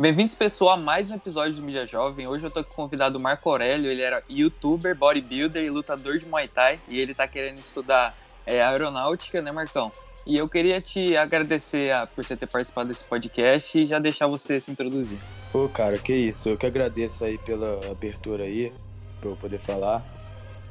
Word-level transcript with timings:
Bem-vindos, 0.00 0.34
pessoal, 0.34 0.70
a 0.70 0.76
mais 0.78 1.10
um 1.10 1.16
episódio 1.16 1.60
do 1.60 1.62
Mídia 1.62 1.84
Jovem. 1.84 2.26
Hoje 2.26 2.46
eu 2.46 2.50
tô 2.50 2.64
com 2.64 2.72
o 2.72 2.74
convidado 2.74 3.20
Marco 3.20 3.46
Aurélio, 3.50 3.92
ele 3.92 4.00
era 4.00 4.22
youtuber, 4.28 4.96
bodybuilder 4.96 5.62
e 5.62 5.68
lutador 5.68 6.16
de 6.16 6.24
Muay 6.24 6.48
Thai, 6.48 6.80
e 6.88 6.98
ele 6.98 7.14
tá 7.14 7.28
querendo 7.28 7.58
estudar 7.58 8.16
é, 8.46 8.62
aeronáutica, 8.62 9.42
né, 9.42 9.52
Marcão? 9.52 9.92
E 10.24 10.34
eu 10.38 10.48
queria 10.48 10.80
te 10.80 11.14
agradecer 11.14 11.92
a, 11.92 12.06
por 12.06 12.24
você 12.24 12.34
ter 12.34 12.46
participado 12.46 12.88
desse 12.88 13.04
podcast 13.04 13.78
e 13.78 13.84
já 13.84 13.98
deixar 13.98 14.26
você 14.28 14.58
se 14.58 14.70
introduzir. 14.70 15.18
Pô, 15.52 15.68
cara, 15.68 15.98
que 15.98 16.14
isso. 16.14 16.48
Eu 16.48 16.56
que 16.56 16.64
agradeço 16.64 17.22
aí 17.22 17.36
pela 17.36 17.78
abertura 17.90 18.44
aí, 18.44 18.72
pra 19.20 19.28
eu 19.28 19.36
poder 19.36 19.58
falar, 19.58 20.02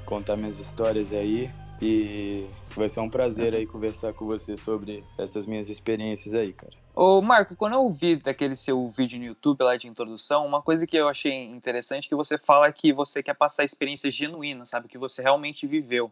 contar 0.04 0.36
minhas 0.36 0.60
histórias 0.60 1.14
aí. 1.14 1.52
E 1.80 2.48
vai 2.76 2.90
ser 2.90 3.02
um 3.02 3.10
prazer 3.10 3.54
aí 3.54 3.68
conversar 3.68 4.14
com 4.14 4.26
você 4.26 4.58
sobre 4.58 5.04
essas 5.16 5.46
minhas 5.46 5.70
experiências 5.70 6.34
aí, 6.34 6.54
cara. 6.54 6.81
Ô, 6.94 7.22
Marco, 7.22 7.56
quando 7.56 7.74
eu 7.74 7.90
vi 7.90 8.18
daquele 8.18 8.56
seu 8.56 8.90
vídeo 8.90 9.18
no 9.18 9.26
YouTube 9.26 9.64
lá 9.64 9.78
de 9.78 9.88
introdução, 9.88 10.46
uma 10.46 10.62
coisa 10.62 10.86
que 10.86 10.98
eu 10.98 11.08
achei 11.08 11.46
interessante 11.46 12.06
é 12.06 12.10
que 12.10 12.16
você 12.16 12.38
fala 12.38 12.72
que 12.72 12.92
você 12.92 13.24
quer 13.24 13.34
passar 13.34 13.64
experiência 13.64 14.12
genuína, 14.12 14.66
sabe? 14.66 14.88
Que 14.88 14.98
você 14.98 15.22
realmente 15.22 15.66
viveu. 15.66 16.12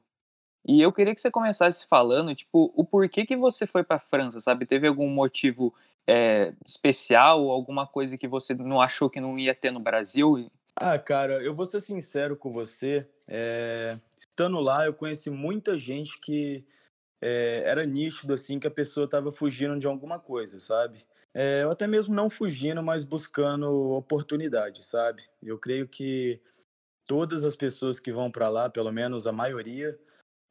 E 0.66 0.82
eu 0.82 0.92
queria 0.92 1.14
que 1.14 1.22
você 1.22 1.32
começasse 1.32 1.86
falando, 1.88 2.34
tipo, 2.34 2.72
o 2.76 2.86
porquê 2.86 3.26
que 3.26 3.36
você 3.36 3.66
foi 3.66 3.84
para 3.84 4.00
França, 4.00 4.40
sabe? 4.40 4.66
Teve 4.66 4.88
algum 4.88 5.10
motivo 5.10 5.74
é, 6.08 6.54
especial, 6.66 7.50
alguma 7.50 7.86
coisa 7.86 8.18
que 8.18 8.28
você 8.28 8.54
não 8.54 8.82
achou 8.82 9.10
que 9.10 9.22
não 9.22 9.38
ia 9.38 9.56
ter 9.56 9.72
no 9.72 9.80
Brasil? 9.80 10.50
Ah, 10.76 10.98
cara, 10.98 11.44
eu 11.44 11.54
vou 11.54 11.66
ser 11.66 11.82
sincero 11.82 12.36
com 12.36 12.52
você. 12.52 13.08
É 13.28 13.98
estando 14.40 14.60
lá, 14.62 14.86
eu 14.86 14.94
conheci 14.94 15.30
muita 15.30 15.78
gente 15.78 16.18
que 16.22 16.64
é, 17.22 17.64
era 17.66 17.86
nítido, 17.86 18.34
assim, 18.34 18.60
que 18.60 18.68
a 18.68 18.72
pessoa 18.72 19.06
estava 19.06 19.32
fugindo 19.32 19.78
de 19.78 19.88
alguma 19.88 20.20
coisa, 20.20 20.60
sabe? 20.60 21.06
É, 21.34 21.66
ou 21.66 21.72
até 21.72 21.88
mesmo 21.88 22.14
não 22.14 22.30
fugindo, 22.30 22.82
mas 22.82 23.04
buscando 23.04 23.92
oportunidade, 23.92 24.84
sabe? 24.84 25.24
Eu 25.42 25.58
creio 25.58 25.88
que 25.88 26.42
todas 27.06 27.44
as 27.44 27.56
pessoas 27.56 28.00
que 28.00 28.12
vão 28.12 28.32
para 28.32 28.50
lá, 28.50 28.70
pelo 28.70 28.92
menos 28.92 29.28
a 29.28 29.32
maioria, 29.32 29.98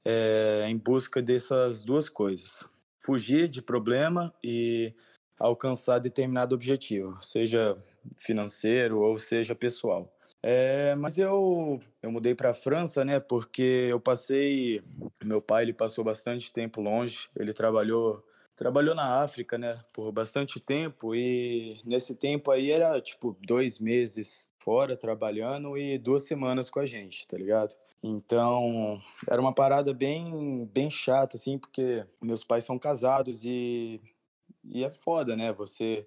é 0.05 0.67
em 0.69 0.77
busca 0.77 1.21
dessas 1.21 1.85
duas 1.85 2.09
coisas: 2.09 2.65
fugir 2.99 3.49
de 3.49 3.61
problema 3.61 4.33
e 4.43 4.95
alcançar 5.39 5.99
determinado 5.99 6.55
objetivo, 6.55 7.23
seja 7.23 7.77
financeiro 8.17 9.01
ou 9.01 9.19
seja 9.19 9.55
pessoal. 9.55 10.13
É, 10.42 10.94
mas 10.94 11.19
eu, 11.19 11.81
eu 12.03 12.12
mudei 12.12 12.34
para 12.34 12.50
a 12.50 12.55
França, 12.55 13.05
né? 13.05 13.19
Porque 13.20 13.86
eu 13.91 14.00
passei. 14.00 14.83
Meu 15.25 15.42
pai 15.42 15.64
ele 15.64 15.72
passou 15.72 16.05
bastante 16.05 16.53
tempo 16.53 16.81
longe. 16.81 17.28
Ele 17.36 17.53
trabalhou 17.53 18.25
trabalhou 18.59 18.92
na 18.92 19.22
África, 19.22 19.56
né? 19.56 19.81
Por 19.92 20.11
bastante 20.11 20.59
tempo 20.59 21.14
e 21.14 21.81
nesse 21.84 22.16
tempo 22.16 22.50
aí 22.50 22.72
era 22.72 23.00
tipo 23.00 23.36
dois 23.47 23.78
meses 23.78 24.50
fora 24.59 24.97
trabalhando 24.97 25.78
e 25.78 25.97
duas 25.97 26.22
semanas 26.27 26.69
com 26.69 26.81
a 26.81 26.86
gente, 26.86 27.27
tá 27.28 27.36
ligado? 27.36 27.77
Então 28.03 29.00
era 29.28 29.41
uma 29.41 29.55
parada 29.55 29.94
bem 29.94 30.69
bem 30.72 30.91
chata 30.91 31.36
assim, 31.36 31.56
porque 31.56 32.05
meus 32.20 32.42
pais 32.42 32.64
são 32.64 32.78
casados 32.78 33.44
e 33.44 34.00
e 34.64 34.84
é 34.84 34.91
foda, 34.91 35.36
né? 35.36 35.53
Você 35.53 36.06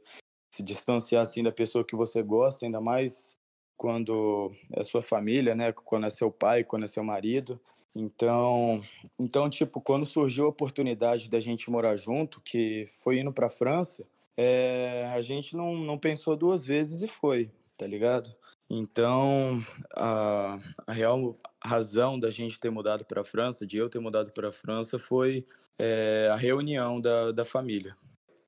se 0.51 0.61
distanciar 0.61 1.21
assim 1.23 1.41
da 1.43 1.51
pessoa 1.53 1.85
que 1.85 1.95
você 1.95 2.21
gosta, 2.21 2.65
ainda 2.65 2.81
mais 2.81 3.39
quando 3.81 4.51
é 4.71 4.83
sua 4.83 5.01
família, 5.01 5.55
né? 5.55 5.71
Quando 5.71 6.05
é 6.05 6.09
seu 6.11 6.29
pai, 6.29 6.63
quando 6.63 6.83
é 6.83 6.87
seu 6.87 7.03
marido. 7.03 7.59
Então, 7.95 8.79
então 9.17 9.49
tipo, 9.49 9.81
quando 9.81 10.05
surgiu 10.05 10.45
a 10.45 10.49
oportunidade 10.49 11.31
da 11.31 11.39
gente 11.39 11.71
morar 11.71 11.95
junto, 11.95 12.39
que 12.41 12.87
foi 12.95 13.17
indo 13.17 13.33
para 13.33 13.47
a 13.47 13.49
França, 13.49 14.07
é, 14.37 15.11
a 15.15 15.19
gente 15.21 15.57
não, 15.57 15.75
não 15.75 15.97
pensou 15.97 16.35
duas 16.35 16.63
vezes 16.63 17.01
e 17.01 17.07
foi, 17.07 17.49
tá 17.75 17.87
ligado? 17.87 18.31
Então, 18.69 19.59
a, 19.95 20.59
a 20.85 20.93
real 20.93 21.35
razão 21.65 22.19
da 22.19 22.29
gente 22.29 22.59
ter 22.59 22.69
mudado 22.69 23.03
para 23.03 23.21
a 23.21 23.25
França, 23.25 23.65
de 23.65 23.79
eu 23.79 23.89
ter 23.89 23.97
mudado 23.97 24.31
para 24.31 24.49
a 24.49 24.51
França, 24.51 24.99
foi 24.99 25.43
é, 25.79 26.29
a 26.31 26.35
reunião 26.35 27.01
da, 27.01 27.31
da 27.31 27.43
família. 27.43 27.97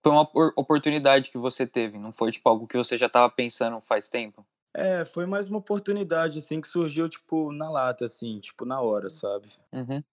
Foi 0.04 0.12
uma 0.12 0.30
oportunidade 0.56 1.32
que 1.32 1.40
você 1.40 1.66
teve, 1.66 1.98
não 1.98 2.14
foi 2.14 2.32
tipo 2.32 2.48
algo 2.48 2.68
que 2.68 2.78
você 2.78 3.00
já 3.00 3.08
estava 3.08 3.32
pensando 3.32 3.82
faz 3.82 4.08
tempo? 4.08 4.46
É, 4.74 5.06
foi 5.06 5.26
mais 5.26 5.50
uma 5.50 5.60
oportunidade, 5.60 6.40
assim, 6.40 6.60
que 6.60 6.68
surgiu, 6.68 7.08
tipo, 7.08 7.52
na 7.52 7.70
lata, 7.70 8.06
assim, 8.06 8.40
tipo, 8.40 8.66
na 8.66 8.82
hora, 8.82 9.10
sabe? 9.10 9.50
Uhum. 9.72 10.04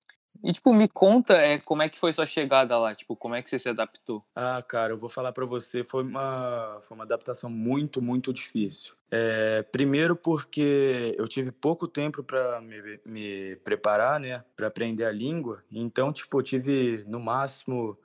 E, 0.42 0.52
tipo, 0.52 0.72
me 0.72 0.88
conta 0.88 1.34
é, 1.34 1.58
como 1.58 1.82
é 1.82 1.88
que 1.88 1.98
foi 1.98 2.12
sua 2.12 2.24
chegada 2.24 2.78
lá, 2.78 2.94
tipo, 2.94 3.14
como 3.16 3.34
é 3.34 3.42
que 3.42 3.50
você 3.50 3.58
se 3.58 3.68
adaptou? 3.68 4.24
Ah, 4.34 4.62
cara, 4.62 4.92
eu 4.92 4.96
vou 4.96 5.08
falar 5.08 5.32
para 5.32 5.44
você, 5.44 5.84
foi 5.84 6.02
uma, 6.02 6.78
foi 6.82 6.94
uma 6.94 7.04
adaptação 7.04 7.50
muito, 7.50 8.00
muito 8.00 8.32
difícil. 8.32 8.94
É, 9.10 9.62
primeiro 9.62 10.14
porque 10.14 11.14
eu 11.18 11.26
tive 11.26 11.50
pouco 11.50 11.88
tempo 11.88 12.22
para 12.22 12.60
me, 12.60 13.00
me 13.04 13.56
preparar, 13.56 14.20
né, 14.20 14.44
para 14.56 14.68
aprender 14.68 15.04
a 15.04 15.12
língua, 15.12 15.62
então, 15.70 16.12
tipo, 16.12 16.38
eu 16.38 16.42
tive, 16.42 17.04
no 17.06 17.20
máximo, 17.20 17.98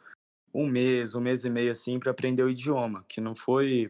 um 0.54 0.68
mês, 0.68 1.16
um 1.16 1.22
mês 1.22 1.44
e 1.46 1.50
meio, 1.50 1.72
assim, 1.72 2.00
para 2.00 2.12
aprender 2.12 2.44
o 2.44 2.50
idioma, 2.50 3.06
que 3.08 3.22
não 3.22 3.36
foi 3.36 3.90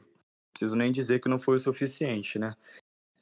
preciso 0.56 0.76
nem 0.76 0.92
dizer 0.92 1.20
que 1.20 1.28
não 1.28 1.38
foi 1.38 1.58
o 1.58 1.60
suficiente, 1.60 2.40
né? 2.40 2.56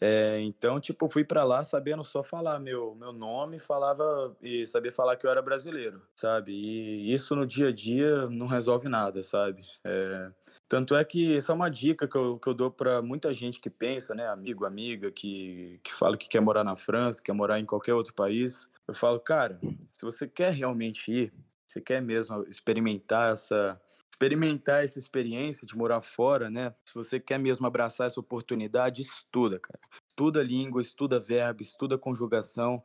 É, 0.05 0.37
então, 0.41 0.81
tipo, 0.81 1.07
fui 1.07 1.23
para 1.23 1.45
lá 1.45 1.63
sabendo 1.63 2.03
só 2.03 2.21
falar 2.21 2.59
meu, 2.59 2.93
meu 2.93 3.13
nome, 3.13 3.57
falava 3.57 4.35
e 4.41 4.67
sabia 4.67 4.91
falar 4.91 5.15
que 5.15 5.25
eu 5.25 5.31
era 5.31 5.41
brasileiro, 5.41 6.01
sabe? 6.13 6.51
E 6.51 7.13
isso 7.13 7.33
no 7.37 7.47
dia 7.47 7.69
a 7.69 7.71
dia 7.71 8.27
não 8.27 8.45
resolve 8.45 8.89
nada, 8.89 9.23
sabe? 9.23 9.63
É, 9.81 10.29
tanto 10.67 10.93
é 10.93 11.05
que 11.05 11.37
essa 11.37 11.53
é 11.53 11.55
uma 11.55 11.69
dica 11.69 12.05
que 12.05 12.17
eu, 12.17 12.37
que 12.37 12.47
eu 12.49 12.53
dou 12.53 12.69
para 12.69 13.01
muita 13.01 13.33
gente 13.33 13.61
que 13.61 13.69
pensa, 13.69 14.13
né? 14.13 14.27
Amigo, 14.27 14.65
amiga, 14.65 15.09
que, 15.09 15.79
que 15.81 15.93
fala 15.93 16.17
que 16.17 16.27
quer 16.27 16.41
morar 16.41 16.65
na 16.65 16.75
França, 16.75 17.23
quer 17.23 17.33
morar 17.33 17.57
em 17.59 17.65
qualquer 17.65 17.93
outro 17.93 18.13
país. 18.13 18.69
Eu 18.85 18.93
falo, 18.93 19.21
cara, 19.21 19.57
se 19.89 20.03
você 20.03 20.27
quer 20.27 20.51
realmente 20.51 21.09
ir, 21.13 21.33
você 21.65 21.79
quer 21.79 22.01
mesmo 22.01 22.43
experimentar 22.49 23.31
essa 23.31 23.81
experimentar 24.13 24.83
essa 24.83 24.99
experiência 24.99 25.65
de 25.65 25.75
morar 25.75 25.99
fora, 25.99 26.49
né? 26.49 26.73
Se 26.85 26.93
você 26.93 27.19
quer 27.19 27.39
mesmo 27.39 27.65
abraçar 27.65 28.05
essa 28.05 28.19
oportunidade, 28.19 29.01
estuda, 29.01 29.59
cara. 29.59 29.79
Estuda 30.07 30.43
língua, 30.43 30.81
estuda 30.81 31.19
verbo, 31.19 31.63
estuda 31.63 31.97
conjugação, 31.97 32.83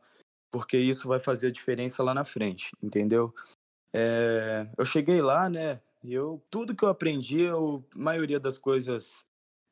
porque 0.51 0.77
isso 0.77 1.07
vai 1.07 1.19
fazer 1.19 1.47
a 1.47 1.51
diferença 1.51 2.01
lá 2.01 2.15
na 2.15 2.23
frente, 2.23 2.71
entendeu? 2.81 3.33
É, 3.93 4.67
eu 4.75 4.83
cheguei 4.83 5.21
lá, 5.21 5.47
né? 5.47 5.79
Eu 6.03 6.43
tudo 6.49 6.75
que 6.75 6.83
eu 6.83 6.89
aprendi, 6.89 7.41
eu, 7.41 7.85
a 7.93 7.99
maioria 7.99 8.39
das 8.39 8.57
coisas, 8.57 9.23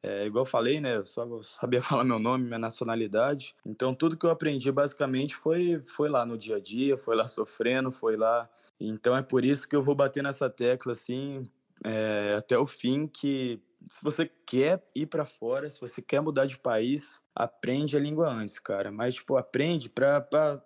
é, 0.04 0.26
igual 0.26 0.44
eu 0.44 0.50
falei, 0.50 0.80
né? 0.80 0.98
Eu 0.98 1.06
só 1.06 1.26
sabia 1.44 1.82
falar 1.84 2.04
meu 2.04 2.20
nome, 2.20 2.46
minha 2.46 2.60
nacionalidade. 2.60 3.56
Então 3.66 3.94
tudo 3.94 4.18
que 4.18 4.26
eu 4.26 4.32
aprendi 4.32 4.72
basicamente 4.72 5.36
foi 5.36 5.82
foi 5.86 6.10
lá 6.10 6.26
no 6.26 6.38
dia 6.38 6.58
a 6.58 6.60
dia, 6.60 6.98
foi 6.98 7.16
lá 7.16 7.28
sofrendo, 7.28 7.92
foi 7.92 8.16
lá 8.16 8.50
então 8.80 9.16
é 9.18 9.24
por 9.24 9.44
isso 9.44 9.68
que 9.68 9.76
eu 9.76 9.84
vou 9.84 9.96
bater 9.96 10.22
nessa 10.22 10.50
tecla 10.50 10.92
assim 10.92 11.44
é, 11.84 12.36
até 12.38 12.58
o 12.58 12.66
fim 12.66 13.08
que 13.08 13.60
se 13.90 14.04
você 14.04 14.30
quer 14.46 14.84
ir 14.96 15.06
para 15.06 15.26
fora, 15.26 15.70
se 15.70 15.80
você 15.80 16.02
quer 16.02 16.20
mudar 16.22 16.46
de 16.46 16.58
país, 16.58 17.22
aprende 17.36 17.96
a 17.96 18.00
língua 18.00 18.30
antes, 18.30 18.60
cara. 18.60 18.92
Mas 18.92 19.16
tipo 19.16 19.38
aprende 19.38 19.90
para 19.90 20.20
pra... 20.22 20.62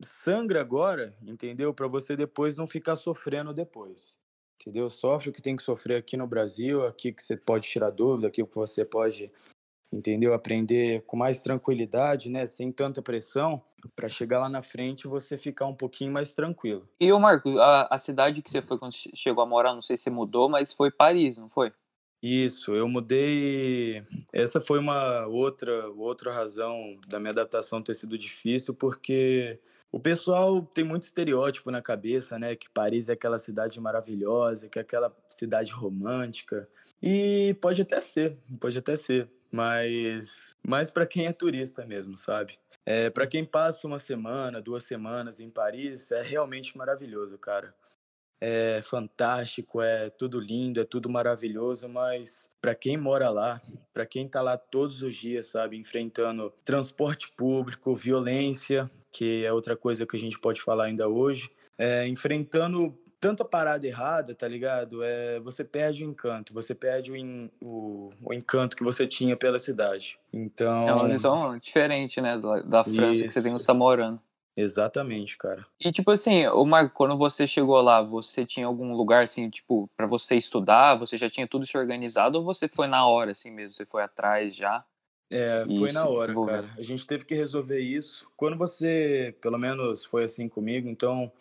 sangra 0.00 0.60
agora, 0.60 1.16
entendeu? 1.22 1.74
Para 1.74 1.88
você 1.88 2.16
depois 2.16 2.56
não 2.56 2.66
ficar 2.66 2.96
sofrendo 2.96 3.52
depois. 3.52 4.21
Entendeu? 4.62 4.88
Sofre 4.88 5.30
o 5.30 5.32
que 5.32 5.42
tem 5.42 5.56
que 5.56 5.62
sofrer 5.62 5.96
aqui 5.96 6.16
no 6.16 6.26
Brasil, 6.26 6.86
aqui 6.86 7.12
que 7.12 7.22
você 7.22 7.36
pode 7.36 7.68
tirar 7.68 7.90
dúvida, 7.90 8.28
aqui 8.28 8.44
que 8.44 8.54
você 8.54 8.84
pode 8.84 9.30
entendeu? 9.92 10.32
Aprender 10.32 11.02
com 11.02 11.16
mais 11.16 11.42
tranquilidade, 11.42 12.30
né? 12.30 12.46
Sem 12.46 12.72
tanta 12.72 13.02
pressão, 13.02 13.62
para 13.94 14.08
chegar 14.08 14.40
lá 14.40 14.48
na 14.48 14.62
frente 14.62 15.06
você 15.06 15.36
ficar 15.36 15.66
um 15.66 15.74
pouquinho 15.74 16.12
mais 16.12 16.32
tranquilo. 16.32 16.88
E 16.98 17.12
o 17.12 17.20
Marco, 17.20 17.58
a, 17.58 17.88
a 17.90 17.98
cidade 17.98 18.40
que 18.40 18.50
você 18.50 18.62
foi 18.62 18.78
quando 18.78 18.94
chegou 18.94 19.42
a 19.42 19.46
morar, 19.46 19.74
não 19.74 19.82
sei 19.82 19.96
se 19.96 20.08
mudou, 20.08 20.48
mas 20.48 20.72
foi 20.72 20.90
Paris, 20.90 21.36
não 21.36 21.48
foi? 21.48 21.72
Isso, 22.22 22.72
eu 22.72 22.86
mudei. 22.86 24.04
Essa 24.32 24.60
foi 24.60 24.78
uma 24.78 25.26
outra 25.26 25.90
outra 25.90 26.32
razão 26.32 26.96
da 27.08 27.18
minha 27.18 27.32
adaptação 27.32 27.82
ter 27.82 27.94
sido 27.94 28.16
difícil, 28.16 28.74
porque 28.74 29.58
o 29.92 30.00
pessoal 30.00 30.62
tem 30.62 30.82
muito 30.82 31.02
estereótipo 31.02 31.70
na 31.70 31.82
cabeça, 31.82 32.38
né? 32.38 32.56
Que 32.56 32.68
Paris 32.70 33.08
é 33.08 33.12
aquela 33.12 33.38
cidade 33.38 33.78
maravilhosa, 33.80 34.68
que 34.68 34.78
é 34.78 34.82
aquela 34.82 35.14
cidade 35.28 35.70
romântica. 35.70 36.68
E 37.00 37.54
pode 37.60 37.82
até 37.82 38.00
ser, 38.00 38.36
pode 38.58 38.78
até 38.78 38.96
ser 38.96 39.28
mas 39.52 40.52
mais 40.66 40.88
para 40.88 41.06
quem 41.06 41.26
é 41.26 41.32
turista 41.32 41.84
mesmo, 41.84 42.16
sabe? 42.16 42.58
É, 42.86 43.10
para 43.10 43.26
quem 43.26 43.44
passa 43.44 43.86
uma 43.86 43.98
semana, 43.98 44.62
duas 44.62 44.84
semanas 44.84 45.38
em 45.38 45.50
Paris, 45.50 46.10
é 46.10 46.22
realmente 46.22 46.76
maravilhoso, 46.76 47.38
cara. 47.38 47.74
É 48.40 48.80
fantástico, 48.82 49.80
é 49.80 50.10
tudo 50.10 50.40
lindo, 50.40 50.80
é 50.80 50.84
tudo 50.84 51.08
maravilhoso, 51.08 51.88
mas 51.88 52.50
para 52.60 52.74
quem 52.74 52.96
mora 52.96 53.30
lá, 53.30 53.60
para 53.92 54.04
quem 54.04 54.26
tá 54.26 54.42
lá 54.42 54.56
todos 54.56 55.00
os 55.00 55.14
dias, 55.14 55.46
sabe, 55.46 55.76
enfrentando 55.76 56.52
transporte 56.64 57.30
público, 57.36 57.94
violência, 57.94 58.90
que 59.12 59.44
é 59.44 59.52
outra 59.52 59.76
coisa 59.76 60.06
que 60.06 60.16
a 60.16 60.18
gente 60.18 60.38
pode 60.40 60.60
falar 60.60 60.84
ainda 60.84 61.08
hoje, 61.08 61.50
é, 61.78 62.08
enfrentando 62.08 62.96
tanta 63.20 63.44
parada 63.44 63.86
errada, 63.86 64.34
tá 64.34 64.48
ligado? 64.48 65.04
É, 65.04 65.38
você 65.38 65.62
perde 65.62 66.04
o 66.04 66.10
encanto, 66.10 66.52
você 66.52 66.74
perde 66.74 67.12
o, 67.12 67.50
o, 67.64 68.10
o 68.24 68.34
encanto 68.34 68.76
que 68.76 68.82
você 68.82 69.06
tinha 69.06 69.36
pela 69.36 69.60
cidade. 69.60 70.18
Então. 70.32 70.88
É 70.88 70.92
uma 70.92 71.08
visão 71.08 71.56
diferente, 71.58 72.20
né, 72.20 72.36
da, 72.36 72.62
da 72.62 72.84
França 72.84 73.20
Isso. 73.20 73.24
que 73.24 73.30
você 73.30 73.42
tem 73.42 73.52
no 73.52 73.60
Samorano. 73.60 74.20
Exatamente, 74.56 75.38
cara. 75.38 75.64
E 75.80 75.90
tipo 75.90 76.10
assim, 76.10 76.46
o 76.48 76.64
Marco, 76.64 76.94
quando 76.94 77.16
você 77.16 77.46
chegou 77.46 77.80
lá, 77.80 78.02
você 78.02 78.44
tinha 78.44 78.66
algum 78.66 78.92
lugar 78.92 79.22
assim, 79.22 79.48
tipo, 79.48 79.88
para 79.96 80.06
você 80.06 80.36
estudar? 80.36 80.96
Você 80.96 81.16
já 81.16 81.30
tinha 81.30 81.46
tudo 81.46 81.64
se 81.64 81.78
organizado 81.78 82.38
ou 82.38 82.44
você 82.44 82.68
foi 82.68 82.86
na 82.86 83.06
hora 83.06 83.30
assim 83.30 83.50
mesmo? 83.50 83.74
Você 83.74 83.86
foi 83.86 84.02
atrás 84.02 84.54
já? 84.54 84.84
É, 85.34 85.64
foi 85.66 85.90
na 85.92 86.06
hora, 86.06 86.34
cara. 86.34 86.68
A 86.76 86.82
gente 86.82 87.06
teve 87.06 87.24
que 87.24 87.34
resolver 87.34 87.80
isso. 87.80 88.28
Quando 88.36 88.56
você, 88.56 89.34
pelo 89.40 89.56
menos 89.56 90.04
foi 90.04 90.24
assim 90.24 90.46
comigo, 90.46 90.88
então 90.90 91.32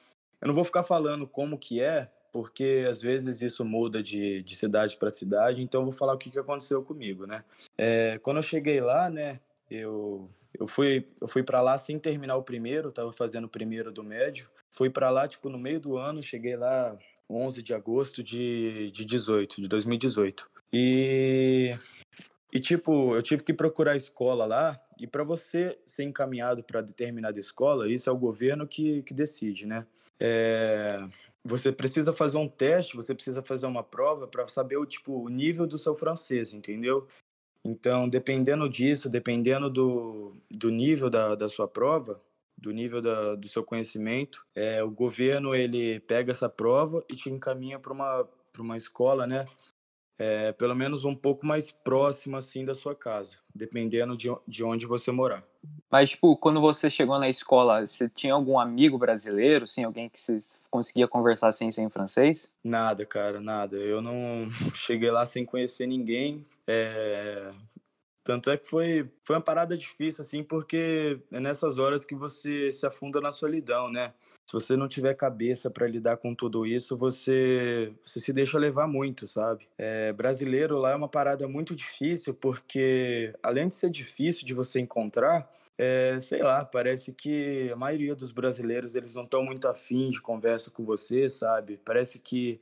eu 0.42 0.48
não 0.48 0.56
vou 0.56 0.64
ficar 0.64 0.82
falando 0.82 1.28
como 1.28 1.58
que 1.58 1.82
é, 1.82 2.10
porque 2.32 2.86
às 2.90 3.02
vezes 3.02 3.42
isso 3.42 3.66
muda 3.66 4.02
de, 4.02 4.42
de 4.44 4.56
cidade 4.56 4.96
para 4.96 5.10
cidade, 5.10 5.62
então 5.62 5.82
eu 5.82 5.86
vou 5.86 5.94
falar 5.94 6.14
o 6.14 6.18
que, 6.18 6.32
que 6.32 6.40
aconteceu 6.40 6.82
comigo, 6.82 7.28
né? 7.28 7.44
É, 7.78 8.18
quando 8.20 8.38
eu 8.38 8.44
cheguei 8.44 8.80
lá, 8.80 9.10
né, 9.10 9.42
eu 9.70 10.30
eu 10.58 10.68
fui, 10.68 11.08
eu 11.20 11.28
fui 11.28 11.44
para 11.44 11.62
lá 11.62 11.78
sem 11.78 11.98
terminar 11.98 12.36
o 12.36 12.44
primeiro, 12.44 12.90
estava 12.90 13.12
fazendo 13.12 13.46
o 13.46 13.50
primeiro 13.50 13.92
do 13.92 14.04
médio. 14.04 14.50
Fui 14.70 14.90
para 14.90 15.10
lá, 15.10 15.28
tipo, 15.28 15.50
no 15.50 15.58
meio 15.58 15.80
do 15.80 15.98
ano, 15.98 16.22
cheguei 16.22 16.56
lá 16.56 16.98
11 17.30 17.62
de 17.64 17.74
agosto 17.74 18.22
de, 18.22 18.92
de 18.92 19.06
18, 19.06 19.62
de 19.62 19.68
2018. 19.68 20.50
E, 20.74 21.76
e, 22.54 22.60
tipo, 22.60 23.16
eu 23.16 23.22
tive 23.22 23.44
que 23.44 23.54
procurar 23.54 23.96
escola 23.96 24.46
lá. 24.46 24.80
E 25.00 25.08
para 25.08 25.24
você 25.24 25.80
ser 25.86 26.04
encaminhado 26.04 26.64
para 26.64 26.82
determinada 26.82 27.40
escola, 27.40 27.90
isso 27.90 28.10
é 28.10 28.14
o 28.14 28.18
governo 28.18 28.68
que, 28.68 29.02
que 29.04 29.14
decide, 29.14 29.66
né? 29.66 29.88
É, 30.20 31.04
você 31.44 31.72
precisa 31.72 32.14
fazer 32.14 32.38
um 32.38 32.48
teste, 32.48 32.96
você 32.96 33.16
precisa 33.16 33.42
fazer 33.42 33.66
uma 33.66 33.84
prova 33.84 34.28
para 34.28 34.46
saber 34.48 34.78
o 34.78 34.86
tipo 34.86 35.14
o 35.14 35.30
nível 35.30 35.66
do 35.66 35.78
seu 35.78 35.96
francês, 35.96 36.54
entendeu? 36.54 37.08
Então, 37.64 38.08
dependendo 38.08 38.70
disso, 38.70 39.10
dependendo 39.10 39.70
do, 39.70 40.36
do 40.50 40.70
nível 40.70 41.10
da, 41.10 41.36
da 41.36 41.50
sua 41.50 41.68
prova, 41.68 42.22
do 42.58 42.72
nível 42.72 43.02
da, 43.02 43.36
do 43.36 43.48
seu 43.48 43.64
conhecimento, 43.64 44.46
é, 44.54 44.84
o 44.84 44.92
governo 44.92 45.56
ele 45.56 46.00
pega 46.02 46.32
essa 46.32 46.50
prova 46.50 47.04
e 47.10 47.16
te 47.16 47.30
encaminha 47.30 47.80
para 47.80 47.94
uma, 47.94 48.30
uma 48.60 48.78
escola, 48.78 49.26
né? 49.26 49.46
É, 50.24 50.52
pelo 50.52 50.76
menos 50.76 51.04
um 51.04 51.16
pouco 51.16 51.48
mais 51.48 51.72
próxima 51.72 52.38
assim 52.38 52.64
da 52.64 52.76
sua 52.76 52.94
casa, 52.94 53.40
dependendo 53.56 54.16
de, 54.16 54.30
de 54.48 54.64
onde 54.64 54.86
você 54.86 55.12
morar. 55.12 55.44
Mas, 55.90 56.12
tipo, 56.12 56.38
quando 56.38 56.62
você 56.62 56.92
chegou 56.92 57.18
na 57.18 57.28
escola, 57.28 57.88
você 57.88 58.08
tinha 58.08 58.36
algum 58.36 58.60
amigo 58.60 59.00
brasileiro, 59.00 59.66
sim, 59.66 59.84
alguém 59.84 60.08
que 60.10 60.22
você 60.22 60.38
conseguia 60.70 61.08
conversar 61.08 61.52
sem 61.52 61.72
ser 61.72 61.82
em 61.82 61.90
francês? 61.90 62.52
Nada, 62.64 63.04
cara, 63.04 63.42
nada. 63.42 63.76
Eu 63.78 64.00
não 64.00 64.48
cheguei 64.76 65.10
lá 65.10 65.26
sem 65.26 65.44
conhecer 65.44 65.88
ninguém. 65.88 66.46
É... 66.68 67.50
Tanto 68.24 68.52
é 68.52 68.58
que 68.58 68.68
foi, 68.68 69.10
foi 69.24 69.36
uma 69.38 69.42
parada 69.42 69.76
difícil, 69.76 70.22
assim, 70.22 70.44
porque 70.44 71.20
é 71.32 71.40
nessas 71.40 71.80
horas 71.80 72.06
que 72.06 72.14
você 72.14 72.72
se 72.72 72.86
afunda 72.86 73.20
na 73.20 73.32
solidão, 73.32 73.90
né? 73.90 74.14
Se 74.48 74.54
você 74.54 74.76
não 74.76 74.88
tiver 74.88 75.14
cabeça 75.14 75.70
para 75.70 75.88
lidar 75.88 76.18
com 76.18 76.36
tudo 76.36 76.66
isso, 76.66 76.98
você, 76.98 77.94
você 78.04 78.20
se 78.20 78.34
deixa 78.34 78.60
levar 78.60 78.88
muito, 78.88 79.26
sabe? 79.28 79.68
É, 79.78 80.12
brasileiro 80.12 80.78
lá 80.78 80.92
é 80.92 80.96
uma 80.96 81.08
parada 81.08 81.48
muito 81.48 81.76
difícil, 81.76 82.34
porque 82.34 83.34
além 83.42 83.68
de 83.70 83.76
ser 83.76 83.90
difícil 83.90 84.46
de 84.46 84.54
você 84.54 84.80
encontrar, 84.80 85.50
é, 85.78 86.20
sei 86.20 86.44
lá, 86.44 86.66
parece 86.66 87.14
que 87.14 87.72
a 87.72 87.76
maioria 87.76 88.14
dos 88.14 88.32
brasileiros 88.32 88.94
eles 88.94 89.16
não 89.16 89.24
estão 89.24 89.44
muito 89.44 89.68
afim 89.68 90.10
de 90.10 90.22
conversa 90.22 90.70
com 90.70 90.84
você, 90.84 91.30
sabe? 91.30 91.80
Parece 91.84 92.20
que 92.20 92.60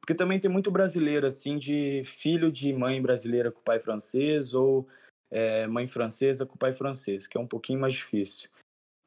porque 0.00 0.14
também 0.14 0.38
tem 0.38 0.50
muito 0.50 0.70
brasileiro 0.70 1.26
assim 1.26 1.56
de 1.56 2.02
filho 2.04 2.52
de 2.52 2.70
mãe 2.74 3.00
brasileira 3.00 3.50
com 3.50 3.62
pai 3.62 3.80
francês 3.80 4.52
ou 4.52 4.86
é, 5.30 5.66
mãe 5.66 5.86
francesa 5.86 6.44
com 6.44 6.58
pai 6.58 6.74
francês, 6.74 7.26
que 7.26 7.38
é 7.38 7.40
um 7.40 7.46
pouquinho 7.46 7.80
mais 7.80 7.94
difícil. 7.94 8.50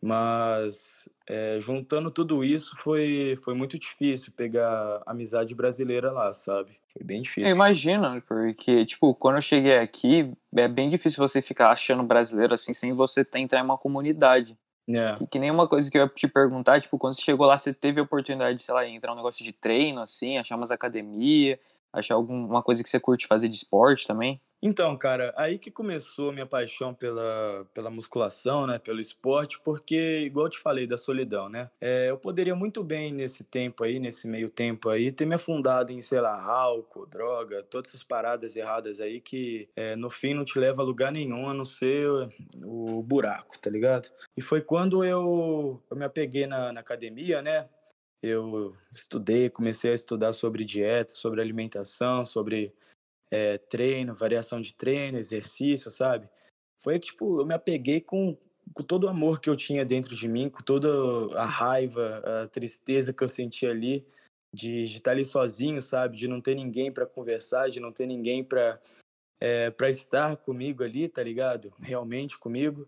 Mas 0.02 1.10
é, 1.28 1.60
juntando 1.60 2.12
tudo 2.12 2.44
isso 2.44 2.76
foi, 2.78 3.38
foi 3.44 3.54
muito 3.56 3.80
difícil 3.80 4.32
pegar 4.36 5.02
amizade 5.06 5.56
brasileira 5.56 6.12
lá, 6.12 6.34
sabe? 6.34 6.72
Foi 6.94 7.04
bem 7.04 7.22
difícil. 7.22 7.50
Eu 7.50 7.56
imagino, 7.56 8.22
porque, 8.22 8.86
tipo, 8.86 9.14
quando 9.16 9.36
eu 9.36 9.42
cheguei 9.42 9.78
aqui, 9.78 10.32
é 10.56 10.68
bem 10.68 10.90
difícil 10.90 11.28
você 11.28 11.42
ficar 11.42 11.72
achando 11.72 12.04
brasileiro 12.04 12.54
assim 12.54 12.74
sem 12.74 12.94
você 12.94 13.26
entrar 13.36 13.60
em 13.60 13.64
uma 13.64 13.78
comunidade. 13.78 14.58
É. 14.90 15.18
E 15.22 15.28
que 15.28 15.40
nem 15.40 15.52
uma 15.52 15.68
coisa 15.68 15.92
que 15.92 15.98
eu 15.98 16.04
ia 16.04 16.08
te 16.08 16.28
perguntar, 16.28 16.80
tipo, 16.80 16.98
quando 16.98 17.16
você 17.16 17.22
chegou 17.22 17.46
lá, 17.46 17.58
você 17.58 17.74
teve 17.74 18.00
a 18.00 18.04
oportunidade 18.04 18.58
de, 18.58 18.64
sei 18.64 18.74
lá, 18.74 18.88
entrar 18.88 19.12
um 19.12 19.18
negócio 19.18 19.44
de 19.44 19.52
treino, 19.52 20.00
assim, 20.00 20.38
achar 20.38 20.56
umas 20.56 20.72
academia, 20.72 21.60
achar 21.92 22.16
alguma 22.16 22.64
coisa 22.64 22.82
que 22.82 22.90
você 22.90 23.00
curte 23.00 23.28
fazer 23.28 23.50
de 23.50 23.56
esporte 23.56 24.08
também? 24.08 24.40
Então, 24.62 24.98
cara, 24.98 25.32
aí 25.38 25.60
que 25.60 25.70
começou 25.70 26.30
a 26.30 26.34
minha 26.34 26.46
paixão 26.46 26.92
pela, 26.92 27.68
pela 27.76 27.92
musculação, 27.92 28.66
né, 28.66 28.80
pelo 28.80 29.00
esporte, 29.00 29.60
porque, 29.64 30.22
igual 30.26 30.48
eu 30.48 30.50
te 30.50 30.58
falei, 30.58 30.88
da 30.88 30.98
solidão, 30.98 31.48
né, 31.48 31.70
é, 31.80 32.10
eu 32.10 32.18
poderia 32.18 32.56
muito 32.56 32.84
bem 32.84 33.14
nesse 33.14 33.44
tempo 33.44 33.84
aí, 33.84 34.00
nesse 34.00 34.28
meio 34.28 34.50
tempo 34.50 34.90
aí, 34.90 35.12
ter 35.12 35.28
me 35.28 35.36
afundado 35.36 35.92
em, 35.92 36.02
sei 36.02 36.20
lá, 36.20 36.42
álcool, 36.42 37.06
droga, 37.06 37.62
todas 37.62 37.90
essas 37.90 38.04
paradas 38.04 38.56
erradas 38.56 39.00
aí 39.00 39.22
que 39.22 39.70
é, 39.76 39.96
no 39.96 40.10
fim 40.10 40.34
não 40.34 40.44
te 40.44 40.58
leva 40.58 40.82
a 40.82 40.86
lugar 40.86 41.12
nenhum, 41.12 41.48
a 41.48 41.54
não 41.54 41.66
ser 41.66 42.08
o 42.64 43.04
buraco, 43.04 43.60
tá 43.60 43.70
ligado? 43.70 44.10
E 44.36 44.42
foi 44.42 44.62
quando 44.62 45.06
eu, 45.06 45.80
eu 45.90 45.96
me 45.96 46.06
apeguei 46.06 46.48
na, 46.48 46.74
na 46.74 46.80
academia, 46.80 47.44
né, 47.44 47.70
eu 48.24 48.76
estudei, 48.92 49.52
comecei 49.52 49.92
a 49.92 49.96
estudar 49.96 50.34
sobre 50.34 50.66
dieta, 50.66 51.14
sobre 51.14 51.42
alimentação, 51.42 52.26
sobre 52.26 52.74
é, 53.32 53.58
treino, 53.58 54.14
variação 54.14 54.62
de 54.62 54.74
treino, 54.74 55.18
exercício, 55.18 55.92
sabe? 55.92 56.30
Foi 56.78 57.00
que, 57.00 57.08
tipo, 57.08 57.42
eu 57.42 57.46
me 57.46 57.54
apeguei 57.54 58.02
com, 58.02 58.38
com 58.74 58.84
todo 58.84 59.06
o 59.06 59.10
amor 59.10 59.40
que 59.40 59.50
eu 59.50 59.56
tinha 59.56 59.86
dentro 59.86 60.16
de 60.16 60.28
mim, 60.28 60.50
com 60.50 60.62
toda 60.62 60.90
a 61.38 61.46
raiva, 61.46 62.22
a 62.44 62.48
tristeza 62.48 63.14
que 63.14 63.24
eu 63.24 63.28
sentia 63.28 63.72
ali, 63.72 64.06
de, 64.54 64.86
de 64.86 64.96
estar 64.98 65.12
ali 65.12 65.26
sozinho, 65.26 65.82
sabe? 65.82 66.18
De 66.18 66.28
não 66.28 66.42
ter 66.42 66.56
ninguém 66.56 66.92
para 66.92 67.06
conversar, 67.06 67.70
de 67.70 67.80
não 67.80 67.92
ter 67.92 68.06
ninguém 68.06 68.44
para 68.44 68.80
é, 69.40 69.70
para 69.70 69.90
estar 69.90 70.36
comigo 70.38 70.84
ali, 70.84 71.08
tá 71.08 71.22
ligado? 71.22 71.72
Realmente 71.80 72.38
comigo. 72.38 72.88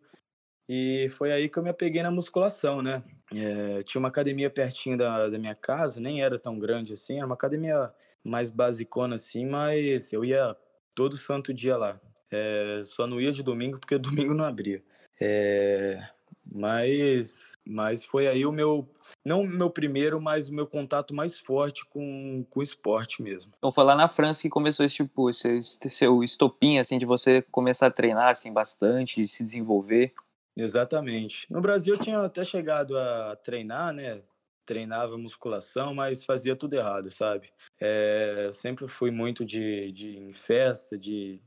E 0.72 1.10
foi 1.10 1.32
aí 1.32 1.50
que 1.50 1.58
eu 1.58 1.64
me 1.64 1.70
apeguei 1.70 2.04
na 2.04 2.12
musculação, 2.12 2.80
né? 2.80 3.02
É, 3.34 3.82
tinha 3.82 3.98
uma 3.98 4.08
academia 4.08 4.52
pertinho 4.52 4.96
da, 4.96 5.28
da 5.28 5.40
minha 5.40 5.56
casa, 5.56 6.00
nem 6.00 6.22
era 6.22 6.38
tão 6.38 6.60
grande 6.60 6.94
assim, 6.94 7.18
era 7.18 7.26
uma 7.26 7.34
academia 7.34 7.92
mais 8.24 8.52
basicona 8.52 9.16
assim, 9.16 9.48
mas 9.48 10.14
eu 10.14 10.24
ia 10.24 10.56
todo 10.94 11.18
santo 11.18 11.52
dia 11.52 11.76
lá. 11.76 12.00
É, 12.32 12.84
só 12.86 13.08
não 13.08 13.20
ia 13.20 13.32
de 13.32 13.42
domingo 13.42 13.80
porque 13.80 13.98
domingo 14.00 14.36
não 14.36 14.46
abria. 14.46 14.84
É, 15.20 16.08
mas, 16.52 17.54
mas 17.66 18.06
foi 18.06 18.28
aí 18.28 18.46
o 18.46 18.52
meu, 18.52 18.88
não 19.26 19.42
o 19.42 19.48
meu 19.48 19.72
primeiro, 19.72 20.22
mas 20.22 20.50
o 20.50 20.54
meu 20.54 20.68
contato 20.68 21.16
mais 21.16 21.40
forte 21.40 21.84
com, 21.86 22.46
com 22.48 22.60
o 22.60 22.64
esporte 22.64 23.24
mesmo. 23.24 23.52
Então 23.58 23.72
foi 23.72 23.84
lá 23.84 23.96
na 23.96 24.08
França 24.08 24.44
que 24.44 24.50
começou 24.50 24.86
esse 24.86 24.98
tipo, 24.98 25.32
esse, 25.32 25.60
seu 25.90 26.24
estopim, 26.24 26.78
assim, 26.78 27.00
de 27.00 27.08
você 27.08 27.42
começar 27.52 27.88
a 27.88 27.92
treinar, 27.92 28.30
assim, 28.30 28.54
bastante, 28.54 29.28
se 29.28 29.44
desenvolver. 29.44 30.14
Exatamente. 30.56 31.46
No 31.52 31.62
Brasil 31.62 31.96
eu 31.96 32.00
tinha 32.00 32.20
até 32.22 32.44
chegado 32.44 32.98
a 32.98 33.36
treinar, 33.36 33.94
né? 33.94 34.22
Treinava 34.66 35.18
musculação, 35.18 35.94
mas 35.96 36.24
fazia 36.24 36.56
tudo 36.56 36.76
errado, 36.76 37.10
sabe? 37.12 37.52
É, 37.80 38.50
sempre 38.54 38.88
fui 38.88 39.10
muito 39.10 39.44
de, 39.46 39.92
de 39.92 40.32
festa, 40.34 40.98
de 40.98 41.42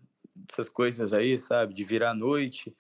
essas 0.51 0.69
coisas 0.69 1.13
aí, 1.13 1.39
sabe? 1.39 1.75
De 1.75 1.85
virar 1.85 2.11
à 2.11 2.15
noite. 2.15 2.75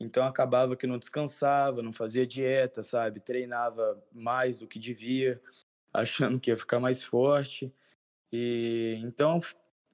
Então 0.00 0.24
acabava 0.24 0.76
que 0.76 0.86
não 0.86 0.98
descansava, 0.98 1.82
não 1.82 1.92
fazia 1.92 2.26
dieta, 2.26 2.82
sabe? 2.82 3.20
Treinava 3.20 4.02
mais 4.12 4.60
do 4.60 4.68
que 4.68 4.78
devia, 4.78 5.40
achando 5.92 6.40
que 6.40 6.50
ia 6.50 6.56
ficar 6.56 6.80
mais 6.80 7.02
forte. 7.02 7.72
E 8.32 8.98
então 9.02 9.40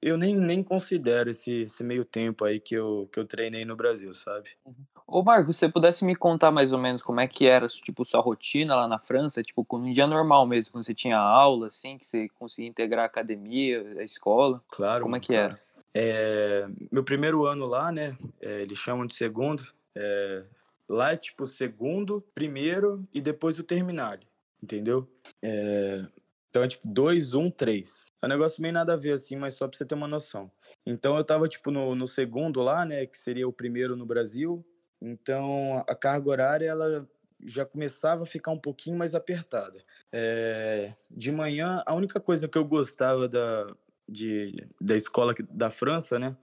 eu 0.01 0.17
nem, 0.17 0.35
nem 0.35 0.63
considero 0.63 1.29
esse, 1.29 1.63
esse 1.63 1.83
meio 1.83 2.05
tempo 2.05 2.45
aí 2.45 2.59
que 2.59 2.75
eu, 2.75 3.09
que 3.11 3.19
eu 3.19 3.25
treinei 3.25 3.65
no 3.65 3.75
Brasil, 3.75 4.13
sabe? 4.13 4.51
Ô 5.09 5.23
Marco, 5.23 5.53
você 5.53 5.69
pudesse 5.69 6.03
me 6.03 6.13
contar 6.17 6.51
mais 6.51 6.73
ou 6.73 6.79
menos 6.79 7.01
como 7.01 7.21
é 7.21 7.27
que 7.27 7.45
era, 7.45 7.65
tipo, 7.67 8.03
sua 8.03 8.19
rotina 8.19 8.75
lá 8.75 8.89
na 8.89 8.99
França, 8.99 9.41
tipo, 9.41 9.65
um 9.71 9.91
dia 9.91 10.05
normal 10.05 10.45
mesmo, 10.45 10.73
quando 10.73 10.83
você 10.83 10.93
tinha 10.93 11.17
aula, 11.17 11.67
assim, 11.67 11.97
que 11.97 12.05
você 12.05 12.27
conseguia 12.37 12.69
integrar 12.69 13.03
a 13.03 13.07
academia, 13.07 13.81
a 13.99 14.03
escola? 14.03 14.61
Claro. 14.69 15.03
Como 15.03 15.15
é 15.15 15.19
que 15.21 15.27
claro. 15.27 15.45
era? 15.45 15.61
É, 15.93 16.67
meu 16.91 17.05
primeiro 17.05 17.45
ano 17.45 17.65
lá, 17.65 17.89
né, 17.89 18.17
é, 18.41 18.61
eles 18.61 18.77
chamam 18.77 19.05
de 19.05 19.13
segundo, 19.13 19.63
é, 19.95 20.43
lá 20.89 21.13
é 21.13 21.15
tipo 21.15 21.47
segundo, 21.47 22.21
primeiro 22.35 23.07
e 23.13 23.21
depois 23.21 23.57
o 23.57 23.63
terminário, 23.63 24.27
entendeu? 24.61 25.07
É, 25.41 26.05
então 26.49 26.63
é 26.63 26.67
tipo 26.67 26.85
2, 26.85 27.33
1, 27.33 27.49
3. 27.51 28.07
É 28.21 28.25
um 28.25 28.29
negócio 28.29 28.61
meio 28.61 28.73
nada 28.73 28.93
a 28.93 28.97
ver 28.97 29.13
assim, 29.13 29.37
mas 29.37 29.53
só 29.53 29.67
pra 29.69 29.77
você 29.77 29.85
ter 29.85 29.95
uma 29.95 30.07
noção. 30.07 30.51
Então 30.85 31.15
eu 31.15 31.23
tava 31.23 31.47
tipo 31.47 31.71
no, 31.71 31.95
no 31.95 32.07
segundo 32.07 32.61
lá, 32.61 32.83
né, 32.85 33.05
que 33.05 33.17
seria 33.17 33.47
o 33.47 33.53
primeiro 33.53 33.95
no 33.95 34.05
Brasil. 34.05 34.65
Então 35.01 35.83
a 35.87 35.95
carga 35.95 36.29
horária 36.29 36.67
ela 36.67 37.07
já 37.45 37.65
começava 37.65 38.23
a 38.23 38.25
ficar 38.25 38.51
um 38.51 38.59
pouquinho 38.59 38.97
mais 38.97 39.13
apertada. 39.13 39.83
É, 40.11 40.93
de 41.09 41.31
manhã, 41.31 41.83
a 41.85 41.93
única 41.93 42.19
coisa 42.19 42.47
que 42.47 42.57
eu 42.57 42.65
gostava 42.65 43.27
da, 43.27 43.75
de, 44.09 44.55
da 44.81 44.95
escola 44.95 45.35
da 45.49 45.69
França, 45.69 46.17
né, 46.17 46.35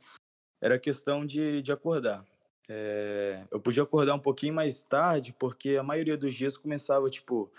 era 0.61 0.77
a 0.77 0.79
questão 0.79 1.27
de, 1.27 1.63
de 1.63 1.73
acordar. 1.73 2.25
É, 2.69 3.43
eu 3.51 3.61
podia 3.61 3.83
acordar 3.83 4.15
um 4.15 4.21
pouquinho 4.21 4.55
mais 4.55 4.83
tarde, 4.83 5.35
porque 5.39 5.77
a 5.77 5.83
maioria 5.83 6.17
dos 6.17 6.33
dias 6.33 6.57
começava, 6.57 7.11
tipo, 7.11 7.53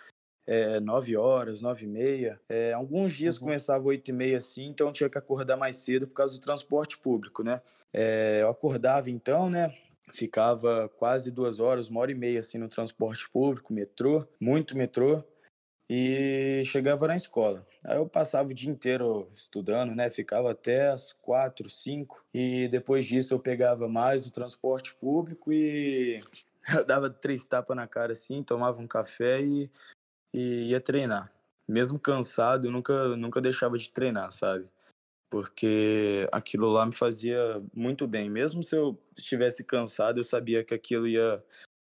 é, 0.48 0.80
9 0.80 1.16
horas, 1.16 1.62
9 1.62 1.86
e 1.86 1.88
meia. 1.88 2.42
É, 2.50 2.74
alguns 2.74 3.14
dias 3.14 3.36
uhum. 3.36 3.44
começava 3.44 3.86
8 3.86 4.10
e 4.10 4.14
meia, 4.14 4.38
assim, 4.38 4.66
então 4.66 4.92
tinha 4.92 5.10
que 5.10 5.18
acordar 5.18 5.58
mais 5.58 5.76
cedo 5.78 6.08
por 6.08 6.14
causa 6.14 6.34
do 6.34 6.42
transporte 6.42 6.98
público, 6.98 7.44
né? 7.44 7.62
É, 7.94 8.40
eu 8.42 8.50
acordava 8.50 9.10
então, 9.10 9.50
né? 9.50 9.76
Ficava 10.12 10.90
quase 10.98 11.32
duas 11.32 11.60
horas, 11.60 11.90
uma 11.90 12.00
hora 12.00 12.12
e 12.12 12.16
meia, 12.16 12.40
assim, 12.40 12.58
no 12.58 12.70
transporte 12.70 13.30
público, 13.30 13.74
metrô, 13.74 14.28
muito 14.40 14.78
metrô, 14.78 15.24
e 15.90 16.64
chegava 16.66 17.08
na 17.08 17.16
escola. 17.16 17.66
Aí 17.84 17.98
eu 17.98 18.08
passava 18.08 18.50
o 18.50 18.54
dia 18.54 18.72
inteiro 18.72 19.30
estudando, 19.34 19.94
né? 19.96 20.10
Ficava 20.10 20.52
até 20.52 20.90
as 20.90 21.14
quatro, 21.14 21.70
cinco, 21.70 22.26
e 22.34 22.68
depois 22.70 23.06
disso 23.06 23.34
eu 23.34 23.40
pegava 23.40 23.88
mais 23.88 24.26
o 24.26 24.32
transporte 24.32 24.96
público 24.96 25.54
e 25.54 26.22
eu 26.76 26.84
dava 26.86 27.10
três 27.10 27.48
tapas 27.48 27.76
na 27.76 27.88
cara 27.88 28.14
assim, 28.14 28.44
tomava 28.44 28.82
um 28.82 28.88
café 28.88 29.42
e 29.42 29.70
e 30.36 30.72
ia 30.72 30.82
treinar. 30.82 31.32
Mesmo 31.66 31.98
cansado, 31.98 32.68
eu 32.68 32.72
nunca, 32.72 33.16
nunca 33.16 33.40
deixava 33.40 33.78
de 33.78 33.90
treinar, 33.90 34.32
sabe? 34.34 34.68
Porque 35.36 36.26
aquilo 36.32 36.70
lá 36.70 36.86
me 36.86 36.96
fazia 36.96 37.62
muito 37.76 38.08
bem. 38.08 38.30
Mesmo 38.30 38.64
se 38.64 38.74
eu 38.74 38.98
estivesse 39.18 39.66
cansado, 39.66 40.18
eu 40.18 40.24
sabia 40.24 40.64
que 40.64 40.74
aquilo 40.74 41.06
ia 41.06 41.44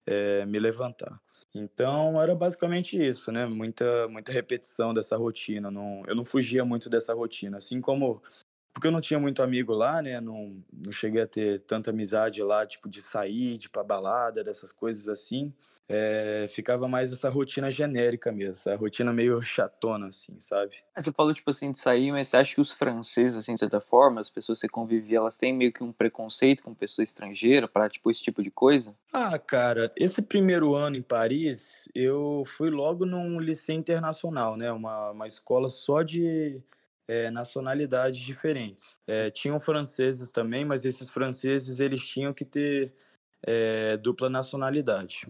é, 0.06 0.46
me 0.46 0.60
levantar. 0.60 1.20
Então 1.52 2.22
era 2.22 2.36
basicamente 2.36 3.04
isso, 3.04 3.32
né? 3.32 3.48
Muita, 3.48 4.08
muita 4.10 4.32
repetição 4.32 4.94
dessa 4.94 5.18
rotina. 5.18 5.72
Não, 5.72 6.04
eu 6.06 6.14
não 6.14 6.24
fugia 6.24 6.64
muito 6.64 6.88
dessa 6.88 7.16
rotina. 7.16 7.58
Assim 7.58 7.82
como. 7.82 8.22
Porque 8.74 8.88
eu 8.88 8.92
não 8.92 9.02
tinha 9.02 9.20
muito 9.20 9.44
amigo 9.44 9.74
lá, 9.74 10.02
né? 10.02 10.22
Não, 10.22 10.64
não 10.72 10.92
cheguei 10.92 11.22
a 11.22 11.28
ter 11.28 11.62
tanta 11.62 11.90
amizade 11.90 12.42
lá, 12.42 12.66
tipo, 12.66 12.90
de 12.90 13.02
sair, 13.02 13.58
de 13.58 13.68
ir 13.68 13.70
pra 13.70 13.84
balada, 13.84 14.44
dessas 14.44 14.72
coisas 14.72 15.08
assim 15.08 15.54
é, 15.94 16.46
ficava 16.48 16.88
mais 16.88 17.12
essa 17.12 17.30
rotina 17.30 17.70
genérica 17.70 18.32
mesmo, 18.32 18.52
essa 18.52 18.76
rotina 18.78 19.12
meio 19.12 19.42
chatona, 19.44 20.08
assim, 20.08 20.40
sabe? 20.40 20.78
Você 20.96 21.12
falou, 21.12 21.34
tipo 21.34 21.50
assim, 21.50 21.72
de 21.72 21.80
sair, 21.80 22.14
mas 22.14 22.30
você 22.30 22.38
acha 22.38 22.56
que 22.56 22.62
os 22.62 22.72
franceses, 22.72 23.36
assim, 23.36 23.54
de 23.56 23.60
certa 23.60 23.82
forma, 23.82 24.22
as 24.22 24.30
pessoas 24.30 24.60
que 24.60 24.68
você 24.68 24.70
convivia, 24.70 25.18
elas 25.18 25.38
têm 25.38 25.54
meio 25.54 25.74
que 25.74 25.84
um 25.84 25.92
preconceito 25.92 26.64
com 26.64 26.74
pessoa 26.74 27.04
estrangeira 27.04 27.68
para 27.68 27.90
tipo, 27.90 28.10
esse 28.10 28.24
tipo 28.24 28.42
de 28.42 28.50
coisa? 28.50 28.96
Ah, 29.12 29.38
cara, 29.38 29.92
esse 29.98 30.22
primeiro 30.22 30.74
ano 30.74 30.96
em 30.96 31.02
Paris, 31.02 31.90
eu 31.94 32.44
fui 32.46 32.70
logo 32.70 33.06
num 33.06 33.38
liceu 33.40 33.76
internacional, 33.76 34.56
né? 34.56 34.72
Uma, 34.72 35.12
uma 35.12 35.28
escola 35.28 35.68
só 35.68 36.04
de 36.04 36.62
é, 37.12 37.32
nacionalidades 37.32 38.20
diferentes. 38.20 39.00
É, 39.08 39.30
tinham 39.30 39.60
franceses 39.60 40.32
também, 40.32 40.64
mas 40.64 40.86
esses 40.86 41.10
franceses, 41.10 41.80
eles 41.80 42.06
tinham 42.08 42.34
que 42.34 42.46
ter 42.46 42.94
é, 43.44 43.98
dupla 43.98 44.30
nacionalidade 44.30 45.28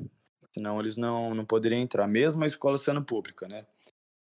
senão 0.54 0.80
eles 0.80 0.98
não, 0.98 1.34
não 1.34 1.46
poderiam 1.46 1.82
entrar, 1.82 2.08
mesmo 2.08 2.44
a 2.44 2.48
escola 2.48 2.78
sendo 2.78 3.04
pública, 3.04 3.48
né? 3.48 3.66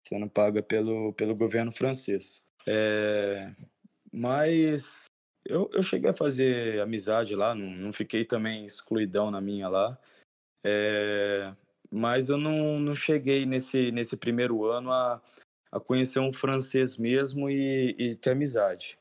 Sendo 0.07 0.29
paga 0.29 0.63
pelo, 0.63 1.13
pelo 1.13 1.35
governo 1.35 1.73
francês. 1.73 2.45
É, 2.67 3.53
mas 4.13 5.07
eu, 5.45 5.69
eu 5.73 5.83
cheguei 5.83 6.11
a 6.11 6.15
fazer 6.15 6.81
amizade 6.81 7.35
lá, 7.35 7.55
não, 7.55 7.67
não 7.67 7.93
fiquei 7.93 8.25
também 8.25 8.65
excluidão 8.65 9.31
na 9.31 9.41
minha 9.41 9.69
lá. 9.69 9.99
É, 10.65 11.55
mas 11.91 12.29
eu 12.29 12.39
não, 12.39 12.79
não 12.79 12.95
cheguei 12.95 13.45
nesse, 13.45 13.91
nesse 13.91 14.17
primeiro 14.17 14.65
ano 14.65 14.93
a, 14.93 15.21
a 15.73 15.79
conhecer 15.79 16.19
um 16.19 16.33
francês 16.33 16.97
mesmo 16.97 17.49
e, 17.49 17.95
e 17.99 18.17
ter 18.17 18.31
amizade, 18.31 18.99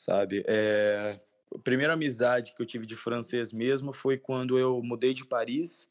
sabe? 0.00 0.44
É, 0.46 1.18
a 1.54 1.58
primeira 1.58 1.94
amizade 1.94 2.54
que 2.54 2.62
eu 2.62 2.66
tive 2.66 2.86
de 2.86 2.96
francês 2.96 3.52
mesmo 3.52 3.92
foi 3.92 4.18
quando 4.18 4.58
eu 4.58 4.82
mudei 4.82 5.14
de 5.14 5.24
Paris 5.24 5.90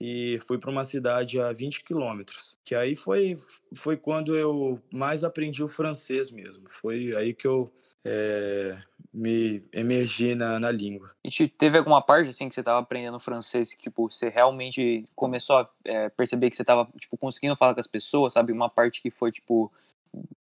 e 0.00 0.38
fui 0.40 0.58
para 0.58 0.70
uma 0.70 0.84
cidade 0.84 1.40
a 1.40 1.52
20 1.52 1.84
quilômetros. 1.84 2.58
Que 2.64 2.74
aí 2.74 2.96
foi, 2.96 3.36
foi 3.74 3.96
quando 3.96 4.36
eu 4.36 4.82
mais 4.92 5.22
aprendi 5.22 5.62
o 5.62 5.68
francês 5.68 6.30
mesmo. 6.30 6.64
Foi 6.68 7.14
aí 7.14 7.32
que 7.32 7.46
eu 7.46 7.72
é, 8.04 8.82
me 9.12 9.62
emergi 9.72 10.34
na, 10.34 10.58
na 10.58 10.70
língua. 10.70 11.14
E 11.22 11.48
teve 11.48 11.76
alguma 11.76 12.00
parte 12.00 12.30
assim 12.30 12.48
que 12.48 12.54
você 12.54 12.60
estava 12.60 12.80
aprendendo 12.80 13.20
francês 13.20 13.74
que 13.74 13.82
tipo 13.82 14.08
você 14.08 14.28
realmente 14.28 15.06
começou 15.14 15.58
a 15.58 15.70
é, 15.84 16.08
perceber 16.08 16.48
que 16.48 16.56
você 16.56 16.62
estava 16.62 16.88
tipo 16.98 17.16
conseguindo 17.18 17.56
falar 17.56 17.74
com 17.74 17.80
as 17.80 17.86
pessoas, 17.86 18.32
sabe? 18.32 18.52
Uma 18.52 18.70
parte 18.70 19.02
que 19.02 19.10
foi 19.10 19.30
tipo 19.30 19.70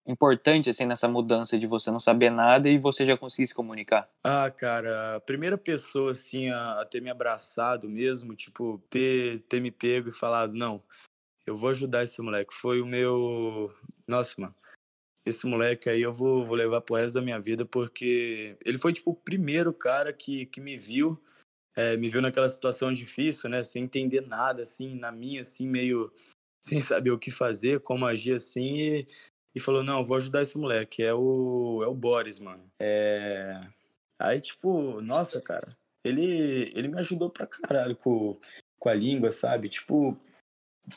importante 0.07 0.69
assim 0.69 0.85
nessa 0.85 1.07
mudança 1.07 1.57
de 1.57 1.67
você 1.67 1.89
não 1.91 1.99
saber 1.99 2.29
nada 2.29 2.69
e 2.69 2.77
você 2.77 3.05
já 3.05 3.17
conseguir 3.17 3.47
se 3.47 3.55
comunicar? 3.55 4.09
Ah, 4.23 4.49
cara, 4.49 5.15
a 5.15 5.19
primeira 5.19 5.57
pessoa 5.57 6.11
assim 6.11 6.49
a, 6.49 6.81
a 6.81 6.85
ter 6.85 7.01
me 7.01 7.09
abraçado 7.09 7.89
mesmo, 7.89 8.35
tipo, 8.35 8.81
ter 8.89 9.39
ter 9.41 9.59
me 9.59 9.71
pego 9.71 10.09
e 10.09 10.11
falado, 10.11 10.53
não, 10.53 10.81
eu 11.45 11.55
vou 11.55 11.69
ajudar 11.69 12.03
esse 12.03 12.21
moleque, 12.21 12.53
foi 12.53 12.81
o 12.81 12.85
meu, 12.85 13.71
nossa, 14.07 14.33
mano. 14.39 14.55
Esse 15.25 15.47
moleque 15.47 15.89
aí 15.89 16.01
eu 16.01 16.13
vou, 16.13 16.45
vou 16.45 16.55
levar 16.55 16.81
pro 16.81 16.95
resto 16.95 17.15
da 17.15 17.21
minha 17.21 17.39
vida, 17.39 17.65
porque 17.65 18.57
ele 18.63 18.77
foi, 18.77 18.93
tipo, 18.93 19.11
o 19.11 19.15
primeiro 19.15 19.73
cara 19.73 20.13
que, 20.13 20.45
que 20.45 20.61
me 20.61 20.77
viu, 20.77 21.19
é, 21.75 21.97
me 21.97 22.09
viu 22.09 22.21
naquela 22.21 22.47
situação 22.47 22.93
difícil, 22.93 23.49
né? 23.49 23.63
Sem 23.63 23.83
entender 23.83 24.21
nada, 24.21 24.61
assim, 24.61 24.95
na 24.95 25.11
minha, 25.11 25.41
assim, 25.41 25.67
meio 25.67 26.11
sem 26.63 26.81
saber 26.81 27.11
o 27.11 27.19
que 27.19 27.31
fazer, 27.31 27.79
como 27.81 28.05
agir, 28.05 28.35
assim, 28.35 28.77
e 28.77 29.07
e 29.55 29.59
falou: 29.59 29.81
Não, 29.81 30.05
vou 30.05 30.17
ajudar 30.17 30.41
esse 30.41 30.57
moleque. 30.57 31.01
É 31.01 31.13
o, 31.13 31.81
é 31.81 31.87
o 31.87 31.95
Boris, 31.95 32.39
mano. 32.39 32.69
É... 32.77 33.65
Aí, 34.19 34.39
tipo, 34.41 35.01
nossa, 35.01 35.41
cara, 35.41 35.75
ele, 36.03 36.71
ele 36.75 36.89
me 36.89 36.99
ajudou 36.99 37.29
pra 37.29 37.47
caralho 37.47 37.95
com, 37.95 38.37
com 38.77 38.89
a 38.89 38.93
língua, 38.93 39.31
sabe? 39.31 39.69
Tipo, 39.69 40.19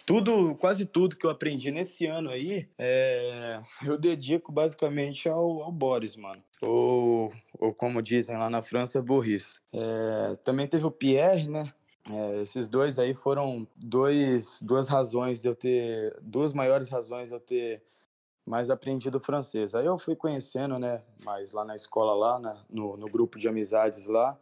tudo, 0.05 0.55
quase 0.57 0.87
tudo 0.87 1.17
que 1.17 1.25
eu 1.25 1.31
aprendi 1.31 1.71
nesse 1.71 2.07
ano 2.07 2.31
aí, 2.31 2.69
é, 2.79 3.61
eu 3.85 3.99
dedico 3.99 4.53
basicamente 4.53 5.29
ao, 5.29 5.63
ao 5.63 5.73
Boris, 5.73 6.17
mano. 6.17 6.43
Ou, 6.61 7.33
ou 7.59 7.73
como 7.73 8.03
dizem 8.03 8.37
lá 8.37 8.51
na 8.51 8.63
França, 8.63 9.01
Boris. 9.01 9.61
É, 9.73 10.37
também 10.45 10.67
teve 10.67 10.85
o 10.85 10.91
Pierre, 10.91 11.49
né? 11.49 11.73
É, 12.11 12.41
esses 12.41 12.69
dois 12.69 12.99
aí 12.99 13.15
foram 13.15 13.67
dois, 13.77 14.61
duas 14.63 14.89
razões 14.89 15.43
de 15.43 15.49
eu 15.49 15.55
ter, 15.55 16.17
duas 16.23 16.53
maiores 16.53 16.89
razões 16.89 17.29
de 17.29 17.35
eu 17.35 17.41
ter 17.41 17.83
mais 18.47 18.71
aprendido 18.71 19.21
francês. 19.21 19.75
Aí 19.75 19.85
eu 19.85 19.99
fui 19.99 20.17
conhecendo, 20.17 20.79
né, 20.79 21.03
mais 21.25 21.53
lá 21.53 21.65
na 21.65 21.77
escola 21.77 22.15
lá, 22.15 22.41
né, 22.41 22.57
no, 22.71 22.97
no 22.97 23.09
grupo 23.09 23.39
de 23.39 23.47
amizades 23.47 24.07
lá, 24.07 24.39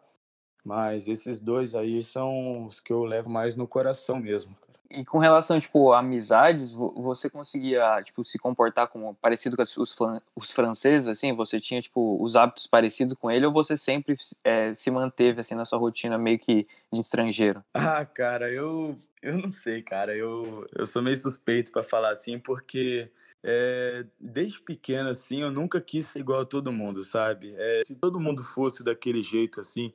mas 0.65 1.09
esses 1.09 1.41
dois 1.41 1.75
aí 1.75 2.03
são 2.03 2.67
os 2.67 2.79
que 2.79 2.93
eu 2.93 3.03
levo 3.05 3.29
mais 3.29 3.57
no 3.57 3.67
coração 3.67 4.21
mesmo. 4.21 4.57
E 4.91 5.05
com 5.05 5.19
relação, 5.19 5.59
tipo, 5.59 5.93
a 5.93 5.99
amizades, 5.99 6.73
você 6.73 7.29
conseguia, 7.29 8.01
tipo, 8.03 8.23
se 8.23 8.39
comportar 8.39 8.89
como 8.89 9.15
parecido 9.17 9.57
com 9.57 9.63
os, 9.63 9.97
os 10.35 10.51
franceses, 10.53 11.09
assim? 11.09 11.33
Você 11.33 11.59
tinha, 11.59 11.81
tipo, 11.81 12.23
os 12.23 12.37
hábitos 12.37 12.67
parecidos 12.67 13.15
com 13.15 13.31
ele 13.31 13.47
ou 13.47 13.53
você 13.53 13.77
sempre 13.77 14.15
é, 14.45 14.75
se 14.75 14.91
manteve, 14.91 15.41
assim, 15.41 15.55
na 15.55 15.65
sua 15.65 15.79
rotina 15.79 16.17
meio 16.17 16.39
que 16.39 16.67
de 16.93 17.01
estrangeiro? 17.01 17.65
Ah, 17.97 18.05
cara, 18.05 18.51
eu, 18.53 18.99
eu 19.23 19.39
não 19.39 19.49
sei, 19.49 19.83
cara. 19.83 20.15
Eu, 20.15 20.67
eu 20.75 20.87
sou 20.87 21.01
meio 21.01 21.17
suspeito 21.17 21.73
para 21.73 21.83
falar 21.83 22.11
assim, 22.11 22.39
porque 22.39 23.11
é, 23.43 24.05
desde 24.21 24.61
pequeno, 24.61 25.09
assim, 25.09 25.43
eu 25.43 25.51
nunca 25.51 25.81
quis 25.81 26.07
ser 26.07 26.19
igual 26.19 26.41
a 26.41 26.47
todo 26.47 26.73
mundo, 26.73 27.03
sabe? 27.05 27.55
É, 27.57 27.83
se 27.85 27.97
todo 27.97 28.21
mundo 28.21 28.43
fosse 28.43 28.83
daquele 28.85 29.23
jeito, 29.23 29.61
assim, 29.61 29.93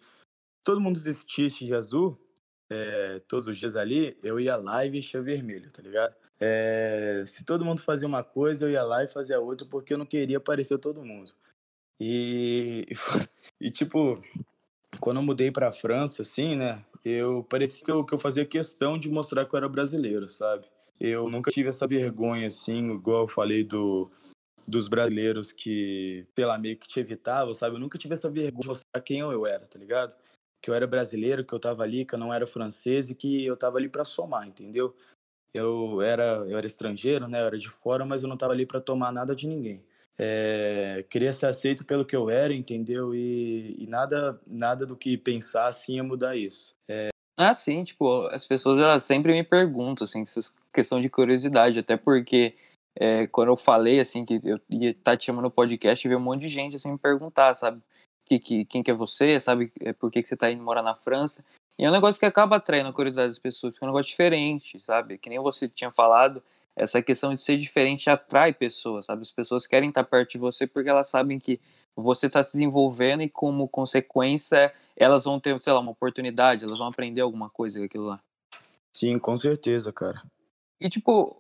todo 0.64 0.82
mundo 0.82 1.00
vestisse 1.00 1.66
de 1.66 1.74
azul, 1.74 2.18
é, 2.72 3.20
todos 3.28 3.50
os 3.50 3.58
dias 3.58 3.76
ali, 3.76 4.18
eu 4.24 4.40
ia 4.40 4.56
lá 4.56 4.86
e 4.86 4.90
vestia 4.90 5.22
vermelho, 5.22 5.70
tá 5.70 5.82
ligado? 5.82 6.16
É, 6.40 7.22
se 7.28 7.44
todo 7.44 7.66
mundo 7.66 7.82
fazia 7.82 8.08
uma 8.08 8.24
coisa, 8.24 8.64
eu 8.64 8.72
ia 8.72 8.82
lá 8.82 9.04
e 9.04 9.08
fazia 9.08 9.42
outra, 9.42 9.68
porque 9.68 9.94
eu 9.94 9.98
não 9.98 10.06
queria 10.06 10.40
parecer 10.40 10.78
todo 10.78 11.04
mundo. 11.04 11.34
E, 12.00 12.88
e 13.60 13.70
tipo, 13.70 14.24
quando 15.02 15.18
eu 15.18 15.24
mudei 15.24 15.52
pra 15.52 15.74
França, 15.74 16.22
assim, 16.22 16.56
né, 16.56 16.82
eu 17.04 17.44
parecia 17.44 17.84
que 17.84 17.92
eu, 17.92 18.06
que 18.06 18.14
eu 18.14 18.18
fazia 18.18 18.46
questão 18.46 18.98
de 18.98 19.10
mostrar 19.10 19.46
que 19.46 19.54
eu 19.54 19.58
era 19.58 19.68
brasileiro, 19.68 20.30
sabe? 20.30 20.66
Eu 20.98 21.30
nunca 21.30 21.52
tive 21.52 21.68
essa 21.68 21.86
vergonha, 21.86 22.48
assim, 22.48 22.90
igual 22.92 23.24
eu 23.24 23.28
falei 23.28 23.66
do, 23.66 24.10
dos 24.66 24.88
brasileiros 24.88 25.52
que, 25.52 26.26
sei 26.34 26.46
lá, 26.46 26.58
meio 26.58 26.78
que 26.78 26.88
te 26.88 27.02
evitavam, 27.02 27.54
sabe? 27.54 27.76
Eu 27.76 27.80
nunca 27.80 27.98
tive 27.98 28.14
essa 28.14 28.30
vergonha 28.30 28.62
de 28.62 28.68
mostrar 28.68 29.02
quem 29.02 29.20
eu 29.20 29.46
era, 29.46 29.68
tá 29.68 29.78
ligado? 29.78 30.16
Que 30.62 30.70
eu 30.70 30.74
era 30.74 30.86
brasileiro, 30.86 31.46
que 31.46 31.54
eu 31.54 31.60
tava 31.60 31.84
ali, 31.84 32.06
que 32.06 32.16
eu 32.16 32.20
não 32.20 32.34
era 32.34 32.46
francês 32.46 33.10
e 33.10 33.16
que 33.16 33.46
eu 33.46 33.58
tava 33.58 33.78
ali 33.78 33.90
para 33.90 34.06
somar, 34.06 34.48
entendeu? 34.48 34.96
Eu 35.54 36.02
era, 36.02 36.46
eu 36.48 36.58
era 36.58 36.66
estrangeiro, 36.66 37.28
né? 37.28 37.42
Eu 37.42 37.48
era 37.48 37.58
de 37.58 37.70
fora, 37.70 38.06
mas 38.06 38.24
eu 38.24 38.30
não 38.30 38.38
tava 38.38 38.54
ali 38.54 38.66
para 38.66 38.80
tomar 38.80 39.12
nada 39.12 39.36
de 39.36 39.48
ninguém. 39.48 39.84
É, 40.18 41.06
queria 41.10 41.34
ser 41.34 41.48
aceito 41.48 41.84
pelo 41.84 42.06
que 42.06 42.16
eu 42.16 42.30
era, 42.30 42.54
entendeu? 42.54 43.16
E, 43.16 43.76
e, 43.80 43.88
nada, 43.88 44.40
nada 44.46 44.86
do 44.86 44.96
que 44.96 45.18
pensar 45.18 45.68
assim 45.68 45.96
ia 45.96 46.04
mudar 46.04 46.36
isso. 46.36 46.76
É, 46.88 47.10
Ah, 47.38 47.54
sim, 47.54 47.84
tipo, 47.84 48.28
as 48.28 48.46
pessoas 48.46 48.80
elas 48.80 49.04
sempre 49.04 49.34
me 49.34 49.44
perguntam, 49.44 50.06
assim, 50.06 50.24
questão 50.74 51.02
de 51.02 51.10
curiosidade, 51.10 51.80
até 51.80 51.98
porque 51.98 52.56
é, 52.96 53.26
quando 53.28 53.50
eu 53.50 53.58
falei, 53.58 54.00
assim, 54.00 54.26
que 54.26 54.40
eu 54.44 54.60
ia 54.70 54.92
estar 54.92 55.12
tá 55.12 55.18
te 55.18 55.26
chamando 55.26 55.46
no 55.46 55.52
podcast, 55.52 56.08
veio 56.08 56.20
um 56.20 56.24
monte 56.24 56.42
de 56.42 56.50
gente, 56.50 56.76
assim, 56.76 56.92
me 56.92 56.98
perguntar, 56.98 57.54
sabe, 57.54 57.82
que, 58.32 58.40
que, 58.40 58.66
quem 58.66 58.84
que 58.84 58.92
é 58.92 58.94
você, 58.94 59.40
sabe, 59.40 59.72
é, 59.82 59.92
por 59.92 60.12
que, 60.12 60.22
que 60.22 60.30
você 60.30 60.38
tá 60.38 60.50
indo 60.50 60.64
morar 60.64 60.82
na 60.82 60.96
França, 60.96 61.44
e 61.78 61.84
é 61.84 61.90
um 61.90 61.92
negócio 61.92 62.20
que 62.20 62.26
acaba 62.26 62.58
atraindo 62.58 62.90
a 62.90 62.94
curiosidade 62.94 63.30
das 63.30 63.40
pessoas, 63.40 63.74
porque 63.74 63.84
é 63.84 63.88
um 63.88 63.92
negócio 63.92 64.12
diferente, 64.12 64.80
sabe, 64.80 65.18
que 65.18 65.30
nem 65.30 65.40
você 65.40 65.68
tinha 65.68 65.92
falado, 65.92 66.42
essa 66.76 67.02
questão 67.02 67.34
de 67.34 67.42
ser 67.42 67.58
diferente 67.58 68.10
atrai 68.10 68.54
pessoas, 68.54 69.06
sabe, 69.06 69.22
as 69.22 69.32
pessoas 69.32 69.68
querem 69.68 69.90
estar 69.90 70.04
perto 70.04 70.32
de 70.32 70.38
você 70.38 70.66
porque 70.66 70.90
elas 70.90 71.08
sabem 71.08 71.40
que 71.40 71.60
você 71.96 72.28
está 72.28 72.42
se 72.42 72.54
desenvolvendo 72.54 73.22
e 73.22 73.30
como 73.30 73.68
consequência 73.68 74.74
elas 74.96 75.26
vão 75.26 75.40
ter, 75.40 75.58
sei 75.60 75.74
lá, 75.74 75.80
uma 75.80 75.92
oportunidade, 75.92 76.64
elas 76.64 76.80
vão 76.80 76.88
aprender 76.88 77.22
alguma 77.22 77.50
coisa 77.50 77.80
com 77.80 77.86
aquilo 77.86 78.06
lá. 78.06 78.22
Sim, 78.94 79.20
com 79.20 79.36
certeza, 79.36 79.92
cara. 79.92 80.22
E, 80.82 80.90
tipo, 80.90 81.38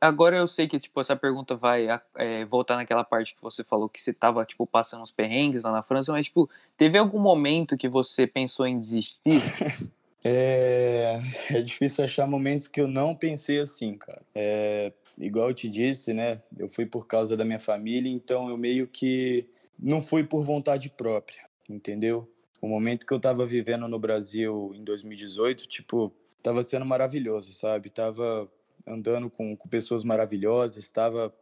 agora 0.00 0.38
eu 0.38 0.48
sei 0.48 0.66
que, 0.66 0.78
tipo, 0.78 0.98
essa 0.98 1.14
pergunta 1.14 1.54
vai 1.54 1.86
é, 2.16 2.46
voltar 2.46 2.76
naquela 2.76 3.04
parte 3.04 3.34
que 3.34 3.42
você 3.42 3.62
falou 3.62 3.86
que 3.86 4.00
você 4.00 4.14
tava, 4.14 4.42
tipo, 4.46 4.66
passando 4.66 5.02
uns 5.02 5.10
perrengues 5.10 5.62
lá 5.62 5.70
na 5.70 5.82
França, 5.82 6.10
mas, 6.10 6.24
tipo, 6.24 6.48
teve 6.74 6.96
algum 6.96 7.18
momento 7.18 7.76
que 7.76 7.86
você 7.86 8.26
pensou 8.26 8.66
em 8.66 8.78
desistir? 8.78 9.20
é, 10.24 11.20
é 11.50 11.60
difícil 11.60 12.02
achar 12.02 12.26
momentos 12.26 12.66
que 12.66 12.80
eu 12.80 12.88
não 12.88 13.14
pensei 13.14 13.60
assim, 13.60 13.92
cara. 13.92 14.22
É, 14.34 14.90
igual 15.18 15.48
eu 15.48 15.54
te 15.54 15.68
disse, 15.68 16.14
né, 16.14 16.40
eu 16.56 16.66
fui 16.66 16.86
por 16.86 17.06
causa 17.06 17.36
da 17.36 17.44
minha 17.44 17.60
família, 17.60 18.10
então 18.10 18.48
eu 18.48 18.56
meio 18.56 18.86
que 18.86 19.46
não 19.78 20.00
fui 20.00 20.24
por 20.24 20.42
vontade 20.42 20.88
própria, 20.88 21.42
entendeu? 21.68 22.26
O 22.62 22.66
momento 22.66 23.04
que 23.04 23.12
eu 23.12 23.20
tava 23.20 23.44
vivendo 23.44 23.86
no 23.86 23.98
Brasil 23.98 24.72
em 24.74 24.82
2018, 24.82 25.68
tipo, 25.68 26.10
tava 26.42 26.62
sendo 26.62 26.86
maravilhoso, 26.86 27.52
sabe? 27.52 27.90
Tava 27.90 28.50
andando 28.88 29.30
com, 29.30 29.56
com 29.56 29.68
pessoas 29.68 30.04
maravilhosas, 30.04 30.78
estava 30.78 31.32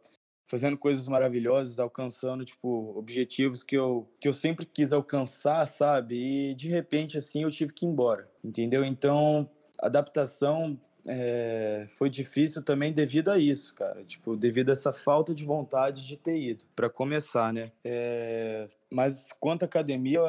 fazendo 0.45 0.77
coisas 0.77 1.07
maravilhosas, 1.07 1.79
alcançando 1.79 2.45
tipo 2.45 2.97
objetivos 2.97 3.63
que 3.63 3.75
eu 3.75 4.07
que 4.19 4.27
eu 4.27 4.33
sempre 4.33 4.65
quis 4.65 4.93
alcançar, 4.93 5.65
sabe? 5.65 6.51
E 6.51 6.55
de 6.55 6.69
repente 6.69 7.17
assim 7.17 7.43
eu 7.43 7.51
tive 7.51 7.73
que 7.73 7.85
ir 7.85 7.89
embora, 7.89 8.29
entendeu? 8.43 8.83
Então 8.83 9.49
adaptação 9.79 10.79
é, 11.07 11.87
foi 11.89 12.09
difícil 12.09 12.61
também 12.61 12.91
devido 12.91 13.29
a 13.29 13.37
isso, 13.37 13.73
cara. 13.73 14.03
Tipo, 14.03 14.35
devido 14.35 14.69
a 14.69 14.73
essa 14.73 14.91
falta 14.91 15.33
de 15.33 15.45
vontade 15.45 16.05
de 16.05 16.17
ter 16.17 16.37
ido, 16.37 16.65
para 16.75 16.89
começar, 16.89 17.53
né? 17.53 17.71
É, 17.83 18.67
mas 18.91 19.31
quanto 19.39 19.63
à 19.63 19.65
academia, 19.65 20.19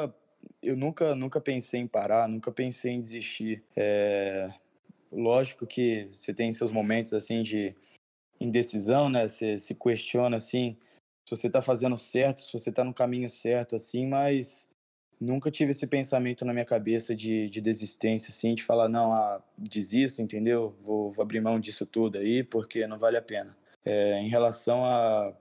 eu 0.63 0.77
nunca, 0.77 1.15
nunca 1.17 1.41
pensei 1.41 1.81
em 1.81 1.87
parar, 1.87 2.29
nunca 2.29 2.53
pensei 2.53 2.93
em 2.93 3.01
desistir. 3.01 3.65
É, 3.77 4.51
lógico 5.12 5.67
que 5.67 6.07
você 6.09 6.33
tem 6.33 6.53
seus 6.53 6.71
momentos 6.71 7.12
assim 7.12 7.43
de 7.43 7.75
indecisão, 8.41 9.09
né? 9.09 9.27
Você 9.27 9.59
se 9.59 9.75
questiona 9.75 10.37
assim 10.37 10.77
se 11.29 11.37
você 11.37 11.47
está 11.47 11.61
fazendo 11.61 11.97
certo, 11.97 12.41
se 12.41 12.50
você 12.53 12.71
está 12.71 12.83
no 12.83 12.95
caminho 12.95 13.29
certo, 13.29 13.77
assim, 13.77 14.07
mas 14.07 14.67
nunca 15.21 15.50
tive 15.50 15.73
esse 15.73 15.87
pensamento 15.87 16.43
na 16.43 16.55
minha 16.55 16.65
cabeça 16.65 17.15
de, 17.15 17.50
de 17.50 17.61
desistência, 17.61 18.31
assim, 18.31 18.55
de 18.55 18.62
falar, 18.62 18.88
não, 18.88 19.12
ah, 19.12 19.43
desisto, 19.59 20.23
entendeu? 20.23 20.75
Vou, 20.81 21.11
vou 21.11 21.23
abrir 21.23 21.43
mão 21.43 21.61
disso 21.61 21.85
tudo 21.85 22.17
aí, 22.17 22.43
porque 22.43 22.87
não 22.87 22.99
vale 22.99 23.19
a 23.19 23.23
pena. 23.23 23.55
É, 23.85 24.19
em 24.21 24.29
relação 24.29 24.87
a, 24.87 25.35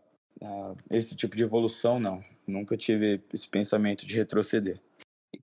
a 0.44 0.76
esse 0.90 1.16
tipo 1.16 1.38
de 1.38 1.44
evolução, 1.44 2.02
não. 2.02 2.22
Nunca 2.46 2.76
tive 2.76 3.22
esse 3.34 3.48
pensamento 3.48 4.06
de 4.06 4.16
retroceder. 4.18 4.82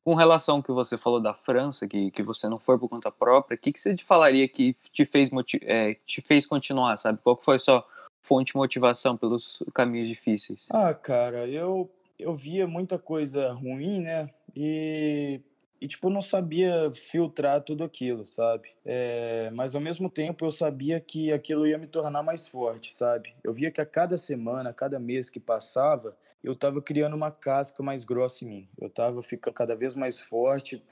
Com 0.03 0.15
relação 0.15 0.57
ao 0.57 0.63
que 0.63 0.73
você 0.73 0.97
falou 0.97 1.21
da 1.21 1.35
França, 1.35 1.87
que, 1.87 2.11
que 2.11 2.23
você 2.23 2.49
não 2.49 2.59
foi 2.59 2.79
por 2.79 2.89
conta 2.89 3.11
própria, 3.11 3.57
o 3.57 3.59
que, 3.59 3.73
que 3.73 3.79
você 3.79 3.95
te 3.95 4.05
falaria 4.05 4.49
que 4.49 4.75
te 4.93 5.05
fez, 5.05 5.31
é, 5.63 5.95
te 6.07 6.23
fez 6.23 6.47
continuar, 6.47 6.97
sabe? 6.97 7.19
Qual 7.23 7.39
foi 7.43 7.57
a 7.57 7.59
sua 7.59 7.85
fonte 8.23 8.53
de 8.53 8.57
motivação 8.57 9.17
pelos 9.17 9.63
caminhos 9.75 10.09
difíceis? 10.09 10.67
Ah, 10.71 10.95
cara, 10.95 11.47
eu, 11.47 11.91
eu 12.19 12.35
via 12.35 12.67
muita 12.67 12.99
coisa 12.99 13.53
ruim, 13.53 14.01
né? 14.01 14.31
E, 14.57 15.41
e 15.85 15.87
tipo, 15.87 16.09
não 16.09 16.23
sabia 16.23 16.91
filtrar 16.93 17.61
tudo 17.61 17.85
aquilo, 17.85 18.25
sabe? 18.25 18.71
É, 18.87 19.51
mas 19.51 19.75
ao 19.75 19.83
mesmo 19.83 20.09
tempo 20.09 20.47
eu 20.47 20.51
sabia 20.51 20.99
que 20.99 21.31
aquilo 21.31 21.67
ia 21.67 21.77
me 21.77 21.87
tornar 21.87 22.23
mais 22.23 22.49
forte, 22.49 22.91
sabe? 22.91 23.35
Eu 23.45 23.53
via 23.53 23.71
que 23.71 23.83
a 23.83 23.85
cada 23.85 24.17
semana, 24.17 24.71
a 24.71 24.73
cada 24.73 24.99
mês 24.99 25.29
que 25.29 25.39
passava, 25.39 26.17
eu 26.43 26.55
estava 26.55 26.81
criando 26.81 27.13
uma 27.15 27.31
casca 27.31 27.83
mais 27.83 28.03
grossa 28.03 28.47
em 28.47 28.49
mim. 28.49 28.69
Eu 28.79 28.87
estava 28.87 29.23
ficando 29.23 29.53
cada 29.53 29.77
vez 29.77 29.95
mais 29.95 30.19
forte, 30.23 30.83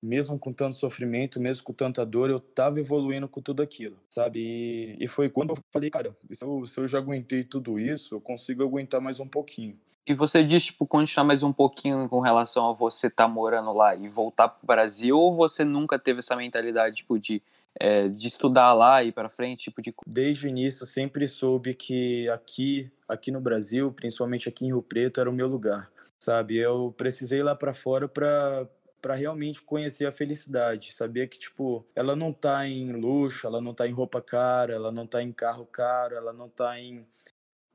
mesmo 0.00 0.38
com 0.38 0.52
tanto 0.52 0.76
sofrimento, 0.76 1.40
mesmo 1.40 1.64
com 1.64 1.72
tanta 1.72 2.06
dor, 2.06 2.30
eu 2.30 2.36
estava 2.36 2.78
evoluindo 2.78 3.28
com 3.28 3.42
tudo 3.42 3.64
aquilo, 3.64 3.98
sabe? 4.08 4.38
E, 4.38 5.04
e, 5.04 5.08
foi 5.08 5.28
quando 5.28 5.54
eu 5.54 5.58
falei, 5.72 5.90
cara, 5.90 6.16
se 6.30 6.44
eu, 6.44 6.64
se 6.66 6.78
eu 6.78 6.86
já 6.86 6.98
aguentei 6.98 7.42
tudo 7.42 7.80
isso, 7.80 8.14
eu 8.14 8.20
consigo 8.20 8.62
aguentar 8.62 9.00
mais 9.00 9.18
um 9.18 9.26
pouquinho. 9.26 9.76
E 10.06 10.14
você 10.14 10.44
diz, 10.44 10.66
tipo, 10.66 10.86
continuar 10.86 11.24
mais 11.24 11.42
um 11.42 11.52
pouquinho 11.52 12.08
com 12.08 12.20
relação 12.20 12.70
a 12.70 12.72
você 12.72 13.08
estar 13.08 13.24
tá 13.24 13.28
morando 13.28 13.72
lá 13.72 13.96
e 13.96 14.08
voltar 14.08 14.48
para 14.48 14.62
o 14.62 14.66
Brasil, 14.66 15.18
ou 15.18 15.34
você 15.34 15.64
nunca 15.64 15.98
teve 15.98 16.20
essa 16.20 16.36
mentalidade, 16.36 16.96
tipo, 16.96 17.18
de 17.18 17.42
é, 17.78 18.08
de 18.08 18.28
estudar 18.28 18.72
lá 18.72 19.04
e 19.04 19.12
para 19.12 19.28
frente, 19.28 19.64
tipo 19.64 19.82
de 19.82 19.94
Desde 20.06 20.46
o 20.46 20.48
início 20.48 20.86
sempre 20.86 21.28
soube 21.28 21.74
que 21.74 22.28
aqui, 22.30 22.90
aqui 23.06 23.30
no 23.30 23.40
Brasil, 23.40 23.92
principalmente 23.92 24.48
aqui 24.48 24.64
em 24.64 24.68
Rio 24.68 24.82
Preto, 24.82 25.20
era 25.20 25.28
o 25.28 25.32
meu 25.32 25.46
lugar, 25.46 25.90
sabe? 26.18 26.56
Eu 26.56 26.94
precisei 26.96 27.40
ir 27.40 27.42
lá 27.42 27.54
para 27.54 27.74
fora 27.74 28.08
para 28.08 28.66
para 29.02 29.14
realmente 29.14 29.62
conhecer 29.62 30.04
a 30.06 30.10
felicidade, 30.10 30.92
sabia 30.92 31.28
que 31.28 31.38
tipo, 31.38 31.86
ela 31.94 32.16
não 32.16 32.32
tá 32.32 32.66
em 32.66 32.90
luxo, 32.90 33.46
ela 33.46 33.60
não 33.60 33.72
tá 33.72 33.86
em 33.86 33.92
roupa 33.92 34.20
cara, 34.20 34.74
ela 34.74 34.90
não 34.90 35.06
tá 35.06 35.22
em 35.22 35.30
carro 35.30 35.64
caro, 35.64 36.16
ela 36.16 36.32
não 36.32 36.48
tá 36.48 36.80
em 36.80 37.06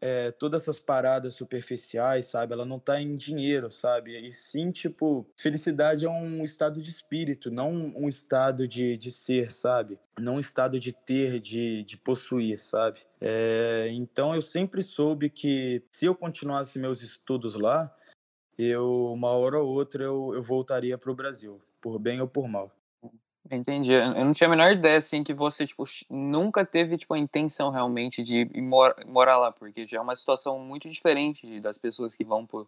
é, 0.02 0.32
todas 0.32 0.64
essas 0.64 0.80
paradas 0.80 1.36
superficiais, 1.36 2.26
sabe? 2.26 2.54
Ela 2.54 2.66
não 2.66 2.80
tá 2.80 3.00
em 3.00 3.16
dinheiro, 3.16 3.70
sabe? 3.70 4.18
E 4.18 4.34
sim, 4.34 4.72
tipo, 4.72 5.28
felicidade 5.38 6.08
é 6.08 6.10
um 6.10 6.44
estado 6.44 6.82
de 6.82 6.90
espírito, 6.90 7.52
não 7.52 7.72
um 7.96 8.10
estado 8.10 8.68
de, 8.68 8.98
de 8.98 9.12
ser, 9.12 9.52
sabe? 9.52 10.00
Não 10.20 10.36
um 10.36 10.40
estado 10.40 10.80
de 10.80 10.92
ter, 10.92 11.40
de, 11.40 11.84
de 11.84 11.98
possuir, 11.98 12.58
sabe? 12.58 13.02
É, 13.22 13.90
então 13.92 14.34
eu 14.34 14.42
sempre 14.42 14.82
soube 14.82 15.30
que 15.30 15.84
se 15.92 16.08
eu 16.08 16.16
continuasse 16.16 16.80
meus 16.80 17.04
estudos 17.04 17.54
lá, 17.54 17.94
eu, 18.58 19.12
uma 19.14 19.30
hora 19.30 19.60
ou 19.60 19.70
outra, 19.70 20.04
eu, 20.04 20.34
eu 20.34 20.42
voltaria 20.42 20.98
para 20.98 21.12
o 21.12 21.16
Brasil, 21.16 21.62
por 21.80 22.00
bem 22.00 22.20
ou 22.20 22.28
por 22.28 22.48
mal. 22.48 22.72
Entendi. 23.50 23.92
Eu 23.92 24.26
não 24.26 24.34
tinha 24.34 24.48
a 24.48 24.50
menor 24.50 24.72
ideia, 24.72 24.98
assim, 24.98 25.24
que 25.24 25.34
você, 25.34 25.66
tipo, 25.66 25.84
nunca 26.10 26.66
teve, 26.66 26.98
tipo, 26.98 27.14
a 27.14 27.20
intenção 27.20 27.70
realmente 27.70 28.22
de 28.22 28.48
mor 28.62 28.96
morar 29.08 29.38
lá, 29.38 29.52
porque 29.52 29.88
já 29.88 29.98
é 29.98 30.02
uma 30.02 30.16
situação 30.16 30.60
muito 30.60 30.90
diferente 30.90 31.60
das 31.60 31.78
pessoas 31.78 32.16
que 32.16 32.24
vão 32.24 32.46
pro, 32.46 32.68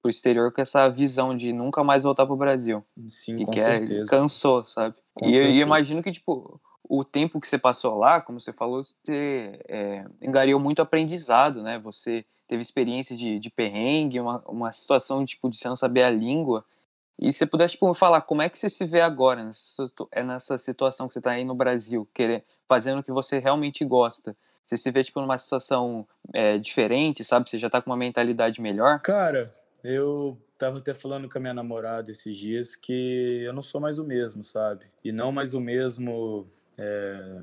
pro 0.00 0.10
exterior 0.10 0.52
com 0.52 0.60
essa 0.60 0.88
visão 0.88 1.36
de 1.36 1.52
nunca 1.52 1.82
mais 1.82 2.04
voltar 2.04 2.26
pro 2.26 2.36
Brasil. 2.36 2.84
Sim, 3.08 3.36
e 3.36 3.44
com 3.44 3.52
quer, 3.52 3.78
certeza. 3.78 4.10
Cansou, 4.10 4.64
sabe? 4.64 4.96
Com 5.14 5.28
e 5.28 5.34
certeza. 5.34 5.58
eu 5.58 5.62
imagino 5.62 6.02
que, 6.02 6.10
tipo, 6.10 6.60
o 6.88 7.04
tempo 7.04 7.40
que 7.40 7.48
você 7.48 7.58
passou 7.58 7.98
lá, 7.98 8.20
como 8.20 8.38
você 8.38 8.52
falou, 8.52 8.82
você 8.84 9.60
é, 9.68 10.04
engariou 10.22 10.60
muito 10.60 10.82
aprendizado, 10.82 11.62
né? 11.62 11.78
Você 11.78 12.24
teve 12.46 12.60
experiência 12.60 13.16
de, 13.16 13.38
de 13.38 13.50
perrengue, 13.50 14.20
uma, 14.20 14.42
uma 14.46 14.72
situação, 14.72 15.24
tipo, 15.24 15.48
de 15.48 15.56
você 15.56 15.68
não 15.68 15.76
saber 15.76 16.02
a 16.02 16.10
língua, 16.10 16.64
e 17.18 17.30
se 17.32 17.38
você 17.38 17.46
pudesse 17.46 17.74
tipo, 17.74 17.92
falar 17.94 18.20
como 18.22 18.42
é 18.42 18.48
que 18.48 18.58
você 18.58 18.68
se 18.68 18.84
vê 18.84 19.00
agora, 19.00 19.44
nessa, 19.44 20.54
é 20.54 20.58
situação 20.58 21.06
que 21.06 21.14
você 21.14 21.20
está 21.20 21.32
aí 21.32 21.44
no 21.44 21.54
Brasil, 21.54 22.08
querer, 22.12 22.44
fazendo 22.66 23.00
o 23.00 23.02
que 23.02 23.12
você 23.12 23.38
realmente 23.38 23.84
gosta. 23.84 24.36
Você 24.64 24.76
se 24.76 24.90
vê 24.90 25.04
tipo, 25.04 25.20
numa 25.20 25.36
situação 25.36 26.06
é, 26.32 26.58
diferente, 26.58 27.22
sabe? 27.22 27.48
Você 27.48 27.58
já 27.58 27.66
está 27.66 27.80
com 27.80 27.90
uma 27.90 27.96
mentalidade 27.96 28.60
melhor? 28.60 29.00
Cara, 29.00 29.52
eu 29.84 30.38
tava 30.56 30.78
até 30.78 30.94
falando 30.94 31.28
com 31.28 31.38
a 31.38 31.40
minha 31.40 31.54
namorada 31.54 32.10
esses 32.10 32.36
dias 32.36 32.76
que 32.76 33.42
eu 33.44 33.52
não 33.52 33.62
sou 33.62 33.80
mais 33.80 33.98
o 33.98 34.04
mesmo, 34.04 34.42
sabe? 34.42 34.86
E 35.04 35.12
não 35.12 35.32
mais 35.32 35.54
o 35.54 35.60
mesmo 35.60 36.46
é, 36.78 37.40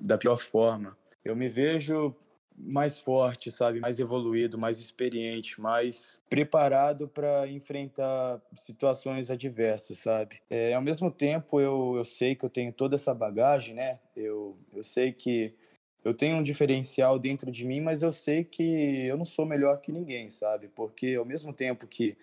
da 0.00 0.16
pior 0.16 0.36
forma. 0.36 0.96
Eu 1.24 1.36
me 1.36 1.48
vejo 1.48 2.14
mais 2.62 2.98
forte, 2.98 3.50
sabe? 3.50 3.80
Mais 3.80 3.98
evoluído, 3.98 4.58
mais 4.58 4.78
experiente, 4.78 5.60
mais 5.60 6.22
preparado 6.28 7.08
para 7.08 7.48
enfrentar 7.48 8.40
situações 8.54 9.30
adversas, 9.30 9.98
sabe? 9.98 10.40
É, 10.48 10.74
ao 10.74 10.82
mesmo 10.82 11.10
tempo, 11.10 11.60
eu, 11.60 11.94
eu 11.96 12.04
sei 12.04 12.34
que 12.34 12.44
eu 12.44 12.50
tenho 12.50 12.72
toda 12.72 12.94
essa 12.94 13.14
bagagem, 13.14 13.74
né? 13.74 13.98
Eu, 14.14 14.58
eu 14.72 14.82
sei 14.82 15.12
que 15.12 15.54
eu 16.04 16.14
tenho 16.14 16.36
um 16.36 16.42
diferencial 16.42 17.18
dentro 17.18 17.50
de 17.50 17.66
mim, 17.66 17.80
mas 17.80 18.02
eu 18.02 18.12
sei 18.12 18.44
que 18.44 19.06
eu 19.06 19.16
não 19.16 19.24
sou 19.24 19.44
melhor 19.44 19.80
que 19.80 19.92
ninguém, 19.92 20.30
sabe? 20.30 20.68
Porque 20.68 21.14
ao 21.14 21.24
mesmo 21.24 21.52
tempo 21.52 21.86
que 21.86 22.16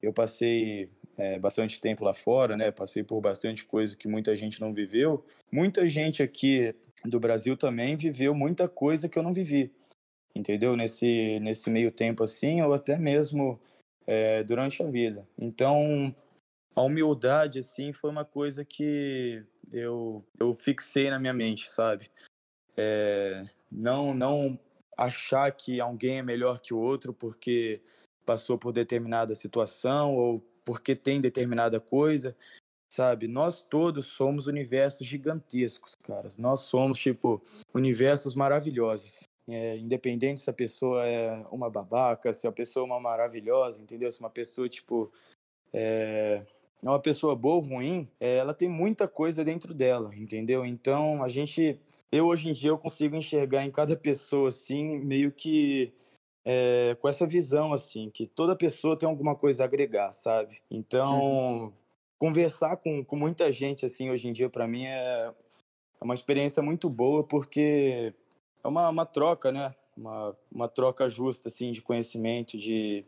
eu 0.00 0.12
passei 0.12 0.90
é, 1.16 1.38
bastante 1.38 1.80
tempo 1.80 2.04
lá 2.04 2.14
fora, 2.14 2.56
né? 2.56 2.70
Passei 2.70 3.02
por 3.02 3.20
bastante 3.20 3.64
coisa 3.64 3.96
que 3.96 4.06
muita 4.06 4.34
gente 4.36 4.60
não 4.60 4.72
viveu. 4.72 5.24
Muita 5.50 5.86
gente 5.88 6.22
aqui 6.22 6.74
do 7.04 7.20
Brasil 7.20 7.56
também 7.56 7.96
viveu 7.96 8.34
muita 8.34 8.68
coisa 8.68 9.08
que 9.08 9.18
eu 9.18 9.22
não 9.22 9.32
vivi, 9.32 9.72
entendeu? 10.34 10.76
Nesse, 10.76 11.38
nesse 11.40 11.70
meio 11.70 11.90
tempo 11.90 12.22
assim, 12.22 12.60
ou 12.62 12.74
até 12.74 12.96
mesmo 12.96 13.60
é, 14.06 14.42
durante 14.42 14.82
a 14.82 14.86
vida. 14.86 15.28
Então, 15.38 16.14
a 16.74 16.82
humildade, 16.82 17.58
assim, 17.58 17.92
foi 17.92 18.10
uma 18.10 18.24
coisa 18.24 18.64
que 18.64 19.44
eu, 19.72 20.24
eu 20.38 20.54
fixei 20.54 21.10
na 21.10 21.18
minha 21.18 21.34
mente, 21.34 21.72
sabe? 21.72 22.10
É, 22.76 23.42
não, 23.70 24.14
não 24.14 24.58
achar 24.96 25.50
que 25.52 25.80
alguém 25.80 26.18
é 26.18 26.22
melhor 26.22 26.60
que 26.60 26.72
o 26.72 26.78
outro 26.78 27.12
porque 27.12 27.82
passou 28.24 28.58
por 28.58 28.72
determinada 28.72 29.34
situação 29.34 30.14
ou 30.14 30.40
porque 30.64 30.94
tem 30.94 31.20
determinada 31.20 31.80
coisa, 31.80 32.36
sabe? 32.88 33.28
Nós 33.28 33.62
todos 33.62 34.06
somos 34.06 34.46
universos 34.46 35.06
gigantescos, 35.06 35.94
caras. 35.94 36.38
Nós 36.38 36.60
somos, 36.60 36.98
tipo, 36.98 37.42
universos 37.74 38.34
maravilhosos. 38.34 39.28
É, 39.46 39.78
independente 39.78 40.40
se 40.40 40.50
a 40.50 40.52
pessoa 40.52 41.06
é 41.06 41.42
uma 41.50 41.70
babaca, 41.70 42.32
se 42.32 42.46
a 42.46 42.52
pessoa 42.52 42.82
é 42.82 42.86
uma 42.86 43.00
maravilhosa, 43.00 43.80
entendeu? 43.80 44.10
Se 44.10 44.20
uma 44.20 44.28
pessoa, 44.28 44.68
tipo, 44.68 45.10
é, 45.72 46.42
é 46.84 46.88
uma 46.88 47.00
pessoa 47.00 47.34
boa 47.34 47.56
ou 47.56 47.60
ruim, 47.62 48.08
é, 48.20 48.36
ela 48.36 48.52
tem 48.52 48.68
muita 48.68 49.08
coisa 49.08 49.44
dentro 49.44 49.72
dela, 49.72 50.14
entendeu? 50.14 50.64
Então, 50.64 51.22
a 51.22 51.28
gente... 51.28 51.78
Eu, 52.10 52.26
hoje 52.26 52.48
em 52.48 52.52
dia, 52.54 52.70
eu 52.70 52.78
consigo 52.78 53.16
enxergar 53.16 53.64
em 53.64 53.70
cada 53.70 53.94
pessoa, 53.94 54.48
assim, 54.48 54.98
meio 54.98 55.30
que 55.30 55.92
é, 56.44 56.96
com 56.98 57.06
essa 57.06 57.26
visão, 57.26 57.74
assim, 57.74 58.08
que 58.08 58.26
toda 58.26 58.56
pessoa 58.56 58.98
tem 58.98 59.06
alguma 59.06 59.34
coisa 59.34 59.62
a 59.62 59.66
agregar, 59.66 60.12
sabe? 60.12 60.62
Então, 60.70 61.18
uhum. 61.18 61.72
Conversar 62.18 62.76
com, 62.76 63.04
com 63.04 63.16
muita 63.16 63.50
gente, 63.52 63.86
assim, 63.86 64.10
hoje 64.10 64.28
em 64.28 64.32
dia, 64.32 64.50
para 64.50 64.66
mim, 64.66 64.84
é, 64.84 65.32
é 66.00 66.04
uma 66.04 66.14
experiência 66.14 66.62
muito 66.62 66.90
boa, 66.90 67.22
porque 67.22 68.12
é 68.62 68.68
uma, 68.68 68.88
uma 68.88 69.06
troca, 69.06 69.52
né? 69.52 69.74
Uma, 69.96 70.36
uma 70.50 70.68
troca 70.68 71.08
justa, 71.08 71.48
assim, 71.48 71.72
de 71.72 71.82
conhecimento, 71.82 72.56
de, 72.56 73.04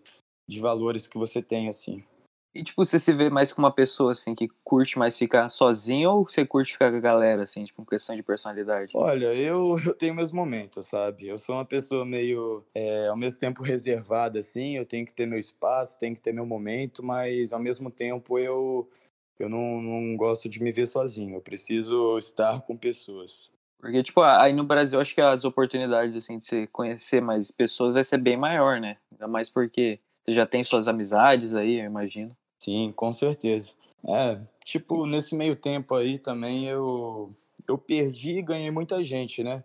de 0.48 0.60
valores 0.60 1.06
que 1.06 1.18
você 1.18 1.42
tem, 1.42 1.68
assim. 1.68 2.04
E, 2.52 2.64
tipo, 2.64 2.84
você 2.84 2.98
se 2.98 3.12
vê 3.12 3.30
mais 3.30 3.52
como 3.52 3.66
uma 3.66 3.72
pessoa, 3.72 4.10
assim, 4.10 4.34
que 4.34 4.48
curte 4.64 4.98
mais 4.98 5.16
ficar 5.16 5.48
sozinho 5.48 6.10
ou 6.10 6.28
você 6.28 6.44
curte 6.44 6.72
ficar 6.72 6.90
com 6.90 6.96
a 6.96 7.00
galera, 7.00 7.44
assim, 7.44 7.62
tipo, 7.62 7.86
questão 7.86 8.16
de 8.16 8.24
personalidade? 8.24 8.90
Olha, 8.94 9.32
eu, 9.34 9.76
eu 9.86 9.94
tenho 9.94 10.14
meus 10.14 10.32
momentos, 10.32 10.86
sabe? 10.86 11.28
Eu 11.28 11.38
sou 11.38 11.54
uma 11.54 11.64
pessoa 11.64 12.04
meio, 12.04 12.64
é, 12.74 13.06
ao 13.06 13.16
mesmo 13.16 13.38
tempo, 13.38 13.62
reservada, 13.62 14.40
assim, 14.40 14.76
eu 14.76 14.84
tenho 14.84 15.06
que 15.06 15.12
ter 15.12 15.26
meu 15.26 15.38
espaço, 15.38 15.98
tenho 15.98 16.14
que 16.14 16.20
ter 16.20 16.32
meu 16.32 16.44
momento, 16.44 17.04
mas, 17.04 17.52
ao 17.52 17.60
mesmo 17.60 17.88
tempo, 17.88 18.36
eu, 18.36 18.90
eu 19.38 19.48
não, 19.48 19.80
não 19.80 20.16
gosto 20.16 20.48
de 20.48 20.60
me 20.60 20.72
ver 20.72 20.86
sozinho, 20.86 21.36
eu 21.36 21.40
preciso 21.40 22.18
estar 22.18 22.62
com 22.62 22.76
pessoas. 22.76 23.52
Porque, 23.78 24.02
tipo, 24.02 24.20
aí 24.22 24.52
no 24.52 24.64
Brasil, 24.64 25.00
acho 25.00 25.14
que 25.14 25.20
as 25.20 25.44
oportunidades, 25.44 26.16
assim, 26.16 26.36
de 26.36 26.44
você 26.44 26.66
conhecer 26.66 27.22
mais 27.22 27.50
pessoas 27.52 27.94
vai 27.94 28.04
ser 28.04 28.18
bem 28.18 28.36
maior, 28.36 28.80
né? 28.80 28.98
Ainda 29.12 29.28
mais 29.28 29.48
porque 29.48 30.00
você 30.24 30.34
já 30.34 30.44
tem 30.44 30.62
suas 30.62 30.86
amizades 30.86 31.54
aí, 31.54 31.80
eu 31.80 31.86
imagino. 31.86 32.36
Sim, 32.62 32.92
com 32.92 33.10
certeza. 33.10 33.74
É, 34.06 34.40
tipo, 34.64 35.06
nesse 35.06 35.34
meio 35.34 35.56
tempo 35.56 35.94
aí 35.94 36.18
também 36.18 36.66
eu, 36.66 37.34
eu 37.66 37.78
perdi 37.78 38.38
e 38.38 38.42
ganhei 38.42 38.70
muita 38.70 39.02
gente, 39.02 39.42
né? 39.42 39.64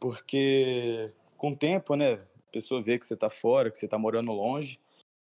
Porque 0.00 1.12
com 1.36 1.52
o 1.52 1.56
tempo, 1.56 1.94
né, 1.96 2.14
a 2.14 2.52
pessoa 2.52 2.82
vê 2.82 2.98
que 2.98 3.06
você 3.06 3.16
tá 3.16 3.30
fora, 3.30 3.70
que 3.70 3.78
você 3.78 3.88
tá 3.88 3.98
morando 3.98 4.32
longe, 4.32 4.80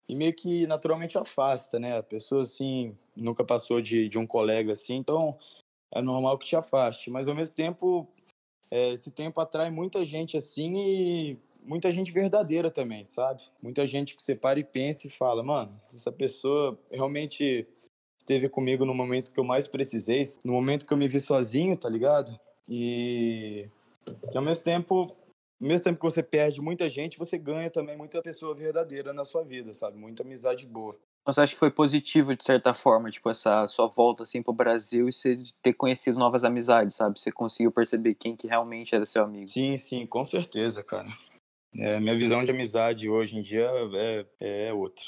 e 0.08 0.16
meio 0.16 0.34
que 0.34 0.68
naturalmente 0.68 1.18
afasta, 1.18 1.80
né? 1.80 1.98
A 1.98 2.04
pessoa, 2.04 2.44
assim, 2.44 2.98
nunca 3.16 3.44
passou 3.44 3.82
de, 3.82 4.08
de 4.10 4.20
um 4.20 4.28
colega 4.28 4.74
assim, 4.74 4.96
então 4.96 5.38
é 5.92 6.02
normal 6.02 6.38
que 6.38 6.48
te 6.48 6.56
afaste. 6.56 7.10
Mas 7.10 7.28
ao 7.28 7.36
mesmo 7.36 7.56
tempo, 7.56 8.08
é, 8.72 8.92
esse 8.92 9.12
tempo 9.12 9.42
atrai 9.42 9.70
muita 9.70 10.04
gente 10.06 10.38
assim 10.38 10.74
e 10.76 11.38
muita 11.66 11.92
gente 11.92 12.12
verdadeira 12.12 12.70
também, 12.70 13.06
sabe? 13.06 13.42
Muita 13.62 13.86
gente 13.86 14.16
que 14.16 14.24
você 14.24 14.36
para 14.36 14.60
e 14.60 14.64
pensa 14.64 15.08
e 15.08 15.10
fala, 15.10 15.44
mano, 15.44 15.80
essa 15.94 16.12
pessoa 16.12 16.78
realmente 16.92 17.68
esteve 18.18 18.48
comigo 18.50 18.86
no 18.86 18.94
momento 18.94 19.32
que 19.32 19.40
eu 19.40 19.44
mais 19.44 19.68
precisei, 19.68 20.24
no 20.44 20.54
momento 20.54 20.86
que 20.86 20.94
eu 20.94 20.98
me 20.98 21.08
vi 21.08 21.20
sozinho, 21.20 21.76
tá 21.78 21.90
ligado? 21.90 22.38
E, 22.70 23.70
e 24.32 24.38
ao 24.38 24.44
mesmo 24.44 24.64
tempo, 24.64 25.16
ao 25.62 25.68
mesmo 25.68 25.84
tempo 25.84 26.00
que 26.00 26.06
você 26.06 26.24
perde 26.24 26.62
muita 26.62 26.88
gente, 26.88 27.18
você 27.18 27.38
ganha 27.38 27.70
também 27.70 27.98
muita 27.98 28.22
pessoa 28.22 28.56
verdadeira 28.56 29.14
na 29.14 29.26
sua 29.26 29.44
vida, 29.44 29.74
sabe? 29.74 29.98
Muita 29.98 30.24
amizade 30.24 30.66
boa. 30.66 30.98
Você 31.26 31.40
acha 31.40 31.54
que 31.54 31.60
foi 31.60 31.72
positivo, 31.72 32.36
de 32.36 32.44
certa 32.44 32.74
forma, 32.74 33.10
tipo, 33.10 33.30
essa 33.30 33.66
sua 33.68 33.88
volta, 33.88 34.24
assim, 34.24 34.42
pro 34.42 34.52
Brasil 34.52 35.08
e 35.08 35.14
você 35.14 35.42
ter 35.62 35.74
conhecido 35.74 36.20
novas 36.20 36.44
amizades, 36.44 36.98
sabe? 36.98 37.18
Você 37.18 37.32
conseguiu 37.32 37.72
perceber 37.72 38.14
quem 38.16 38.36
que 38.36 38.46
realmente 38.46 38.94
era 38.94 39.06
seu 39.06 39.24
amigo. 39.24 39.48
Sim, 39.48 39.78
sim, 39.78 40.06
com 40.06 40.26
certeza, 40.26 40.84
cara. 40.84 41.08
É, 41.78 42.00
minha 42.00 42.16
visão 42.16 42.44
de 42.44 42.52
amizade 42.52 43.10
hoje 43.10 43.38
em 43.38 43.42
dia 43.42 43.70
é, 43.94 44.26
é 44.68 44.74
outra. 44.74 45.06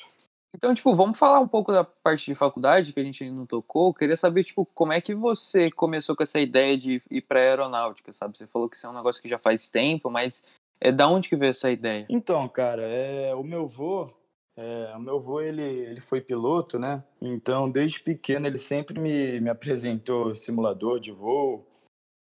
Então, 0.55 0.73
tipo, 0.73 0.95
vamos 0.95 1.19
falar 1.19 1.41
um 1.41 1.47
pouco 1.47 1.71
da 1.71 1.83
parte 1.83 2.25
de 2.25 2.33
faculdade 2.33 2.93
que 2.93 2.99
a 2.99 3.03
gente 3.03 3.29
não 3.29 3.45
tocou. 3.45 3.89
Eu 3.89 3.93
queria 3.93 4.15
saber, 4.15 4.45
tipo, 4.45 4.65
como 4.73 4.93
é 4.93 5.01
que 5.01 5.13
você 5.13 5.69
começou 5.69 6.15
com 6.15 6.23
essa 6.23 6.39
ideia 6.39 6.77
de 6.77 7.01
ir 7.11 7.21
para 7.21 7.41
aeronáutica, 7.41 8.13
sabe? 8.13 8.37
Você 8.37 8.47
falou 8.47 8.69
que 8.69 8.77
isso 8.77 8.87
é 8.87 8.89
um 8.89 8.93
negócio 8.93 9.21
que 9.21 9.27
já 9.27 9.37
faz 9.37 9.67
tempo, 9.67 10.09
mas 10.09 10.45
é 10.79 10.93
da 10.93 11.09
onde 11.09 11.27
que 11.27 11.35
veio 11.35 11.49
essa 11.49 11.69
ideia? 11.69 12.05
Então, 12.09 12.47
cara, 12.47 12.83
é, 12.83 13.35
o 13.35 13.43
meu 13.43 13.63
avô, 13.63 14.09
é, 14.55 14.93
o 14.95 14.99
meu 14.99 15.17
avô, 15.17 15.41
ele, 15.41 15.61
ele 15.61 15.99
foi 15.99 16.21
piloto, 16.21 16.79
né? 16.79 17.03
Então, 17.21 17.69
desde 17.69 17.99
pequeno, 17.99 18.47
ele 18.47 18.57
sempre 18.57 18.97
me, 18.97 19.41
me 19.41 19.49
apresentou 19.49 20.33
simulador 20.35 21.01
de 21.01 21.11
voo, 21.11 21.67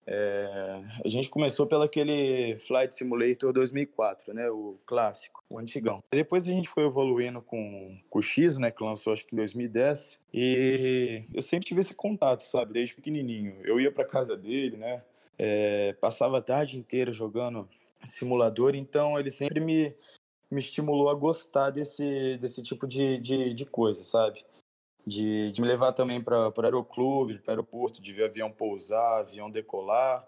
é, 0.05 0.81
a 1.03 1.07
gente 1.07 1.29
começou 1.29 1.65
pelo 1.65 1.83
aquele 1.83 2.57
Flight 2.59 2.93
Simulator 2.93 3.53
2004, 3.53 4.33
né, 4.33 4.49
o 4.49 4.77
clássico, 4.85 5.43
o 5.49 5.57
antigão. 5.57 6.03
Depois 6.11 6.43
a 6.43 6.47
gente 6.47 6.67
foi 6.67 6.85
evoluindo 6.85 7.41
com, 7.41 7.97
com 8.09 8.19
o 8.19 8.21
X, 8.21 8.57
né, 8.57 8.69
que 8.69 8.83
lançou 8.83 9.13
acho 9.13 9.25
que 9.25 9.33
em 9.33 9.37
2010, 9.37 10.19
e 10.33 11.23
eu 11.33 11.41
sempre 11.41 11.65
tive 11.65 11.79
esse 11.79 11.95
contato, 11.95 12.41
sabe, 12.41 12.73
desde 12.73 12.95
pequenininho. 12.95 13.55
Eu 13.63 13.79
ia 13.79 13.91
para 13.91 14.03
casa 14.03 14.35
dele, 14.35 14.77
né, 14.77 15.01
é, 15.37 15.93
passava 15.93 16.39
a 16.39 16.41
tarde 16.41 16.77
inteira 16.77 17.11
jogando 17.13 17.67
simulador, 18.05 18.75
então 18.75 19.17
ele 19.17 19.31
sempre 19.31 19.61
me, 19.61 19.95
me 20.51 20.59
estimulou 20.59 21.09
a 21.09 21.13
gostar 21.13 21.69
desse, 21.69 22.37
desse 22.37 22.61
tipo 22.61 22.85
de, 22.85 23.17
de, 23.19 23.53
de 23.53 23.65
coisa, 23.65 24.03
sabe? 24.03 24.43
De, 25.05 25.51
de 25.51 25.61
me 25.61 25.67
levar 25.67 25.91
também 25.91 26.21
para 26.21 26.49
o 26.49 26.61
aeroclube, 26.61 27.39
para 27.39 27.51
o 27.51 27.51
aeroporto, 27.51 28.01
de 28.01 28.13
ver 28.13 28.25
avião 28.25 28.51
pousar, 28.51 29.19
avião 29.19 29.49
decolar. 29.49 30.25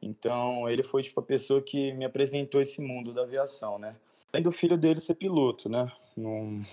Então, 0.00 0.68
ele 0.68 0.82
foi 0.82 1.02
tipo 1.02 1.20
a 1.20 1.22
pessoa 1.22 1.60
que 1.60 1.92
me 1.92 2.04
apresentou 2.04 2.60
esse 2.60 2.80
mundo 2.80 3.12
da 3.12 3.22
aviação, 3.22 3.78
né? 3.78 3.96
Além 4.32 4.42
do 4.42 4.52
filho 4.52 4.76
dele 4.76 5.00
ser 5.00 5.14
piloto, 5.14 5.68
né? 5.68 5.90
Não, 6.16 6.64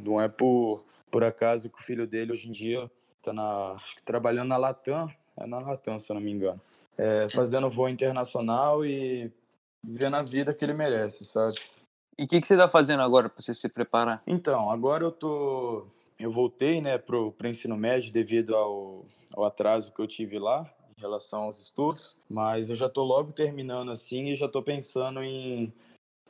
não 0.00 0.20
é 0.20 0.28
por, 0.28 0.84
por 1.10 1.24
acaso 1.24 1.70
que 1.70 1.80
o 1.80 1.84
filho 1.84 2.06
dele 2.06 2.32
hoje 2.32 2.48
em 2.48 2.52
dia 2.52 2.90
está 3.18 3.32
na, 3.32 3.76
trabalhando 4.04 4.48
na 4.48 4.56
Latam, 4.56 5.10
é 5.36 5.46
na 5.46 5.58
Latam, 5.58 5.98
se 5.98 6.10
eu 6.10 6.14
não 6.14 6.20
me 6.20 6.30
engano. 6.30 6.60
É, 6.96 7.28
fazendo 7.28 7.68
voo 7.68 7.88
internacional 7.88 8.84
e 8.84 9.30
vivendo 9.82 10.14
a 10.16 10.22
vida 10.22 10.54
que 10.54 10.64
ele 10.64 10.74
merece, 10.74 11.24
sabe? 11.24 11.54
E 12.18 12.24
o 12.24 12.26
que, 12.26 12.40
que 12.40 12.46
você 12.46 12.54
está 12.54 12.68
fazendo 12.68 13.02
agora 13.02 13.28
para 13.28 13.40
você 13.40 13.52
se 13.52 13.68
preparar? 13.68 14.22
Então, 14.26 14.70
agora 14.70 15.04
eu 15.04 15.12
tô 15.12 15.86
eu 16.18 16.30
voltei 16.30 16.80
né, 16.80 16.98
para 16.98 17.16
o 17.16 17.34
ensino 17.44 17.76
médio 17.76 18.12
devido 18.12 18.54
ao, 18.54 19.04
ao 19.34 19.44
atraso 19.44 19.92
que 19.92 20.00
eu 20.00 20.06
tive 20.06 20.38
lá 20.38 20.64
em 20.96 21.00
relação 21.00 21.42
aos 21.42 21.60
estudos, 21.60 22.16
mas 22.28 22.68
eu 22.68 22.74
já 22.74 22.86
estou 22.86 23.04
logo 23.04 23.32
terminando 23.32 23.90
assim 23.90 24.28
e 24.30 24.34
já 24.34 24.46
estou 24.46 24.62
pensando 24.62 25.22
em, 25.22 25.72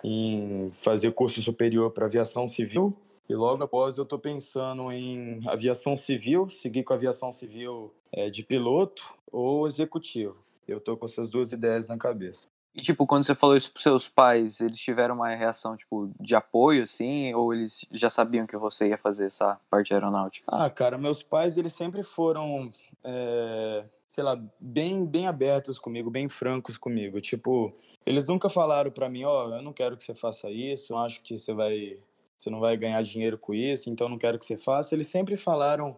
em 0.02 0.70
fazer 0.72 1.12
curso 1.12 1.40
superior 1.40 1.92
para 1.92 2.06
aviação 2.06 2.48
civil. 2.48 2.96
E 3.28 3.34
logo 3.34 3.62
após 3.62 3.96
eu 3.96 4.04
estou 4.04 4.18
pensando 4.18 4.90
em 4.92 5.40
aviação 5.48 5.96
civil, 5.96 6.48
seguir 6.48 6.84
com 6.84 6.94
aviação 6.94 7.32
civil 7.32 7.92
é, 8.12 8.30
de 8.30 8.42
piloto 8.42 9.02
ou 9.30 9.66
executivo. 9.66 10.44
Eu 10.66 10.78
estou 10.78 10.96
com 10.96 11.06
essas 11.06 11.28
duas 11.30 11.52
ideias 11.52 11.88
na 11.88 11.96
cabeça. 11.96 12.46
E, 12.76 12.82
tipo, 12.82 13.06
quando 13.06 13.24
você 13.24 13.34
falou 13.34 13.56
isso 13.56 13.72
pros 13.72 13.82
seus 13.82 14.06
pais, 14.06 14.60
eles 14.60 14.78
tiveram 14.78 15.14
uma 15.14 15.34
reação, 15.34 15.74
tipo, 15.74 16.10
de 16.20 16.36
apoio, 16.36 16.82
assim? 16.82 17.32
Ou 17.32 17.54
eles 17.54 17.86
já 17.90 18.10
sabiam 18.10 18.46
que 18.46 18.56
você 18.58 18.88
ia 18.88 18.98
fazer 18.98 19.26
essa 19.26 19.58
parte 19.70 19.94
aeronáutica? 19.94 20.44
Ah, 20.46 20.68
cara, 20.68 20.98
meus 20.98 21.22
pais, 21.22 21.56
eles 21.56 21.72
sempre 21.72 22.02
foram, 22.02 22.70
é, 23.02 23.86
sei 24.06 24.22
lá, 24.22 24.38
bem, 24.60 25.06
bem 25.06 25.26
abertos 25.26 25.78
comigo, 25.78 26.10
bem 26.10 26.28
francos 26.28 26.76
comigo. 26.76 27.18
Tipo, 27.18 27.74
eles 28.04 28.28
nunca 28.28 28.50
falaram 28.50 28.90
para 28.90 29.08
mim, 29.08 29.24
ó, 29.24 29.46
oh, 29.46 29.54
eu 29.54 29.62
não 29.62 29.72
quero 29.72 29.96
que 29.96 30.02
você 30.02 30.14
faça 30.14 30.50
isso, 30.50 30.92
eu 30.92 30.98
acho 30.98 31.22
que 31.22 31.38
você 31.38 31.54
vai... 31.54 31.98
Você 32.36 32.50
não 32.50 32.60
vai 32.60 32.76
ganhar 32.76 33.00
dinheiro 33.00 33.38
com 33.38 33.54
isso, 33.54 33.88
então 33.88 34.10
não 34.10 34.18
quero 34.18 34.38
que 34.38 34.44
você 34.44 34.58
faça. 34.58 34.94
Eles 34.94 35.08
sempre 35.08 35.38
falaram 35.38 35.96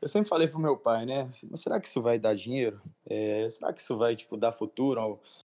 eu 0.00 0.08
sempre 0.08 0.28
falei 0.28 0.46
pro 0.46 0.60
meu 0.60 0.76
pai, 0.76 1.06
né? 1.06 1.28
Mas 1.50 1.60
será 1.60 1.80
que 1.80 1.88
isso 1.88 2.02
vai 2.02 2.18
dar 2.18 2.34
dinheiro? 2.34 2.78
É, 3.08 3.48
será 3.48 3.72
que 3.72 3.80
isso 3.80 3.96
vai, 3.96 4.14
tipo, 4.14 4.36
dar 4.36 4.52
futuro 4.52 5.18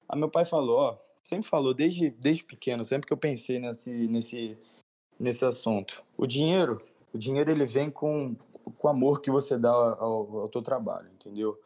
Aí 0.09 0.19
meu 0.19 0.29
pai 0.29 0.45
falou, 0.45 0.79
ó, 0.79 0.99
sempre 1.23 1.49
falou 1.49 1.73
desde, 1.73 2.11
desde 2.11 2.45
pequeno, 2.45 2.85
sempre 2.85 3.07
que 3.07 3.13
eu 3.13 3.17
pensei 3.17 3.59
nesse, 3.59 3.91
nesse, 4.09 4.59
nesse 5.19 5.45
assunto. 5.45 6.03
O 6.17 6.27
dinheiro, 6.27 6.81
o 7.13 7.19
dinheiro 7.19 7.51
ele 7.51 7.67
vem 7.67 7.91
com, 7.91 8.37
com 8.77 8.89
o 8.89 8.91
amor 8.91 9.21
que 9.21 9.31
você 9.31 9.59
dá 9.59 9.71
ao, 9.71 10.41
ao 10.41 10.49
teu 10.49 10.63
trabalho, 10.63 11.09
entendeu? 11.15 11.59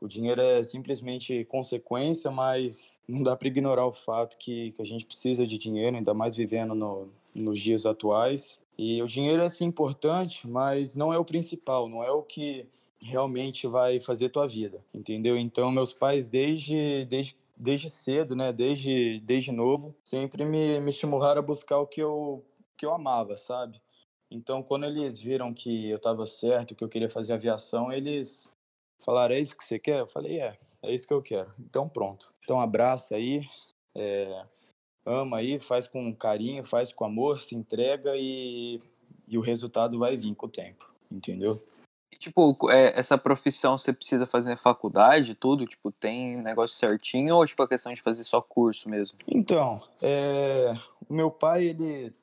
O 0.00 0.08
dinheiro 0.08 0.40
é 0.40 0.62
simplesmente 0.62 1.44
consequência, 1.46 2.30
mas 2.30 3.00
não 3.08 3.22
dá 3.22 3.34
para 3.34 3.48
ignorar 3.48 3.86
o 3.86 3.92
fato 3.92 4.36
que, 4.36 4.72
que 4.72 4.82
a 4.82 4.84
gente 4.84 5.06
precisa 5.06 5.46
de 5.46 5.56
dinheiro, 5.56 5.96
ainda 5.96 6.12
mais 6.12 6.36
vivendo 6.36 6.74
no, 6.74 7.08
nos 7.34 7.58
dias 7.58 7.86
atuais. 7.86 8.60
E 8.76 9.00
o 9.02 9.06
dinheiro 9.06 9.42
é 9.42 9.48
sim 9.48 9.64
importante, 9.64 10.46
mas 10.46 10.94
não 10.94 11.12
é 11.12 11.18
o 11.18 11.24
principal, 11.24 11.88
não 11.88 12.02
é 12.02 12.10
o 12.10 12.22
que 12.22 12.66
realmente 13.00 13.66
vai 13.66 14.00
fazer 14.00 14.30
tua 14.30 14.46
vida, 14.46 14.84
entendeu? 14.92 15.36
Então 15.36 15.70
meus 15.70 15.92
pais 15.92 16.28
desde 16.28 17.04
desde 17.04 17.36
desde 17.64 17.88
cedo, 17.88 18.36
né, 18.36 18.52
desde 18.52 19.20
desde 19.20 19.50
novo, 19.50 19.94
sempre 20.04 20.44
me, 20.44 20.78
me 20.80 20.90
estimularam 20.90 21.40
a 21.40 21.42
buscar 21.42 21.78
o 21.78 21.86
que 21.86 22.00
eu 22.02 22.44
que 22.76 22.84
eu 22.84 22.92
amava, 22.92 23.36
sabe? 23.36 23.80
Então 24.30 24.62
quando 24.62 24.84
eles 24.84 25.18
viram 25.18 25.54
que 25.54 25.88
eu 25.88 25.96
estava 25.96 26.26
certo, 26.26 26.74
que 26.74 26.84
eu 26.84 26.88
queria 26.88 27.08
fazer 27.08 27.32
aviação, 27.32 27.90
eles 27.90 28.54
falaram: 29.00 29.34
"É 29.34 29.40
isso 29.40 29.56
que 29.56 29.64
você 29.64 29.78
quer?" 29.78 30.00
Eu 30.00 30.06
falei: 30.06 30.40
"É, 30.40 30.58
é 30.82 30.94
isso 30.94 31.06
que 31.06 31.14
eu 31.14 31.22
quero". 31.22 31.52
Então 31.58 31.88
pronto. 31.88 32.32
Então 32.42 32.60
abraça 32.60 33.16
aí, 33.16 33.46
é, 33.94 34.44
ama 35.06 35.38
aí, 35.38 35.58
faz 35.58 35.86
com 35.86 36.14
carinho, 36.14 36.62
faz 36.64 36.92
com 36.92 37.04
amor, 37.06 37.38
se 37.40 37.54
entrega 37.54 38.14
e, 38.16 38.78
e 39.26 39.38
o 39.38 39.40
resultado 39.40 39.98
vai 39.98 40.16
vir 40.16 40.34
com 40.34 40.46
o 40.46 40.50
tempo, 40.50 40.92
entendeu? 41.10 41.62
Tipo, 42.24 42.56
é, 42.70 42.98
essa 42.98 43.16
profissão 43.18 43.76
você 43.76 43.92
precisa 43.92 44.26
fazer 44.26 44.56
faculdade, 44.56 45.34
tudo? 45.34 45.66
Tipo, 45.66 45.92
tem 45.92 46.36
negócio 46.36 46.76
certinho 46.76 47.36
ou, 47.36 47.46
tipo, 47.46 47.62
a 47.62 47.68
questão 47.68 47.92
de 47.92 48.02
fazer 48.02 48.24
só 48.24 48.40
curso 48.40 48.88
mesmo? 48.88 49.18
Então, 49.28 49.82
é, 50.02 50.74
o 51.08 51.14
meu 51.14 51.30
pai, 51.30 51.66
ele... 51.66 52.14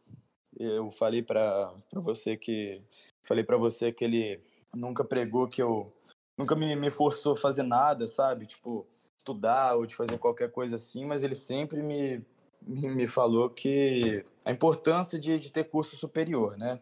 Eu 0.59 0.91
falei 0.91 1.23
para 1.23 1.73
você 1.93 2.37
que... 2.37 2.81
Falei 3.23 3.43
para 3.43 3.57
você 3.57 3.91
que 3.91 4.03
ele 4.03 4.39
nunca 4.75 5.03
pregou 5.03 5.47
que 5.47 5.61
eu... 5.61 5.91
Nunca 6.37 6.55
me, 6.55 6.75
me 6.75 6.91
forçou 6.91 7.33
a 7.33 7.37
fazer 7.37 7.63
nada, 7.63 8.07
sabe? 8.07 8.45
Tipo, 8.45 8.85
estudar 9.17 9.75
ou 9.75 9.85
de 9.85 9.95
fazer 9.95 10.17
qualquer 10.17 10.51
coisa 10.51 10.75
assim, 10.75 11.05
mas 11.05 11.23
ele 11.23 11.35
sempre 11.35 11.83
me, 11.83 12.23
me 12.65 13.07
falou 13.07 13.49
que 13.49 14.25
a 14.43 14.51
importância 14.51 15.19
de, 15.19 15.37
de 15.37 15.51
ter 15.51 15.65
curso 15.65 15.95
superior, 15.95 16.57
né? 16.57 16.79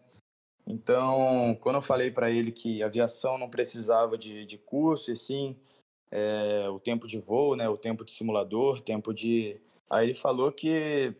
Então, 0.69 1.57
quando 1.61 1.77
eu 1.77 1.81
falei 1.81 2.11
para 2.11 2.29
ele 2.29 2.51
que 2.51 2.83
aviação 2.83 3.37
não 3.39 3.49
precisava 3.49 4.15
de, 4.15 4.45
de 4.45 4.57
curso, 4.57 5.11
e 5.11 5.17
sim 5.17 5.55
é, 6.11 6.67
o 6.69 6.79
tempo 6.79 7.07
de 7.07 7.19
voo, 7.19 7.55
né, 7.55 7.67
o 7.67 7.77
tempo 7.77 8.05
de 8.05 8.11
simulador, 8.11 8.79
tempo 8.79 9.13
de. 9.13 9.59
Aí 9.89 10.05
ele 10.05 10.13
falou 10.13 10.51
que 10.51 11.13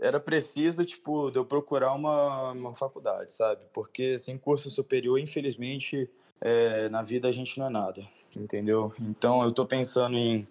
era 0.00 0.18
preciso, 0.18 0.84
tipo, 0.84 1.30
de 1.30 1.38
eu 1.38 1.44
procurar 1.44 1.92
uma, 1.92 2.50
uma 2.52 2.74
faculdade, 2.74 3.32
sabe? 3.32 3.62
Porque 3.72 4.18
sem 4.18 4.36
curso 4.36 4.70
superior, 4.70 5.18
infelizmente, 5.18 6.10
é, 6.40 6.88
na 6.88 7.02
vida 7.02 7.28
a 7.28 7.32
gente 7.32 7.58
não 7.58 7.66
é 7.66 7.70
nada, 7.70 8.02
entendeu? 8.36 8.92
Então, 9.00 9.42
eu 9.42 9.50
estou 9.50 9.64
pensando 9.64 10.16
em, 10.16 10.46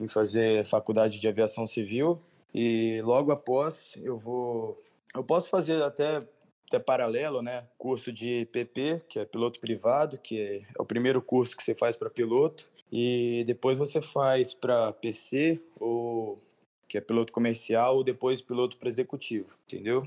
em 0.00 0.06
fazer 0.06 0.64
faculdade 0.64 1.20
de 1.20 1.26
aviação 1.26 1.66
civil 1.66 2.20
e 2.54 3.00
logo 3.02 3.32
após 3.32 3.98
eu 4.02 4.16
vou. 4.16 4.80
Eu 5.14 5.24
posso 5.24 5.48
fazer 5.48 5.82
até, 5.82 6.20
até 6.66 6.78
paralelo, 6.78 7.42
né? 7.42 7.64
Curso 7.78 8.12
de 8.12 8.46
PP, 8.46 9.04
que 9.08 9.18
é 9.18 9.24
piloto 9.24 9.60
privado, 9.60 10.18
que 10.18 10.40
é 10.40 10.62
o 10.78 10.84
primeiro 10.84 11.20
curso 11.20 11.56
que 11.56 11.62
você 11.62 11.74
faz 11.74 11.96
para 11.96 12.10
piloto. 12.10 12.68
E 12.90 13.44
depois 13.46 13.78
você 13.78 14.00
faz 14.00 14.54
para 14.54 14.92
PC, 14.92 15.60
ou 15.78 16.42
que 16.88 16.98
é 16.98 17.00
piloto 17.00 17.32
comercial, 17.32 17.96
ou 17.96 18.04
depois 18.04 18.40
piloto 18.40 18.76
para 18.76 18.88
executivo, 18.88 19.56
entendeu? 19.66 20.06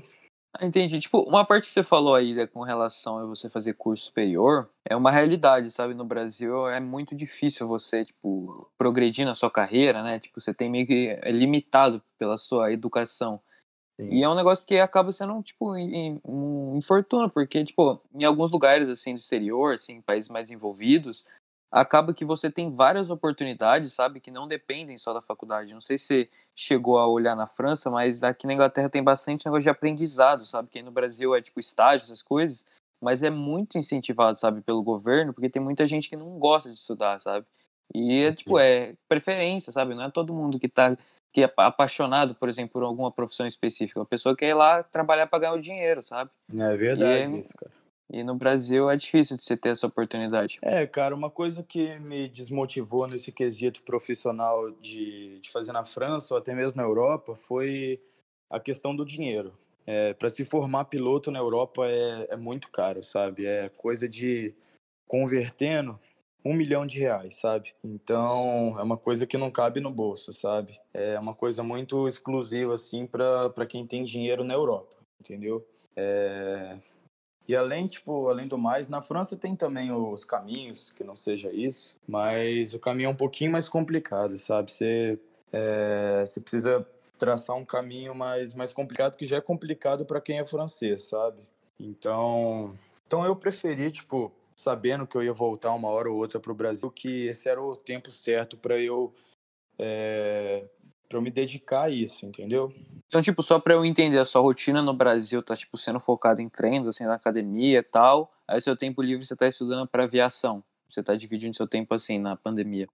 Ah, 0.52 0.64
entendi. 0.64 0.98
Tipo, 0.98 1.20
uma 1.20 1.44
parte 1.44 1.64
que 1.66 1.70
você 1.70 1.82
falou 1.82 2.14
aí 2.14 2.34
né, 2.34 2.46
com 2.46 2.62
relação 2.62 3.18
a 3.18 3.26
você 3.26 3.50
fazer 3.50 3.74
curso 3.74 4.06
superior 4.06 4.68
é 4.84 4.96
uma 4.96 5.10
realidade, 5.10 5.70
sabe? 5.70 5.94
No 5.94 6.04
Brasil 6.04 6.66
é 6.68 6.80
muito 6.80 7.14
difícil 7.14 7.68
você, 7.68 8.04
tipo, 8.04 8.68
progredir 8.78 9.26
na 9.26 9.34
sua 9.34 9.50
carreira, 9.50 10.02
né? 10.02 10.18
Tipo, 10.18 10.40
você 10.40 10.54
tem 10.54 10.70
meio 10.70 10.86
que 10.86 11.18
é 11.22 11.30
limitado 11.30 12.02
pela 12.18 12.36
sua 12.36 12.72
educação. 12.72 13.40
Sim. 13.98 14.08
E 14.10 14.22
é 14.22 14.28
um 14.28 14.34
negócio 14.34 14.64
que 14.64 14.78
acaba 14.78 15.10
sendo, 15.10 15.42
tipo, 15.42 15.74
um 15.74 16.76
infortúnio, 16.76 17.28
porque, 17.28 17.64
tipo, 17.64 18.00
em 18.14 18.24
alguns 18.24 18.50
lugares, 18.52 18.88
assim, 18.88 19.12
do 19.14 19.18
exterior, 19.18 19.74
assim, 19.74 20.00
países 20.00 20.30
mais 20.30 20.52
envolvidos, 20.52 21.24
acaba 21.70 22.14
que 22.14 22.24
você 22.24 22.50
tem 22.50 22.70
várias 22.74 23.10
oportunidades, 23.10 23.92
sabe, 23.92 24.20
que 24.20 24.30
não 24.30 24.46
dependem 24.46 24.96
só 24.96 25.12
da 25.12 25.20
faculdade. 25.20 25.74
Não 25.74 25.80
sei 25.80 25.98
se 25.98 26.30
chegou 26.56 26.96
a 26.96 27.08
olhar 27.08 27.34
na 27.34 27.46
França, 27.46 27.90
mas 27.90 28.22
aqui 28.22 28.46
na 28.46 28.54
Inglaterra 28.54 28.88
tem 28.88 29.02
bastante 29.02 29.44
negócio 29.44 29.64
de 29.64 29.70
aprendizado, 29.70 30.44
sabe, 30.46 30.68
que 30.70 30.80
no 30.80 30.92
Brasil 30.92 31.34
é 31.34 31.42
tipo 31.42 31.58
estágio, 31.58 32.04
essas 32.04 32.22
coisas, 32.22 32.64
mas 33.02 33.22
é 33.24 33.30
muito 33.30 33.76
incentivado, 33.76 34.38
sabe, 34.38 34.60
pelo 34.60 34.82
governo, 34.82 35.34
porque 35.34 35.50
tem 35.50 35.60
muita 35.60 35.86
gente 35.88 36.08
que 36.08 36.16
não 36.16 36.38
gosta 36.38 36.70
de 36.70 36.76
estudar, 36.76 37.18
sabe? 37.20 37.44
E 37.92 38.22
é 38.22 38.32
tipo, 38.32 38.58
é 38.58 38.94
preferência, 39.08 39.72
sabe? 39.72 39.94
Não 39.94 40.04
é 40.04 40.10
todo 40.10 40.32
mundo 40.32 40.58
que 40.58 40.68
tá 40.68 40.96
que 41.32 41.42
é 41.42 41.52
apaixonado, 41.56 42.34
por 42.34 42.48
exemplo, 42.48 42.72
por 42.72 42.82
alguma 42.82 43.12
profissão 43.12 43.46
específica. 43.46 44.00
A 44.00 44.06
pessoa 44.06 44.36
quer 44.36 44.48
ir 44.48 44.54
lá 44.54 44.82
trabalhar 44.82 45.26
para 45.26 45.40
ganhar 45.40 45.52
o 45.52 45.60
dinheiro, 45.60 46.02
sabe? 46.02 46.30
É 46.52 46.76
verdade 46.76 47.34
é, 47.34 47.38
isso, 47.38 47.54
cara. 47.56 47.72
E 48.10 48.24
no 48.24 48.34
Brasil 48.34 48.90
é 48.90 48.96
difícil 48.96 49.36
de 49.36 49.42
você 49.42 49.56
ter 49.56 49.68
essa 49.68 49.86
oportunidade. 49.86 50.58
É, 50.62 50.86
cara, 50.86 51.14
uma 51.14 51.30
coisa 51.30 51.62
que 51.62 51.98
me 51.98 52.28
desmotivou 52.28 53.06
nesse 53.06 53.30
quesito 53.30 53.82
profissional 53.82 54.70
de, 54.70 55.38
de 55.40 55.50
fazer 55.50 55.72
na 55.72 55.84
França 55.84 56.34
ou 56.34 56.38
até 56.38 56.54
mesmo 56.54 56.78
na 56.78 56.84
Europa 56.84 57.34
foi 57.34 58.00
a 58.50 58.58
questão 58.58 58.96
do 58.96 59.04
dinheiro. 59.04 59.52
É, 59.86 60.14
para 60.14 60.30
se 60.30 60.44
formar 60.44 60.86
piloto 60.86 61.30
na 61.30 61.38
Europa 61.38 61.86
é, 61.86 62.28
é 62.30 62.36
muito 62.36 62.70
caro, 62.70 63.02
sabe? 63.02 63.46
É 63.46 63.68
coisa 63.68 64.08
de 64.08 64.54
convertendo 65.06 65.98
um 66.44 66.54
milhão 66.54 66.86
de 66.86 66.98
reais, 66.98 67.36
sabe? 67.36 67.74
Então 67.82 68.78
é 68.78 68.82
uma 68.82 68.96
coisa 68.96 69.26
que 69.26 69.36
não 69.36 69.50
cabe 69.50 69.80
no 69.80 69.90
bolso, 69.90 70.32
sabe? 70.32 70.80
É 70.94 71.18
uma 71.18 71.34
coisa 71.34 71.62
muito 71.62 72.06
exclusiva 72.06 72.74
assim 72.74 73.06
para 73.06 73.66
quem 73.66 73.86
tem 73.86 74.04
dinheiro 74.04 74.44
na 74.44 74.54
Europa, 74.54 74.96
entendeu? 75.20 75.66
É, 75.96 76.78
e 77.48 77.56
além, 77.56 77.86
tipo, 77.86 78.28
além 78.28 78.46
do 78.46 78.58
mais, 78.58 78.90
na 78.90 79.00
França 79.00 79.34
tem 79.34 79.56
também 79.56 79.90
os 79.90 80.22
caminhos, 80.22 80.92
que 80.92 81.02
não 81.02 81.14
seja 81.14 81.50
isso, 81.50 81.96
mas 82.06 82.74
o 82.74 82.78
caminho 82.78 83.06
é 83.08 83.10
um 83.10 83.16
pouquinho 83.16 83.50
mais 83.50 83.68
complicado, 83.68 84.38
sabe? 84.38 84.70
Você, 84.70 85.18
é, 85.50 86.24
você 86.26 86.40
precisa 86.40 86.86
traçar 87.18 87.56
um 87.56 87.64
caminho 87.64 88.14
mais, 88.14 88.54
mais 88.54 88.72
complicado, 88.72 89.16
que 89.16 89.24
já 89.24 89.38
é 89.38 89.40
complicado 89.40 90.04
para 90.04 90.20
quem 90.20 90.38
é 90.38 90.44
francês, 90.44 91.04
sabe? 91.04 91.38
Então, 91.80 92.78
então 93.06 93.24
eu 93.24 93.34
preferi, 93.34 93.90
tipo, 93.90 94.30
sabendo 94.58 95.06
que 95.06 95.16
eu 95.16 95.22
ia 95.22 95.32
voltar 95.32 95.72
uma 95.72 95.88
hora 95.88 96.10
ou 96.10 96.16
outra 96.16 96.40
para 96.40 96.50
o 96.50 96.54
Brasil, 96.54 96.90
que 96.90 97.26
esse 97.26 97.48
era 97.48 97.62
o 97.62 97.76
tempo 97.76 98.10
certo 98.10 98.56
para 98.56 98.76
eu 98.76 99.14
é, 99.78 100.68
para 101.08 101.16
eu 101.16 101.22
me 101.22 101.30
dedicar 101.30 101.84
a 101.84 101.90
isso, 101.90 102.26
entendeu? 102.26 102.74
Então, 103.06 103.22
tipo, 103.22 103.40
só 103.40 103.60
para 103.60 103.74
eu 103.74 103.84
entender, 103.84 104.18
a 104.18 104.24
sua 104.24 104.42
rotina 104.42 104.82
no 104.82 104.92
Brasil 104.92 105.42
tá, 105.42 105.54
tipo, 105.54 105.78
sendo 105.78 106.00
focada 106.00 106.42
em 106.42 106.48
treinos, 106.48 106.88
assim, 106.88 107.04
na 107.04 107.14
academia 107.14 107.78
e 107.78 107.82
tal, 107.82 108.32
aí 108.48 108.60
seu 108.60 108.76
tempo 108.76 109.00
livre 109.00 109.24
você 109.24 109.36
tá 109.36 109.46
estudando 109.46 109.86
para 109.86 110.04
aviação, 110.04 110.62
você 110.90 111.04
tá 111.04 111.14
dividindo 111.14 111.54
seu 111.54 111.66
tempo, 111.66 111.94
assim, 111.94 112.18
na 112.18 112.36
pandemia. 112.36 112.88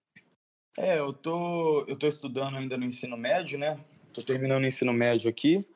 É, 0.77 0.99
eu 0.99 1.15
tô, 1.15 1.85
eu 1.89 1.97
tô 1.97 2.07
estudando 2.07 2.59
ainda 2.59 2.77
no 2.77 2.85
ensino 2.85 3.17
médio, 3.17 3.59
né? 3.59 3.81
Tô 4.13 4.21
terminando 4.23 4.63
o 4.63 4.67
ensino 4.67 4.93
médio 4.93 5.31
aqui, 5.31 5.67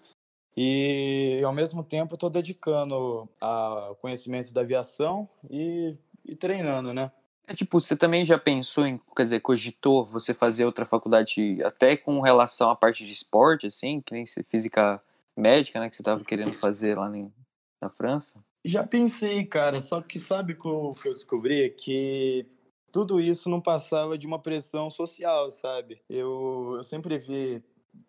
e 0.56 1.40
ao 1.44 1.52
mesmo 1.52 1.82
tempo 1.84 2.16
tô 2.16 2.28
dedicando 2.28 3.28
ao 3.40 3.94
conhecimento 3.96 4.52
da 4.52 4.62
aviação 4.62 5.28
e, 5.50 5.96
e 6.24 6.34
treinando, 6.34 6.92
né? 6.92 7.11
É 7.46 7.54
tipo, 7.54 7.80
você 7.80 7.96
também 7.96 8.26
já 8.26 8.38
pensou 8.38 8.87
em, 8.87 9.00
quer 9.16 9.22
dizer, 9.22 9.40
cogitou 9.40 10.04
você 10.04 10.34
fazer 10.34 10.66
outra 10.66 10.84
faculdade 10.84 11.62
até 11.64 11.96
com 11.96 12.20
relação 12.20 12.68
à 12.68 12.76
parte 12.76 13.06
de 13.06 13.12
esporte, 13.14 13.68
assim, 13.68 14.02
que 14.02 14.12
nem 14.12 14.24
física 14.26 15.02
médica, 15.34 15.80
né, 15.80 15.88
que 15.88 15.96
você 15.96 16.02
estava 16.02 16.22
querendo 16.24 16.52
fazer 16.52 16.98
lá 16.98 17.08
em, 17.16 17.32
na 17.80 17.88
França? 17.88 18.44
Já 18.62 18.84
pensei, 18.84 19.46
cara, 19.46 19.80
só 19.80 20.02
que 20.02 20.18
sabe 20.18 20.58
o 20.61 20.94
que 20.94 21.08
eu 21.08 21.14
descobri? 21.14 21.70
Que 21.70 22.44
tudo 22.92 23.20
isso 23.20 23.48
não 23.48 23.61
passava 23.61 24.18
de 24.18 24.26
uma 24.26 24.38
pressão 24.38 24.90
social, 24.90 25.50
sabe? 25.50 26.02
Eu, 26.08 26.74
eu 26.76 26.82
sempre 26.82 27.16
vi 27.16 27.62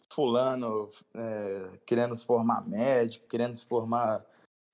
fulano 0.10 0.90
é, 1.16 1.80
querendo 1.86 2.16
se 2.16 2.26
formar 2.26 2.68
médico, 2.68 3.28
querendo 3.28 3.54
se 3.54 3.66
formar 3.66 4.26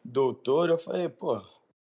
doutor, 0.03 0.69
eu 0.69 0.77
falei, 0.77 1.09
pô, 1.09 1.41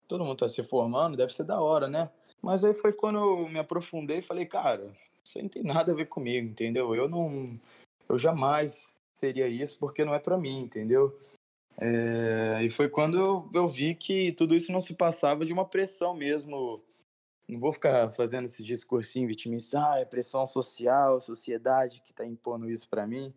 todo 0.09 0.25
mundo 0.25 0.39
tá 0.39 0.49
se 0.49 0.63
formando, 0.63 1.17
deve 1.17 1.35
ser 1.35 1.45
da 1.45 1.61
hora, 1.61 1.89
né? 1.89 2.11
Mas 2.41 2.65
aí 2.65 2.75
foi 2.75 2.93
quando 2.93 3.19
eu 3.19 3.49
me 3.49 3.59
aprofundei 3.59 4.19
e 4.19 4.23
falei, 4.23 4.47
cara, 4.47 4.93
isso 5.25 5.39
aí 5.39 5.43
não 5.43 5.51
tem 5.51 5.63
nada 5.63 5.93
a 5.93 5.95
ver 5.95 6.07
comigo, 6.07 6.49
entendeu? 6.49 6.95
Eu 6.95 7.09
não. 7.09 7.59
Eu 8.09 8.19
jamais 8.19 9.01
seria 9.15 9.47
isso 9.47 9.79
porque 9.79 10.05
não 10.05 10.15
é 10.15 10.19
para 10.19 10.37
mim, 10.37 10.61
entendeu? 10.61 11.19
É, 11.79 12.61
e 12.63 12.71
foi 12.71 12.89
quando 12.89 13.19
eu, 13.19 13.49
eu 13.55 13.67
vi 13.67 13.95
que 13.95 14.33
tudo 14.33 14.55
isso 14.55 14.73
não 14.73 14.81
se 14.81 14.95
passava 14.95 15.45
de 15.45 15.53
uma 15.53 15.65
pressão 15.65 16.15
mesmo. 16.15 16.83
Não 17.53 17.61
vou 17.61 17.71
ficar 17.71 18.11
fazendo 18.11 18.47
esse 18.47 18.63
discursinho 18.63 19.29
vitimista, 19.29 19.79
ah, 19.79 19.99
é 19.99 20.07
pressão 20.07 20.47
social, 20.47 21.21
sociedade 21.21 22.01
que 22.01 22.13
tá 22.13 22.25
impondo 22.25 22.71
isso 22.71 22.89
para 22.89 23.07
mim. 23.07 23.33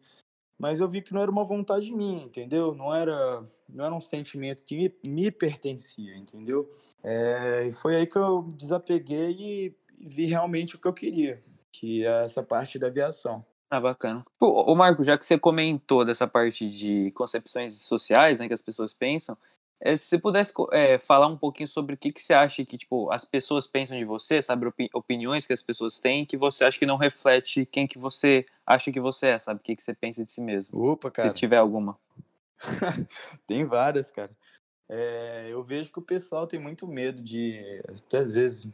Mas 0.58 0.80
eu 0.80 0.88
vi 0.88 1.02
que 1.02 1.14
não 1.14 1.22
era 1.22 1.30
uma 1.30 1.44
vontade 1.44 1.94
minha, 1.94 2.24
entendeu? 2.24 2.74
Não 2.74 2.96
era, 2.96 3.46
não 3.68 3.84
era 3.84 3.94
um 3.94 4.00
sentimento 4.00 4.64
que 4.64 4.78
me, 4.78 4.96
me 5.04 5.30
pertencia, 5.30 6.16
entendeu? 6.16 6.72
É, 7.04 7.66
e 7.68 7.74
foi 7.74 7.98
aí 7.98 8.08
que 8.08 8.18
eu 8.18 8.44
desapeguei 8.56 9.36
e, 9.38 9.76
vi 10.00 10.28
realmente 10.28 10.78
o 10.78 10.80
que 10.80 10.88
eu 10.88 10.94
queria, 10.94 11.44
que 11.74 12.06
é 12.06 12.24
essa 12.24 12.42
parte 12.42 12.80
da 12.80 12.88
aviação. 12.88 13.46
Ah, 13.70 13.82
bacana. 13.82 14.24
Ô 14.40 14.74
Marco, 14.76 15.04
já 15.04 15.18
que 15.18 15.26
você 15.26 15.38
comentou 15.38 16.06
dessa 16.06 16.26
parte 16.26 16.70
de 16.70 17.12
concepções 17.12 17.82
sociais, 17.82 18.40
né, 18.40 18.48
que 18.48 18.54
as 18.54 18.62
pessoas 18.62 18.94
pensam, 18.94 19.38
É, 19.82 19.96
se 19.96 20.06
você 20.06 20.18
pudesse 20.18 20.54
é, 20.72 20.98
falar 20.98 21.28
um 21.28 21.38
pouquinho 21.38 21.68
sobre 21.68 21.96
o 21.96 21.98
que, 21.98 22.12
que 22.12 22.22
você 22.22 22.34
acha 22.34 22.64
que 22.66 22.78
tipo, 22.78 23.12
as 23.12 23.26
pessoas 23.26 23.68
pensam 23.68 23.98
de 23.98 24.06
você, 24.06 24.42
sabe, 24.42 24.66
opi 24.66 24.90
opiniões 24.94 25.46
que 25.46 25.54
as 25.54 25.62
pessoas 25.62 26.00
têm, 26.00 26.26
que 26.26 26.38
você 26.38 26.64
acha 26.64 26.80
que 26.80 26.86
não 26.86 26.98
reflete 26.98 27.66
quem 27.66 27.86
que 27.86 28.00
você 28.00 28.46
acha 28.66 28.92
que 28.92 29.00
você 29.00 29.28
é, 29.28 29.40
sabe? 29.40 29.60
O 29.60 29.64
que, 29.64 29.76
que 29.76 29.84
você 29.84 29.94
pensa 29.94 30.24
de 30.24 30.32
si 30.32 30.42
mesmo. 30.42 30.80
Opa, 30.92 31.12
cara. 31.12 31.30
Se 31.30 31.36
tiver 31.36 31.58
alguma. 31.58 31.98
tem 33.46 33.66
várias, 33.66 34.10
cara. 34.10 34.32
É, 34.88 35.48
eu 35.50 35.64
vejo 35.64 35.92
que 35.92 36.00
o 36.00 36.04
pessoal 36.04 36.48
tem 36.48 36.60
muito 36.60 36.88
medo 36.88 37.22
de, 37.22 37.82
até 37.90 38.20
às 38.20 38.36
vezes, 38.36 38.70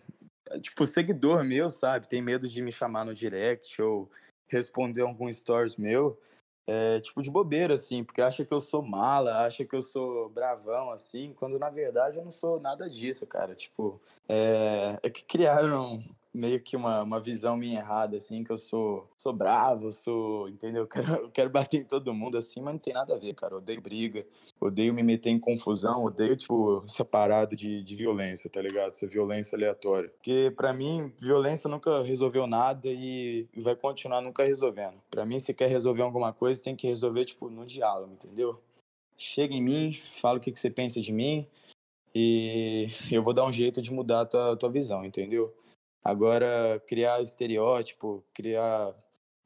tipo, 0.62 0.86
seguidor 0.86 1.44
meu, 1.44 1.70
sabe? 1.70 2.08
Tem 2.08 2.22
medo 2.22 2.48
de 2.48 2.62
me 2.62 2.72
chamar 2.72 3.06
no 3.06 3.14
direct 3.14 3.82
ou 3.82 4.10
responder 4.48 5.02
algum 5.02 5.32
stories 5.32 5.78
meu 5.78 6.20
é, 6.68 7.00
tipo, 7.00 7.22
de 7.22 7.32
bobeira, 7.32 7.74
assim, 7.74 8.04
porque 8.04 8.22
acha 8.22 8.46
que 8.46 8.54
eu 8.54 8.60
sou 8.60 8.82
mala, 8.82 9.46
acha 9.46 9.66
que 9.66 9.76
eu 9.76 9.82
sou 9.82 10.30
bravão, 10.30 10.92
assim, 10.92 11.34
quando 11.34 11.58
na 11.58 11.70
verdade 11.70 12.18
eu 12.18 12.24
não 12.24 12.32
sou 12.32 12.60
nada 12.60 12.90
disso, 12.90 13.26
cara. 13.28 13.56
Tipo, 13.56 14.00
é, 14.28 15.00
é 15.02 15.10
que 15.10 15.24
criaram 15.24 16.04
meio 16.34 16.60
que 16.62 16.76
uma, 16.76 17.04
uma 17.04 17.20
visão 17.20 17.58
minha 17.58 17.80
errada, 17.80 18.18
assim, 18.18 18.44
que 18.44 18.52
eu 18.52 18.58
sou, 18.58 19.10
sou 19.18 19.34
bravo, 19.34 19.92
sou, 19.92 20.48
entendeu? 20.50 20.82
Eu 20.82 20.88
quero, 20.88 21.14
eu 21.24 21.32
quero 21.32 21.50
bater 21.50 21.82
em 21.82 21.84
todo 21.84 22.14
mundo, 22.14 22.38
assim, 22.38 22.62
mas 22.62 22.74
não 22.74 22.80
tem 22.80 22.94
nada 22.94 23.16
a 23.16 23.18
ver, 23.18 23.34
cara. 23.36 23.54
Eu 23.54 23.58
odeio 23.58 23.82
briga, 23.82 24.26
odeio 24.60 24.94
me 24.94 25.04
meter 25.04 25.30
em 25.30 25.40
confusão, 25.40 26.04
odeio, 26.04 26.36
tipo, 26.36 26.84
essa 26.86 27.06
parada 27.06 27.56
de, 27.56 27.84
de 27.84 27.96
violência, 27.96 28.50
tá 28.50 28.62
ligado? 28.62 28.90
Essa 28.90 29.08
violência 29.08 29.56
aleatória. 29.56 30.10
Porque, 30.10 30.52
para 30.56 30.74
mim, 30.74 31.14
violência 31.20 31.70
nunca 31.70 32.02
resolveu 32.02 32.48
nada 32.48 32.90
e 32.90 33.48
vai 33.58 33.76
continuar 33.76 34.22
nunca 34.22 34.44
resolvendo. 34.44 35.00
Para 35.10 35.26
mim, 35.26 35.40
se 35.40 35.54
quer 35.54 35.70
resolver 35.70 36.02
alguma 36.02 36.34
coisa, 36.34 36.62
tem 36.64 36.76
que 36.76 36.88
resolver, 36.88 37.26
tipo, 37.26 37.50
no 37.50 37.66
diálogo, 37.66 38.14
entendeu? 38.14 38.60
Chega 39.18 39.54
em 39.54 39.62
mim, 39.62 39.94
fala 40.14 40.38
o 40.38 40.42
que, 40.42 40.52
que 40.52 40.60
você 40.60 40.70
pensa 40.70 41.00
de 41.00 41.12
mim, 41.12 41.48
e 42.14 42.90
eu 43.12 43.24
vou 43.24 43.34
dar 43.34 43.46
um 43.46 43.54
jeito 43.54 43.82
de 43.82 43.92
mudar 43.94 44.22
a 44.22 44.26
tua, 44.26 44.58
tua 44.58 44.70
visão, 44.70 45.06
entendeu? 45.06 45.54
Agora, 46.04 46.82
criar 46.88 47.22
estereótipo, 47.22 48.24
criar 48.34 48.96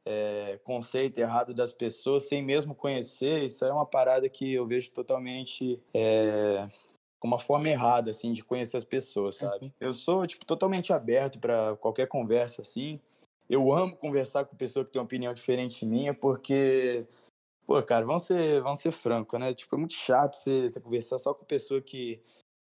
é, 0.05 0.59
conceito 0.63 1.19
errado 1.19 1.53
das 1.53 1.71
pessoas 1.71 2.23
sem 2.27 2.41
mesmo 2.43 2.73
conhecer, 2.73 3.43
isso 3.43 3.65
é 3.65 3.73
uma 3.73 3.85
parada 3.85 4.29
que 4.29 4.53
eu 4.53 4.65
vejo 4.65 4.91
totalmente 4.91 5.81
é, 5.93 6.69
com 7.19 7.27
uma 7.27 7.39
forma 7.39 7.67
errada, 7.67 8.11
assim, 8.11 8.31
de 8.31 8.43
conhecer 8.43 8.77
as 8.77 8.85
pessoas, 8.85 9.35
sabe? 9.37 9.73
Eu 9.79 9.91
sou, 9.91 10.25
tipo, 10.27 10.45
totalmente 10.45 10.93
aberto 10.93 11.39
para 11.39 11.75
qualquer 11.77 12.07
conversa, 12.07 12.61
assim. 12.61 13.01
Eu 13.49 13.73
amo 13.73 13.95
conversar 13.95 14.45
com 14.45 14.55
pessoa 14.55 14.85
que 14.85 14.91
tem 14.91 14.99
uma 14.99 15.05
opinião 15.05 15.33
diferente 15.33 15.79
de 15.79 15.85
minha, 15.85 16.13
porque, 16.13 17.05
pô, 17.65 17.81
cara, 17.83 18.05
vamos 18.05 18.23
ser, 18.23 18.61
vamos 18.61 18.79
ser 18.79 18.91
franco, 18.91 19.37
né? 19.37 19.53
Tipo, 19.53 19.75
é 19.75 19.79
muito 19.79 19.95
chato 19.95 20.35
você, 20.35 20.69
você 20.69 20.79
conversar 20.79 21.19
só 21.19 21.33
com 21.33 21.45
pessoa 21.45 21.81
que 21.81 22.21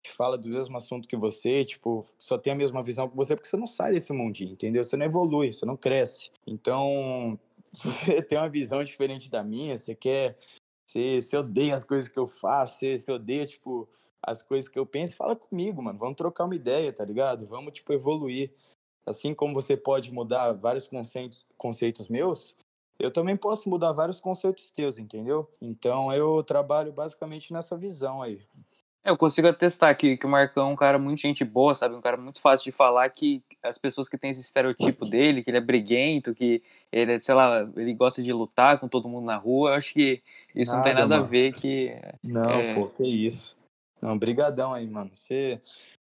fala 0.07 0.39
do 0.39 0.49
mesmo 0.49 0.77
assunto 0.77 1.09
que 1.09 1.17
você, 1.17 1.65
tipo, 1.65 2.07
só 2.19 2.39
tem 2.39 2.53
a 2.53 2.57
mesma 2.57 2.83
visão 2.83 3.09
que 3.09 3.17
você, 3.17 3.35
porque 3.35 3.49
você 3.49 3.57
não 3.57 3.67
sai 3.67 3.93
desse 3.93 4.13
mundinho, 4.13 4.53
entendeu? 4.53 4.85
Você 4.85 4.97
não 4.97 5.07
evolui, 5.07 5.53
você 5.53 5.67
não 5.67 5.77
cresce. 5.77 6.31
Então, 6.47 7.39
você 7.73 8.23
tem 8.23 8.39
uma 8.39 8.49
visão 8.49 8.83
diferente 8.85 9.31
da 9.31 9.43
minha, 9.43 9.77
você 9.77 9.95
quer. 9.95 10.39
Você, 10.87 11.21
você 11.21 11.37
odeia 11.37 11.75
as 11.75 11.85
coisas 11.85 12.11
que 12.11 12.19
eu 12.19 12.27
faço, 12.27 12.79
você, 12.79 12.99
você 12.99 13.13
odeia, 13.13 13.45
tipo, 13.45 13.89
as 14.23 14.43
coisas 14.43 14.71
que 14.71 14.79
eu 14.79 14.87
penso, 14.87 15.17
fala 15.17 15.37
comigo, 15.37 15.83
mano. 15.83 15.99
Vamos 15.99 16.17
trocar 16.17 16.45
uma 16.45 16.55
ideia, 16.55 16.93
tá 16.93 17.05
ligado? 17.05 17.47
Vamos, 17.47 17.73
tipo, 17.73 17.93
evoluir. 17.93 18.53
Assim 19.05 19.35
como 19.35 19.55
você 19.55 19.77
pode 19.77 20.13
mudar 20.13 20.53
vários 20.53 20.87
conceitos, 20.87 21.47
conceitos 21.57 22.09
meus, 22.09 22.55
eu 22.99 23.11
também 23.13 23.37
posso 23.37 23.69
mudar 23.69 23.93
vários 23.93 24.21
conceitos 24.21 24.71
teus, 24.71 24.99
entendeu? 24.99 25.49
Então 25.63 26.13
eu 26.13 26.43
trabalho 26.43 26.93
basicamente 26.93 27.53
nessa 27.53 27.77
visão 27.77 28.21
aí. 28.21 28.41
Eu 29.09 29.17
consigo 29.17 29.49
atestar 29.49 29.97
que, 29.97 30.17
que 30.17 30.27
o 30.27 30.29
Marcão 30.29 30.69
é 30.69 30.73
um 30.73 30.77
cara 30.77 30.99
muito 30.99 31.21
gente 31.21 31.45
boa, 31.45 31.75
sabe? 31.75 31.95
Um 31.95 32.01
cara 32.01 32.17
muito 32.17 32.41
fácil 32.41 32.65
de 32.65 32.77
falar 32.77 33.09
que 33.09 33.43
as 33.63 33.79
pessoas 33.79 34.09
que 34.09 34.19
têm 34.19 34.31
esse 34.31 34.41
estereotipo 34.41 35.07
dele, 35.07 35.43
que 35.43 35.51
ele 35.51 35.57
é 35.57 35.63
briguento, 35.63 36.35
que 36.35 36.63
ele, 36.93 37.19
sei 37.19 37.35
lá, 37.35 37.69
ele 37.77 37.95
gosta 37.95 38.23
de 38.23 38.33
lutar 38.33 38.79
com 38.79 38.87
todo 38.87 39.09
mundo 39.09 39.25
na 39.25 39.37
rua, 39.37 39.71
eu 39.71 39.75
acho 39.75 39.95
que 39.95 40.23
isso 40.55 40.73
nada, 40.73 40.77
não 40.77 40.85
tem 40.85 40.95
nada 40.95 41.17
mano. 41.17 41.25
a 41.25 41.27
ver 41.27 41.55
que... 41.55 41.95
Não, 42.23 42.51
é... 42.51 42.75
pô, 42.75 42.87
que 42.89 43.07
isso. 43.07 43.57
Não, 44.01 44.17
brigadão 44.19 44.75
aí, 44.75 44.87
mano. 44.87 45.11
Você, 45.15 45.61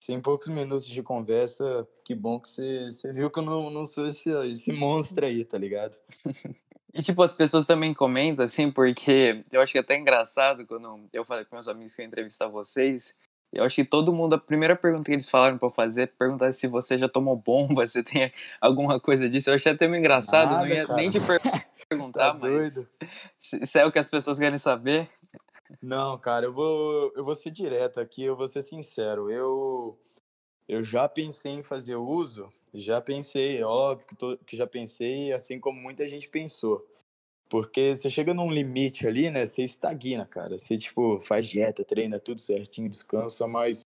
você 0.01 0.13
em 0.13 0.21
poucos 0.21 0.49
minutos 0.49 0.87
de 0.87 1.03
conversa, 1.03 1.87
que 2.05 2.15
bom 2.15 2.39
que 2.39 2.49
você, 2.49 2.87
você 2.91 3.13
viu 3.13 3.31
que 3.31 3.39
eu 3.41 3.43
não, 3.43 3.71
não 3.71 3.85
sou 3.85 4.09
esse, 4.09 4.31
esse 4.47 4.73
monstro 4.73 5.27
aí, 5.27 5.45
tá 5.45 5.59
ligado? 5.59 5.99
E, 6.95 7.03
tipo, 7.03 7.21
as 7.25 7.33
pessoas 7.33 7.67
também 7.67 7.93
comentam, 7.93 8.45
assim, 8.45 8.71
porque 8.71 9.45
eu 9.51 9.61
acho 9.61 9.73
que 9.73 9.79
é 9.79 9.81
até 9.81 9.99
engraçado 9.99 10.65
quando 10.65 11.01
eu 11.13 11.25
falei 11.25 11.45
com 11.45 11.57
meus 11.57 11.67
amigos 11.67 11.93
que 11.93 12.01
eu 12.01 12.05
ia 12.05 12.07
entrevistar 12.07 12.47
vocês. 12.47 13.17
Eu 13.53 13.65
acho 13.65 13.75
que 13.75 13.85
todo 13.85 14.13
mundo, 14.13 14.37
a 14.37 14.39
primeira 14.39 14.77
pergunta 14.77 15.07
que 15.07 15.13
eles 15.13 15.29
falaram 15.29 15.59
pra 15.59 15.67
eu 15.67 15.73
fazer 15.73 16.03
é 16.03 16.07
perguntar 16.07 16.53
se 16.53 16.69
você 16.69 16.97
já 16.97 17.09
tomou 17.09 17.35
bomba, 17.35 17.85
se 17.89 18.03
tem 18.05 18.33
alguma 18.61 19.01
coisa 19.01 19.29
disso. 19.29 19.51
Eu 19.51 19.55
achei 19.55 19.73
até 19.73 19.89
meio 19.89 19.99
engraçado, 19.99 20.53
Nada, 20.53 20.61
não 20.61 20.69
ia 20.69 20.85
cara. 20.85 20.97
nem 20.97 21.11
te 21.11 21.19
perguntar, 21.89 22.33
tá 22.33 22.39
mas. 22.39 22.75
Doido. 22.75 22.89
Se 23.39 23.79
é 23.79 23.85
o 23.85 23.91
que 23.91 23.99
as 23.99 24.09
pessoas 24.09 24.39
querem 24.39 24.59
saber. 24.59 25.11
Não, 25.83 26.17
cara, 26.17 26.47
eu 26.47 26.53
vou, 26.53 27.13
eu 27.17 27.25
vou 27.25 27.35
ser 27.35 27.51
direto 27.51 27.99
aqui, 27.99 28.23
eu 28.23 28.37
vou 28.37 28.47
ser 28.47 28.63
sincero. 28.63 29.29
Eu, 29.29 29.99
eu 30.69 30.81
já 30.81 31.09
pensei 31.09 31.53
em 31.53 31.63
fazer 31.63 31.97
uso 31.97 32.53
já 32.75 33.01
pensei, 33.01 33.63
óbvio 33.63 34.07
que, 34.07 34.17
tô, 34.17 34.37
que 34.39 34.57
já 34.57 34.67
pensei, 34.67 35.33
assim 35.33 35.61
como 35.61 35.81
muita 35.81 36.07
gente 36.07 36.29
pensou. 36.29 36.85
Porque 37.49 37.95
você 37.95 38.11
chega 38.11 38.35
num 38.35 38.51
limite 38.51 39.07
ali, 39.07 39.31
né? 39.31 39.47
Você 39.47 39.65
estagna, 39.65 40.27
cara. 40.27 40.59
Você, 40.59 40.77
tipo, 40.77 41.21
faz 41.21 41.47
dieta, 41.47 41.85
treina 41.85 42.19
tudo 42.19 42.41
certinho, 42.41 42.91
descansa, 42.91 43.47
mas 43.47 43.83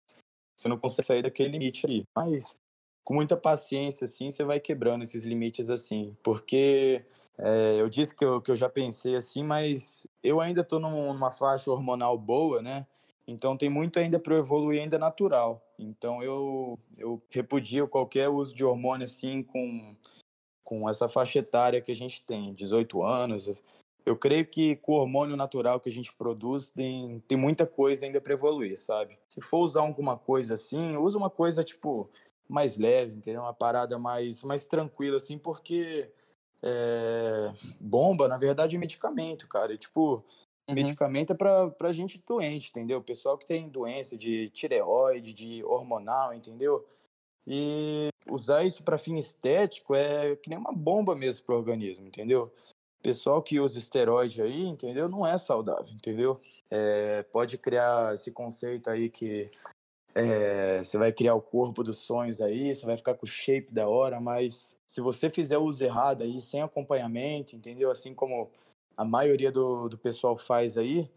você 0.57 0.69
não 0.69 0.79
consegue 0.79 1.07
sair 1.07 1.23
daquele 1.23 1.51
limite 1.51 1.85
ali. 1.87 2.05
Mas 2.17 2.59
com 3.05 3.15
muita 3.15 3.37
paciência, 3.37 4.05
assim, 4.05 4.31
você 4.31 4.45
vai 4.45 4.61
quebrando 4.61 5.03
esses 5.03 5.25
limites, 5.25 5.71
assim. 5.71 6.17
Porque 6.23 7.05
é, 7.39 7.81
eu 7.81 7.89
disse 7.89 8.15
que 8.15 8.25
eu, 8.25 8.41
que 8.41 8.51
eu 8.51 8.57
já 8.57 8.69
pensei 8.69 9.15
assim, 9.17 9.45
mas 9.45 10.07
eu 10.23 10.41
ainda 10.41 10.65
tô 10.65 10.79
numa 10.79 11.31
faixa 11.31 11.71
hormonal 11.71 12.19
boa, 12.19 12.61
né? 12.61 12.87
Então 13.29 13.59
tem 13.59 13.69
muito 13.69 13.99
ainda 13.99 14.19
para 14.19 14.35
eu 14.35 14.39
evoluir 14.39 14.81
ainda 14.81 14.99
natural. 14.99 15.63
Então 15.79 16.23
eu, 16.23 16.79
eu 16.97 17.23
repudio 17.29 17.87
qualquer 17.87 18.31
uso 18.31 18.55
de 18.55 18.65
hormônio 18.65 19.05
assim 19.05 19.43
com, 19.43 19.95
com 20.65 20.89
essa 20.89 21.11
faixa 21.11 21.41
etária 21.41 21.83
que 21.83 21.93
a 21.93 21.95
gente 21.95 22.25
tem, 22.25 22.55
18 22.55 23.03
anos. 23.03 23.63
Eu 24.07 24.17
creio 24.17 24.47
que 24.47 24.77
com 24.77 24.93
o 24.93 24.97
hormônio 24.97 25.37
natural 25.37 25.79
que 25.79 25.91
a 25.91 25.93
gente 25.93 26.11
produz 26.15 26.71
tem, 26.71 27.23
tem 27.29 27.37
muita 27.37 27.67
coisa 27.67 28.07
ainda 28.07 28.19
para 28.19 28.33
evoluir, 28.33 28.79
sabe? 28.79 29.19
Se 29.29 29.43
for 29.43 29.59
usar 29.59 29.83
alguma 29.83 30.17
coisa 30.17 30.55
assim, 30.55 30.97
usa 30.97 31.19
uma 31.19 31.29
coisa 31.29 31.63
tipo 31.63 32.09
mais 32.49 32.79
leve, 32.79 33.17
entendeu? 33.17 33.43
Uma 33.43 33.53
parada 33.53 33.99
mais, 33.99 34.43
mais 34.43 34.67
tranquila 34.67 35.19
assim, 35.19 35.37
porque 35.37 36.11
é, 36.63 37.53
bomba, 37.79 38.27
na 38.27 38.39
verdade, 38.39 38.77
é 38.77 38.79
medicamento, 38.79 39.47
cara. 39.47 39.75
E, 39.75 39.77
tipo, 39.79 40.25
Uhum. 40.69 40.75
Medicamento 40.75 41.33
é 41.33 41.37
para 41.37 41.93
gente 41.93 42.23
doente, 42.27 42.69
entendeu? 42.69 43.03
Pessoal 43.03 43.39
que 43.39 43.47
tem 43.47 43.69
doença 43.69 44.17
de 44.17 44.51
tireoide, 44.51 45.33
de 45.33 45.65
hormonal, 45.65 46.35
entendeu? 46.35 46.87
E 47.47 48.09
usar 48.31 48.65
isso 48.65 48.85
para 48.85 48.99
fim 48.99 49.17
estético 49.17 49.95
é 49.95 50.37
que 50.37 50.51
nem 50.51 50.59
uma 50.59 50.73
bomba 50.73 51.17
mesmo 51.17 51.47
pro 51.47 51.57
organismo, 51.57 52.07
entendeu? 52.07 52.53
Pessoal 53.03 53.43
que 53.43 53.59
usa 53.59 53.79
esteroide 53.79 54.43
aí, 54.43 54.67
entendeu? 54.67 55.09
Não 55.09 55.27
é 55.27 55.39
saudável, 55.39 55.95
entendeu? 55.95 56.39
É, 56.71 57.23
pode 57.33 57.57
criar 57.57 58.13
esse 58.13 58.31
conceito 58.31 58.91
aí 58.91 59.09
que 59.09 59.51
é, 60.15 60.85
você 60.85 60.99
vai 60.99 61.13
criar 61.13 61.35
o 61.35 61.41
corpo 61.41 61.83
dos 61.83 61.99
sonhos 61.99 62.43
aí, 62.43 62.75
você 62.75 62.85
vai 62.85 62.97
ficar 62.99 63.15
com 63.15 63.25
o 63.25 63.29
shape 63.29 63.73
da 63.73 63.89
hora, 63.89 64.21
mas 64.21 64.77
se 64.87 65.01
você 65.01 65.31
fizer 65.31 65.57
o 65.57 65.65
uso 65.65 65.83
errado 65.83 66.25
aí, 66.25 66.41
sem 66.41 66.61
acompanhamento, 66.61 67.57
entendeu? 67.57 67.91
Assim 67.91 68.13
como 68.13 68.51
a 68.99 69.05
maioria 69.05 69.53
do, 69.53 69.89
do 69.89 69.97
pessoal 69.97 70.37
faz 70.37 70.77
aí, 70.77 71.09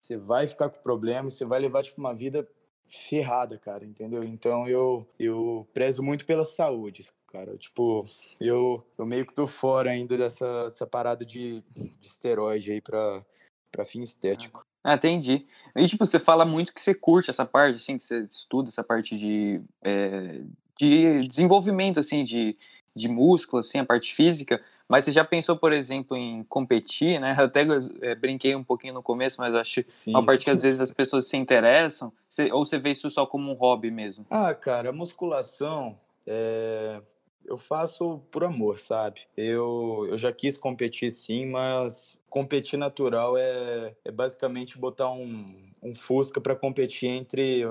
você 0.00 0.16
vai 0.16 0.48
ficar 0.48 0.68
com 0.68 0.82
problema 0.82 1.30
você 1.30 1.44
vai 1.44 1.60
levar 1.60 1.84
tipo, 1.84 2.00
uma 2.00 2.12
vida 2.12 2.46
ferrada, 2.84 3.56
cara, 3.56 3.84
entendeu? 3.84 4.24
Então 4.24 4.66
eu, 4.66 5.06
eu 5.20 5.68
prezo 5.72 6.02
muito 6.02 6.26
pela 6.26 6.44
saúde, 6.44 7.06
cara. 7.28 7.56
Tipo, 7.56 8.04
eu, 8.40 8.84
eu 8.98 9.06
meio 9.06 9.24
que 9.24 9.34
tô 9.34 9.46
fora 9.46 9.90
ainda 9.90 10.16
dessa, 10.16 10.64
dessa 10.64 10.86
parada 10.86 11.24
de, 11.24 11.62
de 11.70 12.06
esteroide 12.06 12.72
aí 12.72 12.80
pra, 12.80 13.24
pra 13.70 13.86
fim 13.86 14.00
estético. 14.00 14.66
Ah, 14.82 14.94
entendi. 14.94 15.46
E, 15.76 15.86
tipo, 15.86 16.04
você 16.04 16.18
fala 16.18 16.44
muito 16.44 16.72
que 16.72 16.80
você 16.80 16.94
curte 16.94 17.30
essa 17.30 17.44
parte, 17.44 17.76
assim, 17.76 17.96
que 17.98 18.02
você 18.02 18.26
estuda 18.28 18.68
essa 18.68 18.82
parte 18.82 19.16
de, 19.16 19.60
é, 19.82 20.40
de 20.76 21.26
desenvolvimento, 21.26 22.00
assim, 22.00 22.24
de, 22.24 22.56
de 22.96 23.08
músculo, 23.08 23.60
assim, 23.60 23.78
a 23.78 23.84
parte 23.84 24.14
física. 24.14 24.64
Mas 24.88 25.04
você 25.04 25.12
já 25.12 25.24
pensou, 25.24 25.56
por 25.56 25.72
exemplo, 25.72 26.16
em 26.16 26.42
competir, 26.44 27.20
né? 27.20 27.36
Eu 27.38 27.44
até 27.44 27.66
é, 28.00 28.14
brinquei 28.14 28.56
um 28.56 28.64
pouquinho 28.64 28.94
no 28.94 29.02
começo, 29.02 29.40
mas 29.40 29.54
acho 29.54 29.84
Sim. 29.86 30.12
uma 30.12 30.24
parte 30.24 30.44
que 30.44 30.50
às 30.50 30.62
vezes 30.62 30.80
as 30.80 30.90
pessoas 30.90 31.26
se 31.26 31.36
interessam, 31.36 32.10
você, 32.28 32.50
ou 32.50 32.64
você 32.64 32.78
vê 32.78 32.90
isso 32.90 33.10
só 33.10 33.26
como 33.26 33.50
um 33.52 33.54
hobby 33.54 33.90
mesmo? 33.90 34.24
Ah, 34.30 34.54
cara, 34.54 34.88
a 34.88 34.92
musculação, 34.92 35.98
é... 36.26 37.02
eu 37.44 37.58
faço 37.58 38.22
por 38.30 38.44
amor, 38.44 38.78
sabe? 38.78 39.20
Eu, 39.36 40.06
eu 40.08 40.16
já 40.16 40.32
quis 40.32 40.56
competir 40.56 41.10
sim, 41.10 41.44
mas 41.44 42.22
competir 42.30 42.78
natural 42.78 43.36
é, 43.36 43.94
é 44.02 44.10
basicamente 44.10 44.78
botar 44.78 45.10
um, 45.10 45.54
um 45.82 45.94
Fusca 45.94 46.40
para 46.40 46.56
competir 46.56 47.10
entre 47.10 47.62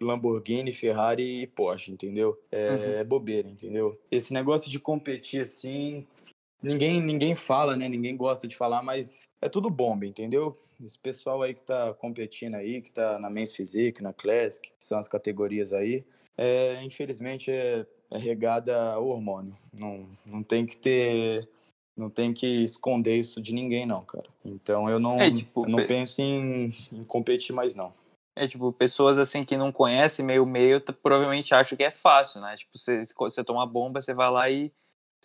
Lamborghini, 0.00 0.72
Ferrari 0.72 1.42
e 1.42 1.46
Porsche, 1.46 1.90
entendeu? 1.90 2.38
É, 2.50 2.70
uhum. 2.70 2.82
é, 3.00 3.04
bobeira, 3.04 3.48
entendeu? 3.48 3.98
Esse 4.10 4.32
negócio 4.32 4.70
de 4.70 4.78
competir 4.78 5.42
assim, 5.42 6.06
ninguém 6.66 7.00
ninguém 7.00 7.34
fala, 7.34 7.76
né? 7.76 7.88
Ninguém 7.88 8.16
gosta 8.16 8.48
de 8.48 8.56
falar, 8.56 8.82
mas 8.82 9.28
é 9.40 9.48
tudo 9.48 9.70
bomba, 9.70 10.04
entendeu? 10.04 10.58
Esse 10.82 10.98
pessoal 10.98 11.42
aí 11.42 11.54
que 11.54 11.62
tá 11.62 11.94
competindo 11.94 12.56
aí, 12.56 12.82
que 12.82 12.92
tá 12.92 13.18
na 13.18 13.30
Men's 13.30 13.54
Physique, 13.54 14.02
na 14.02 14.12
Classic, 14.12 14.68
que 14.68 14.84
são 14.84 14.98
as 14.98 15.08
categorias 15.08 15.72
aí, 15.72 16.04
é, 16.36 16.82
infelizmente 16.82 17.50
é, 17.50 17.86
é 18.10 18.18
regada 18.18 18.92
ao 18.92 19.06
hormônio. 19.08 19.56
Não, 19.72 20.06
não 20.26 20.42
tem 20.42 20.66
que 20.66 20.76
ter 20.76 21.48
não 21.96 22.10
tem 22.10 22.34
que 22.34 22.62
esconder 22.62 23.16
isso 23.16 23.40
de 23.40 23.54
ninguém, 23.54 23.86
não, 23.86 24.04
cara. 24.04 24.28
Então 24.44 24.90
eu 24.90 25.00
não, 25.00 25.18
é, 25.18 25.30
tipo, 25.30 25.64
eu 25.64 25.70
não 25.70 25.86
penso 25.86 26.20
em, 26.20 26.74
em, 26.92 27.04
competir 27.04 27.54
mais, 27.54 27.74
não. 27.74 27.90
É, 28.36 28.46
tipo, 28.46 28.70
pessoas 28.70 29.16
assim 29.16 29.44
que 29.44 29.56
não 29.56 29.72
conhecem 29.72 30.22
meio 30.22 30.44
meio 30.44 30.78
provavelmente 31.02 31.54
acham 31.54 31.74
que 31.74 31.82
é 31.82 31.90
fácil, 31.90 32.42
né? 32.42 32.54
Tipo, 32.54 32.76
você, 32.76 33.02
você 33.16 33.42
toma 33.42 33.64
bomba, 33.64 33.98
você 34.02 34.12
vai 34.12 34.30
lá 34.30 34.50
e, 34.50 34.70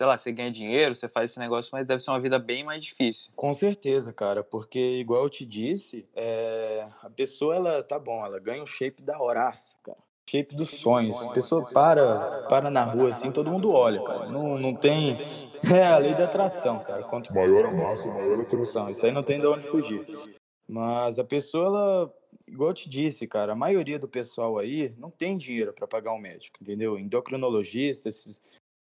sei 0.02 0.06
lá, 0.08 0.16
você 0.16 0.32
ganha 0.32 0.50
dinheiro, 0.50 0.96
você 0.96 1.08
faz 1.08 1.30
esse 1.30 1.38
negócio, 1.38 1.70
mas 1.72 1.86
deve 1.86 2.02
ser 2.02 2.10
uma 2.10 2.18
vida 2.18 2.36
bem 2.36 2.64
mais 2.64 2.82
difícil. 2.82 3.30
Com 3.36 3.52
certeza, 3.52 4.12
cara, 4.12 4.42
porque 4.42 4.98
igual 4.98 5.22
eu 5.22 5.30
te 5.30 5.46
disse, 5.46 6.08
é... 6.16 6.88
a 7.02 7.08
pessoa, 7.08 7.54
ela, 7.54 7.84
tá 7.84 8.00
bom, 8.00 8.26
ela 8.26 8.40
ganha 8.40 8.60
um 8.60 8.66
shape 8.66 9.00
da 9.00 9.22
horácia, 9.22 9.78
cara. 9.80 9.98
Shape 10.28 10.56
dos 10.56 10.70
sonhos. 10.70 11.22
A 11.22 11.28
pessoa 11.28 11.68
para, 11.72 12.46
para 12.48 12.68
na 12.68 12.82
rua 12.82 13.10
assim, 13.10 13.30
todo 13.30 13.50
mundo 13.50 13.70
olha, 13.70 14.02
cara. 14.02 14.26
Não, 14.26 14.58
não 14.58 14.74
tem. 14.74 15.16
É 15.72 15.86
a 15.86 15.96
lei 15.96 16.12
da 16.12 16.24
atração, 16.24 16.80
cara. 16.80 17.04
Quanto 17.04 17.32
maior 17.32 17.66
a 17.66 17.70
massa, 17.70 18.08
maior 18.08 18.40
a 18.40 18.42
atração. 18.42 18.90
Isso 18.90 19.06
aí 19.06 19.12
não 19.12 19.22
tem 19.22 19.38
de 19.38 19.46
onde 19.46 19.64
fugir. 19.64 20.04
Mas 20.66 21.20
a 21.20 21.24
pessoa, 21.24 21.66
ela 21.66 22.14
igual 22.48 22.70
eu 22.70 22.74
te 22.74 22.88
disse, 22.88 23.28
cara, 23.28 23.52
a 23.52 23.56
maioria 23.56 24.00
do 24.00 24.08
pessoal 24.08 24.58
aí 24.58 24.92
não 24.98 25.10
tem 25.10 25.36
dinheiro 25.36 25.72
para 25.72 25.86
pagar 25.86 26.12
um 26.12 26.18
médico, 26.18 26.58
entendeu? 26.60 26.98
Endocrinologista, 26.98 28.08
esses, 28.08 28.42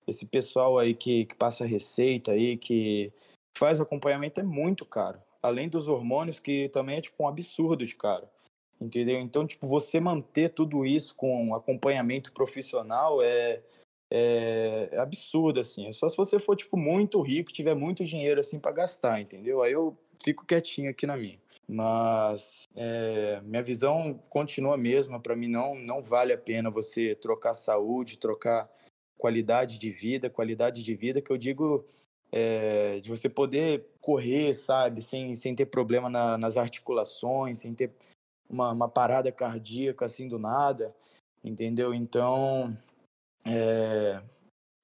esse 0.08 0.26
pessoal 0.26 0.78
aí 0.78 0.93
que, 0.93 1.26
que 1.26 1.36
passa 1.36 1.66
receita 1.66 2.32
aí, 2.32 2.58
que 2.58 3.12
faz 3.58 3.80
acompanhamento 3.80 4.39
é 4.39 4.43
muito 4.43 4.86
caro. 4.86 5.20
Além 5.41 5.70
dos 5.70 5.88
hormônios, 5.88 6.39
que 6.39 6.70
também 6.70 6.97
é 6.97 7.01
tipo 7.01 7.24
um 7.24 7.28
absurdo 7.28 7.86
de 7.86 7.95
caro. 7.95 8.28
Entendeu? 8.80 9.20
Então, 9.20 9.47
tipo, 9.47 9.68
você 9.68 9.99
manter 9.99 10.49
tudo 10.49 10.86
isso 10.86 11.16
com 11.16 11.56
acompanhamento 11.56 12.34
profissional 12.34 13.22
é, 13.22 13.62
é, 14.12 14.89
é 14.91 14.97
absurdo, 14.99 15.60
assim. 15.60 15.88
É 15.88 15.91
só 15.91 16.10
se 16.10 16.18
você 16.18 16.39
for, 16.39 16.56
tipo, 16.56 16.76
muito 16.76 17.22
rico, 17.22 17.53
tiver 17.53 17.74
muito 17.74 18.03
dinheiro, 18.03 18.39
assim, 18.39 18.60
para 18.60 18.74
gastar, 18.74 19.22
entendeu? 19.22 19.64
Aí 19.64 19.72
eu 19.72 19.97
fico 20.24 20.45
quietinho 20.45 20.89
aqui 20.89 21.08
na 21.08 21.16
minha. 21.16 21.39
Mas 21.68 22.64
é, 22.76 23.39
minha 23.43 23.64
visão 23.64 24.20
continua 24.30 24.76
a 24.76 24.78
mesma. 24.78 25.20
Para 25.22 25.36
mim, 25.36 25.47
não, 25.47 25.76
não 25.76 26.03
vale 26.03 26.34
a 26.34 26.38
pena 26.38 26.70
você 26.70 27.16
trocar 27.16 27.53
saúde, 27.53 28.20
trocar 28.20 28.70
qualidade 29.18 29.78
de 29.78 29.91
vida, 29.91 30.30
qualidade 30.30 30.84
de 30.84 30.95
vida 30.95 31.22
que 31.22 31.32
eu 31.32 31.38
digo 31.38 31.86
é, 32.32 32.99
de 32.99 33.09
você 33.09 33.30
poder 33.30 33.86
correr, 34.01 34.53
sabe, 34.53 35.01
sem, 35.01 35.34
sem 35.36 35.55
ter 35.55 35.66
problema 35.68 36.09
na, 36.09 36.38
nas 36.38 36.57
articulações, 36.57 37.59
sem 37.59 37.74
ter 37.74 37.91
uma, 38.49 38.72
uma, 38.72 38.89
parada 38.89 39.32
cardíaca 39.32 40.05
assim 40.05 40.28
do 40.28 40.38
nada, 40.38 40.93
entendeu? 41.43 41.93
Então, 41.93 42.78
é, 43.45 44.22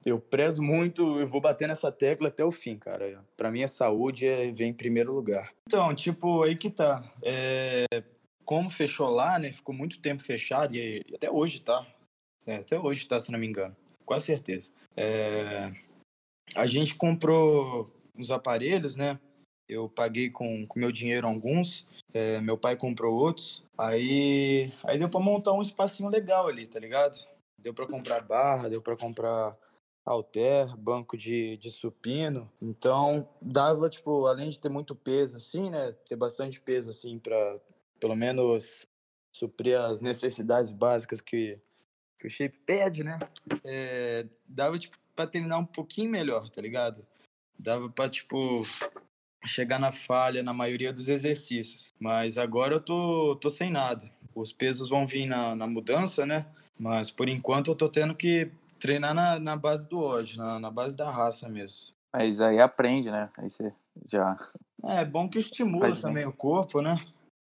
eu 0.05 0.19
prezo 0.19 0.63
muito, 0.63 1.19
eu 1.19 1.27
vou 1.27 1.41
bater 1.41 1.67
nessa 1.67 1.91
tecla 1.91 2.29
até 2.29 2.43
o 2.43 2.51
fim, 2.51 2.77
cara. 2.77 3.23
Para 3.35 3.51
mim, 3.51 3.63
a 3.63 3.67
saúde 3.67 4.27
é, 4.27 4.49
vem 4.51 4.69
em 4.69 4.73
primeiro 4.73 5.13
lugar. 5.13 5.51
Então, 5.67 5.93
tipo, 5.93 6.43
aí 6.43 6.55
que 6.55 6.71
tá. 6.71 7.03
É, 7.21 7.85
como 8.43 8.69
fechou 8.69 9.09
lá, 9.09 9.37
né? 9.37 9.51
Ficou 9.51 9.75
muito 9.75 10.01
tempo 10.01 10.23
fechado 10.23 10.75
e 10.75 11.03
até 11.13 11.29
hoje 11.29 11.61
tá. 11.61 11.85
É, 12.45 12.55
até 12.55 12.79
hoje 12.79 13.07
tá, 13.07 13.19
se 13.19 13.31
não 13.31 13.37
me 13.37 13.47
engano. 13.47 13.75
Quase 14.11 14.25
certeza. 14.25 14.73
É, 14.97 15.71
a 16.53 16.65
gente 16.65 16.95
comprou 16.95 17.89
uns 18.13 18.29
aparelhos, 18.29 18.97
né? 18.97 19.17
Eu 19.69 19.87
paguei 19.87 20.29
com, 20.29 20.67
com 20.67 20.77
meu 20.77 20.91
dinheiro 20.91 21.25
alguns, 21.25 21.87
é, 22.13 22.41
meu 22.41 22.57
pai 22.57 22.75
comprou 22.75 23.15
outros. 23.15 23.63
Aí, 23.77 24.69
aí 24.83 24.99
deu 24.99 25.07
para 25.07 25.21
montar 25.21 25.53
um 25.53 25.61
espacinho 25.61 26.09
legal 26.09 26.49
ali, 26.49 26.67
tá 26.67 26.77
ligado? 26.77 27.25
Deu 27.57 27.73
para 27.73 27.87
comprar 27.87 28.19
barra, 28.19 28.67
deu 28.67 28.81
para 28.81 28.97
comprar 28.97 29.57
halter, 30.05 30.75
banco 30.75 31.15
de, 31.15 31.55
de 31.55 31.71
supino. 31.71 32.51
Então, 32.61 33.29
dava, 33.41 33.89
tipo, 33.89 34.25
além 34.25 34.49
de 34.49 34.59
ter 34.59 34.67
muito 34.67 34.93
peso, 34.93 35.37
assim, 35.37 35.69
né? 35.69 35.93
Ter 36.05 36.17
bastante 36.17 36.59
peso, 36.59 36.89
assim, 36.89 37.17
para 37.17 37.61
pelo 37.97 38.17
menos 38.17 38.85
suprir 39.33 39.79
as 39.79 40.01
necessidades 40.01 40.69
básicas 40.69 41.21
que, 41.21 41.57
que 42.21 42.27
o 42.27 42.29
shape 42.29 42.55
pede, 42.65 43.03
né? 43.03 43.17
É, 43.65 44.27
dava, 44.47 44.77
tipo, 44.77 44.95
pra 45.15 45.25
treinar 45.25 45.59
um 45.59 45.65
pouquinho 45.65 46.11
melhor, 46.11 46.47
tá 46.49 46.61
ligado? 46.61 47.03
Dava 47.57 47.89
pra, 47.89 48.07
tipo, 48.07 48.63
chegar 49.45 49.79
na 49.79 49.91
falha 49.91 50.43
na 50.43 50.53
maioria 50.53 50.93
dos 50.93 51.09
exercícios. 51.09 51.93
Mas 51.99 52.37
agora 52.37 52.75
eu 52.75 52.79
tô, 52.79 53.35
tô 53.41 53.49
sem 53.49 53.71
nada. 53.71 54.09
Os 54.35 54.53
pesos 54.53 54.89
vão 54.89 55.07
vir 55.07 55.25
na, 55.25 55.55
na 55.55 55.65
mudança, 55.65 56.25
né? 56.25 56.45
Mas 56.79 57.09
por 57.09 57.27
enquanto 57.27 57.71
eu 57.71 57.75
tô 57.75 57.89
tendo 57.89 58.15
que 58.15 58.51
treinar 58.79 59.13
na, 59.13 59.39
na 59.39 59.55
base 59.55 59.89
do 59.89 59.99
ódio, 59.99 60.37
na, 60.37 60.59
na 60.59 60.71
base 60.71 60.95
da 60.95 61.09
raça 61.09 61.49
mesmo. 61.49 61.93
Mas 62.13 62.39
aí 62.39 62.59
aprende, 62.59 63.09
né? 63.09 63.29
Aí 63.37 63.49
você 63.49 63.73
já. 64.07 64.37
É, 64.85 65.01
é 65.01 65.05
bom 65.05 65.27
que 65.27 65.39
estimula 65.39 65.87
Faz 65.87 66.01
também 66.01 66.23
bem. 66.23 66.27
o 66.27 66.33
corpo, 66.33 66.81
né? 66.81 66.99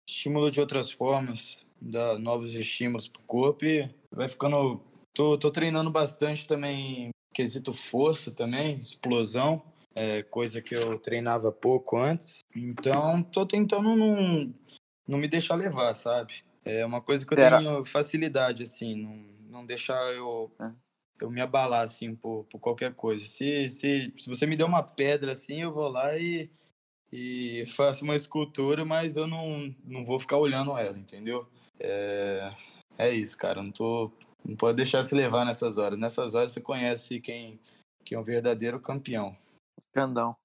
Estimula 0.09 0.49
de 0.51 0.59
outras 0.59 0.91
formas, 0.91 1.65
dá 1.81 2.17
novos 2.17 2.53
estímulos 2.53 3.07
pro 3.07 3.21
corpo 3.23 3.65
e 3.65 3.89
vai 4.11 4.27
ficando. 4.27 4.81
Tô, 5.13 5.37
tô 5.37 5.51
treinando 5.51 5.89
bastante 5.89 6.47
também, 6.47 7.09
quesito 7.33 7.73
força 7.73 8.31
também, 8.31 8.77
explosão, 8.77 9.61
é 9.95 10.21
coisa 10.23 10.61
que 10.61 10.75
eu 10.75 10.99
treinava 10.99 11.51
pouco 11.51 11.97
antes. 11.97 12.39
Então, 12.55 13.21
tô 13.23 13.45
tentando 13.45 13.95
não, 13.95 14.53
não 15.07 15.17
me 15.17 15.27
deixar 15.27 15.55
levar, 15.55 15.93
sabe? 15.93 16.43
É 16.63 16.85
uma 16.85 17.01
coisa 17.01 17.25
que 17.25 17.33
eu 17.33 17.37
Será? 17.37 17.57
tenho 17.57 17.83
facilidade, 17.83 18.63
assim, 18.63 18.95
não, 18.95 19.15
não 19.49 19.65
deixar 19.65 20.13
eu. 20.13 20.51
É 20.59 20.71
eu 21.21 21.29
me 21.29 21.41
abalar, 21.41 21.83
assim, 21.83 22.15
por, 22.15 22.45
por 22.45 22.59
qualquer 22.59 22.93
coisa. 22.95 23.25
Se, 23.25 23.69
se, 23.69 24.11
se 24.15 24.29
você 24.29 24.45
me 24.45 24.55
der 24.55 24.63
uma 24.63 24.83
pedra, 24.83 25.33
assim, 25.33 25.61
eu 25.61 25.71
vou 25.71 25.89
lá 25.89 26.17
e, 26.17 26.49
e 27.11 27.65
faço 27.67 28.03
uma 28.03 28.15
escultura, 28.15 28.85
mas 28.85 29.17
eu 29.17 29.27
não, 29.27 29.73
não 29.83 30.05
vou 30.05 30.19
ficar 30.19 30.37
olhando 30.37 30.77
ela, 30.77 30.97
entendeu? 30.97 31.47
É, 31.79 32.51
é 32.97 33.09
isso, 33.11 33.37
cara. 33.37 33.63
Não, 33.63 33.71
tô, 33.71 34.11
não 34.43 34.55
pode 34.55 34.77
deixar 34.77 35.03
se 35.03 35.15
levar 35.15 35.45
nessas 35.45 35.77
horas. 35.77 35.97
Nessas 35.97 36.33
horas 36.33 36.51
você 36.51 36.61
conhece 36.61 37.19
quem, 37.19 37.59
quem 38.03 38.17
é 38.17 38.19
um 38.19 38.23
verdadeiro 38.23 38.79
campeão. 38.79 39.35
Grandão. 39.93 40.35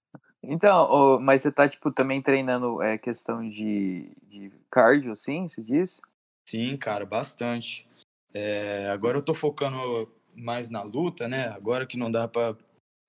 Então, 0.42 0.86
oh, 0.90 1.18
mas 1.18 1.42
você 1.42 1.50
tá, 1.50 1.66
tipo, 1.66 1.92
também 1.92 2.20
treinando 2.20 2.82
é, 2.82 2.98
questão 2.98 3.48
de, 3.48 4.10
de 4.22 4.52
cardio, 4.70 5.14
sim, 5.14 5.48
se 5.48 5.64
diz? 5.64 6.00
Sim, 6.48 6.76
cara, 6.76 7.06
bastante. 7.06 7.88
É, 8.32 8.90
agora 8.90 9.16
eu 9.16 9.22
tô 9.22 9.32
focando 9.32 10.12
mais 10.34 10.68
na 10.68 10.82
luta, 10.82 11.26
né? 11.28 11.48
Agora 11.48 11.86
que 11.86 11.96
não 11.96 12.10
dá 12.10 12.28
para 12.28 12.56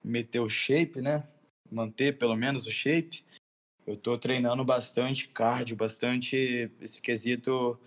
meter 0.03 0.39
o 0.39 0.49
shape, 0.49 1.01
né? 1.01 1.27
Manter 1.69 2.17
pelo 2.17 2.35
menos 2.35 2.67
o 2.67 2.71
shape. 2.71 3.25
Eu 3.85 3.97
tô 3.97 4.17
treinando 4.17 4.63
bastante 4.63 5.27
cardio, 5.29 5.75
bastante 5.75 6.71
esse 6.79 7.01
quesito 7.01 7.79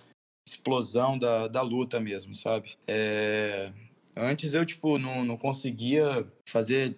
explosão 0.48 1.18
da, 1.18 1.48
da 1.48 1.62
luta 1.62 2.00
mesmo, 2.00 2.34
sabe? 2.34 2.76
É... 2.86 3.72
Antes 4.16 4.54
eu, 4.54 4.66
tipo, 4.66 4.98
não, 4.98 5.24
não 5.24 5.36
conseguia 5.36 6.26
fazer 6.48 6.96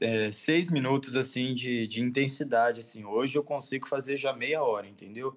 é, 0.00 0.30
seis 0.30 0.70
minutos, 0.70 1.16
assim, 1.16 1.54
de, 1.54 1.86
de 1.86 2.00
intensidade, 2.02 2.80
assim. 2.80 3.04
Hoje 3.04 3.36
eu 3.36 3.42
consigo 3.42 3.88
fazer 3.88 4.16
já 4.16 4.32
meia 4.32 4.62
hora, 4.62 4.86
entendeu? 4.86 5.36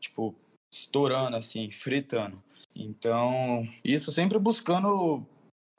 Tipo, 0.00 0.34
estourando, 0.72 1.36
assim, 1.36 1.70
fritando. 1.70 2.42
Então, 2.74 3.66
isso 3.82 4.12
sempre 4.12 4.38
buscando 4.38 4.88
o 4.88 5.26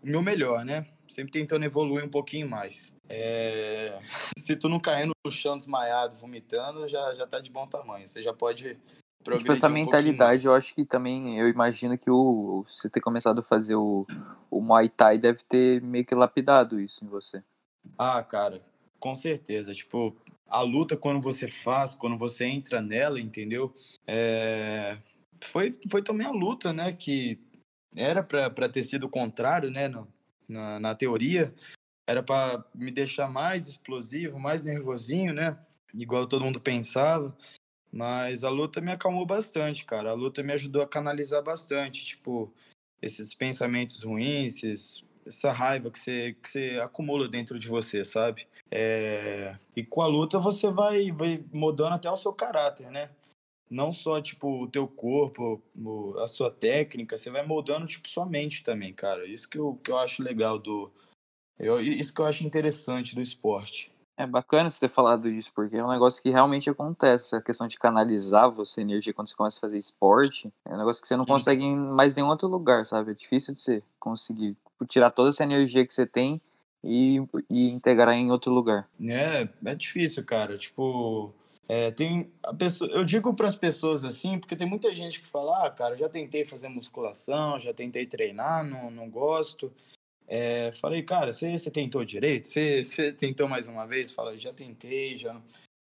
meu 0.03 0.23
melhor, 0.23 0.65
né? 0.65 0.85
Sempre 1.07 1.31
tentando 1.31 1.65
evoluir 1.65 2.03
um 2.03 2.09
pouquinho 2.09 2.49
mais. 2.49 2.93
É... 3.07 3.99
Se 4.37 4.55
tu 4.55 4.67
não 4.67 4.79
cair 4.79 5.07
no 5.07 5.31
chão 5.31 5.57
desmaiado, 5.57 6.15
vomitando, 6.15 6.87
já, 6.87 7.13
já 7.13 7.27
tá 7.27 7.39
de 7.39 7.51
bom 7.51 7.67
tamanho. 7.67 8.07
Você 8.07 8.23
já 8.23 8.33
pode 8.33 8.77
Tipo, 9.23 9.51
essa 9.51 9.67
um 9.67 9.71
mentalidade, 9.71 10.45
eu 10.45 10.55
acho 10.55 10.73
que 10.73 10.85
também, 10.85 11.37
eu 11.37 11.49
imagino 11.49 11.97
que 11.97 12.09
o, 12.09 12.63
você 12.65 12.89
ter 12.89 13.01
começado 13.01 13.39
a 13.39 13.43
fazer 13.43 13.75
o, 13.75 14.07
o 14.49 14.61
Muay 14.61 14.89
Thai 14.89 15.17
deve 15.17 15.43
ter 15.43 15.81
meio 15.81 16.05
que 16.05 16.15
lapidado 16.15 16.79
isso 16.79 17.03
em 17.03 17.09
você. 17.09 17.43
Ah, 17.97 18.23
cara, 18.23 18.61
com 18.97 19.13
certeza. 19.13 19.73
Tipo, 19.73 20.15
a 20.47 20.61
luta 20.61 20.95
quando 20.95 21.21
você 21.21 21.49
faz, 21.49 21.93
quando 21.93 22.17
você 22.17 22.45
entra 22.45 22.81
nela, 22.81 23.19
entendeu? 23.19 23.73
É... 24.07 24.97
Foi, 25.41 25.71
foi 25.89 26.01
também 26.01 26.25
a 26.25 26.31
luta, 26.31 26.73
né, 26.73 26.91
que 26.91 27.39
era 27.95 28.23
para 28.23 28.69
ter 28.69 28.83
sido 28.83 29.05
o 29.05 29.09
contrário, 29.09 29.69
né, 29.69 29.87
no, 29.87 30.07
na, 30.47 30.79
na 30.79 30.95
teoria, 30.95 31.53
era 32.07 32.23
para 32.23 32.63
me 32.73 32.91
deixar 32.91 33.29
mais 33.29 33.67
explosivo, 33.67 34.39
mais 34.39 34.65
nervosinho, 34.65 35.33
né? 35.33 35.57
Igual 35.93 36.25
todo 36.25 36.43
mundo 36.43 36.59
pensava. 36.59 37.35
Mas 37.91 38.43
a 38.43 38.49
luta 38.49 38.79
me 38.79 38.91
acalmou 38.91 39.25
bastante, 39.25 39.85
cara. 39.85 40.11
A 40.11 40.13
luta 40.13 40.43
me 40.43 40.53
ajudou 40.53 40.81
a 40.81 40.87
canalizar 40.87 41.43
bastante, 41.43 42.05
tipo, 42.05 42.53
esses 43.01 43.33
pensamentos 43.33 44.03
ruins, 44.03 44.63
esses, 44.63 45.03
essa 45.25 45.51
raiva 45.51 45.89
que 45.89 45.99
você, 45.99 46.35
que 46.41 46.49
você 46.49 46.79
acumula 46.83 47.27
dentro 47.27 47.57
de 47.57 47.67
você, 47.67 48.05
sabe? 48.05 48.47
É... 48.69 49.57
E 49.75 49.83
com 49.83 50.01
a 50.01 50.07
luta 50.07 50.39
você 50.39 50.69
vai, 50.69 51.11
vai 51.11 51.43
mudando 51.51 51.93
até 51.93 52.09
o 52.11 52.17
seu 52.17 52.33
caráter, 52.33 52.91
né? 52.91 53.09
Não 53.69 53.91
só, 53.91 54.19
tipo, 54.19 54.63
o 54.63 54.67
teu 54.67 54.87
corpo, 54.87 55.61
a 56.23 56.27
sua 56.27 56.49
técnica, 56.49 57.17
você 57.17 57.29
vai 57.29 57.45
moldando, 57.45 57.85
tipo, 57.85 58.09
sua 58.09 58.25
mente 58.25 58.63
também, 58.63 58.93
cara. 58.93 59.27
Isso 59.27 59.47
que 59.47 59.59
eu, 59.59 59.79
que 59.83 59.91
eu 59.91 59.97
acho 59.97 60.23
legal 60.23 60.57
do... 60.57 60.91
Eu, 61.57 61.79
isso 61.79 62.13
que 62.13 62.21
eu 62.21 62.25
acho 62.25 62.45
interessante 62.45 63.13
do 63.13 63.21
esporte. 63.21 63.91
É 64.19 64.27
bacana 64.27 64.69
você 64.69 64.81
ter 64.81 64.89
falado 64.89 65.29
isso, 65.29 65.49
porque 65.53 65.77
é 65.77 65.83
um 65.83 65.89
negócio 65.89 66.21
que 66.21 66.29
realmente 66.29 66.69
acontece. 66.69 67.37
A 67.37 67.41
questão 67.41 67.69
de 67.69 67.79
canalizar 67.79 68.51
você 68.51 68.81
energia 68.81 69.13
quando 69.13 69.29
você 69.29 69.35
começa 69.35 69.57
a 69.57 69.61
fazer 69.61 69.77
esporte 69.77 70.51
é 70.65 70.73
um 70.73 70.77
negócio 70.77 71.01
que 71.01 71.07
você 71.07 71.15
não 71.15 71.25
consegue 71.25 71.63
em 71.63 71.77
mais 71.77 72.17
nenhum 72.17 72.27
outro 72.27 72.45
lugar, 72.49 72.85
sabe? 72.85 73.11
É 73.11 73.13
difícil 73.13 73.53
de 73.53 73.61
você 73.61 73.81
conseguir 73.97 74.57
tirar 74.89 75.09
toda 75.11 75.29
essa 75.29 75.45
energia 75.45 75.85
que 75.85 75.93
você 75.93 76.05
tem 76.05 76.41
e, 76.83 77.23
e 77.49 77.69
integrar 77.69 78.13
em 78.13 78.29
outro 78.29 78.51
lugar. 78.51 78.89
É, 79.07 79.47
é 79.63 79.75
difícil, 79.75 80.25
cara. 80.25 80.57
Tipo, 80.57 81.33
é, 81.69 81.89
tem 81.89 82.29
a 82.43 82.53
pessoa, 82.53 82.91
eu 82.91 83.05
digo 83.05 83.33
para 83.33 83.47
as 83.47 83.55
pessoas 83.55 84.03
assim, 84.03 84.37
porque 84.37 84.57
tem 84.57 84.67
muita 84.67 84.93
gente 84.93 85.21
que 85.21 85.27
fala, 85.27 85.65
ah, 85.65 85.71
cara, 85.71 85.95
já 85.95 86.09
tentei 86.09 86.43
fazer 86.43 86.67
musculação, 86.67 87.57
já 87.57 87.73
tentei 87.73 88.05
treinar, 88.05 88.65
não, 88.65 88.91
não 88.91 89.09
gosto. 89.09 89.71
É, 90.31 90.71
falei, 90.73 91.01
cara, 91.01 91.31
você, 91.31 91.57
tentou 91.71 92.05
direito? 92.05 92.47
Você, 92.47 93.11
tentou 93.13 93.47
mais 93.47 93.67
uma 93.67 93.87
vez? 93.87 94.13
Fala, 94.13 94.37
já 94.37 94.53
tentei, 94.53 95.17
já 95.17 95.41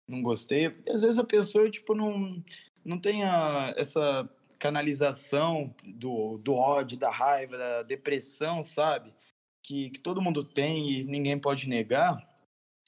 não 0.08 0.20
gostei. 0.20 0.66
E 0.84 0.90
às 0.90 1.02
vezes 1.02 1.20
a 1.20 1.24
pessoa, 1.24 1.70
tipo, 1.70 1.94
não, 1.94 2.42
não 2.84 2.98
tem 2.98 3.22
a, 3.22 3.72
essa 3.76 4.28
canalização 4.58 5.72
do, 5.84 6.38
do 6.38 6.54
ódio, 6.54 6.98
da 6.98 7.08
raiva, 7.08 7.56
da 7.56 7.82
depressão, 7.84 8.64
sabe? 8.64 9.14
Que, 9.62 9.90
que 9.90 10.00
todo 10.00 10.20
mundo 10.20 10.42
tem 10.42 10.90
e 10.90 11.04
ninguém 11.04 11.38
pode 11.38 11.68
negar, 11.68 12.18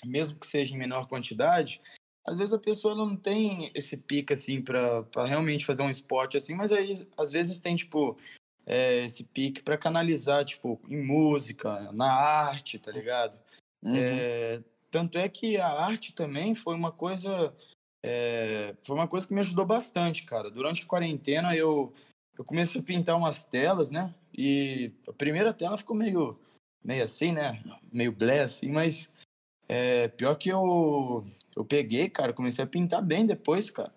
mesmo 0.05 0.41
que 0.41 0.49
seja 0.49 0.75
em 0.75 0.79
menor 0.79 1.07
quantidade. 1.07 1.81
Às 2.27 2.39
vezes 2.39 2.53
a 2.53 2.59
pessoa 2.59 2.97
não 2.97 3.17
tem 3.17 3.71
esse 3.77 3.97
pica, 3.97 4.35
assim, 4.35 4.61
para 4.61 5.05
realmente 5.25 5.65
fazer 5.65 5.83
um 5.83 5.91
esporte 5.91 6.37
assim, 6.37 6.57
mas 6.57 6.73
aí 6.73 7.07
às 7.17 7.31
vezes 7.31 7.61
tem, 7.61 7.77
tipo, 7.77 8.19
é, 8.67 9.05
esse 9.05 9.25
pique 9.25 9.63
para 9.63 9.79
canalizar, 9.79 10.45
tipo, 10.45 10.81
em 10.89 11.05
música, 11.05 11.93
na 11.93 12.13
arte, 12.13 12.79
tá 12.79 12.91
ligado? 12.91 13.39
Uhum. 13.83 13.95
É, 13.97 14.63
tanto 14.91 15.19
é 15.19 15.29
que 15.29 15.57
a 15.59 15.69
arte 15.69 16.15
também 16.15 16.55
foi 16.55 16.75
uma 16.75 16.93
coisa. 16.93 17.55
É, 18.03 18.75
foi 18.83 18.97
uma 18.97 19.09
coisa 19.09 19.27
que 19.27 19.35
me 19.35 19.41
ajudou 19.41 19.65
bastante, 19.65 20.25
cara. 20.25 20.51
Durante 20.51 20.83
a 20.83 20.87
quarentena 20.87 21.57
eu, 21.57 21.93
eu 22.39 22.45
comecei 22.45 22.81
a 22.81 22.85
pintar 22.85 23.17
umas 23.17 23.45
telas, 23.45 23.91
né? 23.91 24.15
E 24.37 24.93
a 25.09 25.13
primeira 25.13 25.53
tela 25.53 25.79
ficou 25.79 25.97
meio, 25.97 26.39
meio 26.83 27.05
assim, 27.05 27.33
né? 27.33 27.63
Meio 27.93 28.13
blé, 28.13 28.41
assim, 28.41 28.71
mas 28.71 29.13
é, 29.69 30.09
pior 30.09 30.35
que 30.37 30.49
eu, 30.51 31.27
eu 31.57 31.65
peguei, 31.65 32.09
cara, 32.09 32.33
comecei 32.33 32.65
a 32.65 32.69
pintar 32.69 33.03
bem 33.03 33.25
depois, 33.25 33.71
cara. 33.71 33.93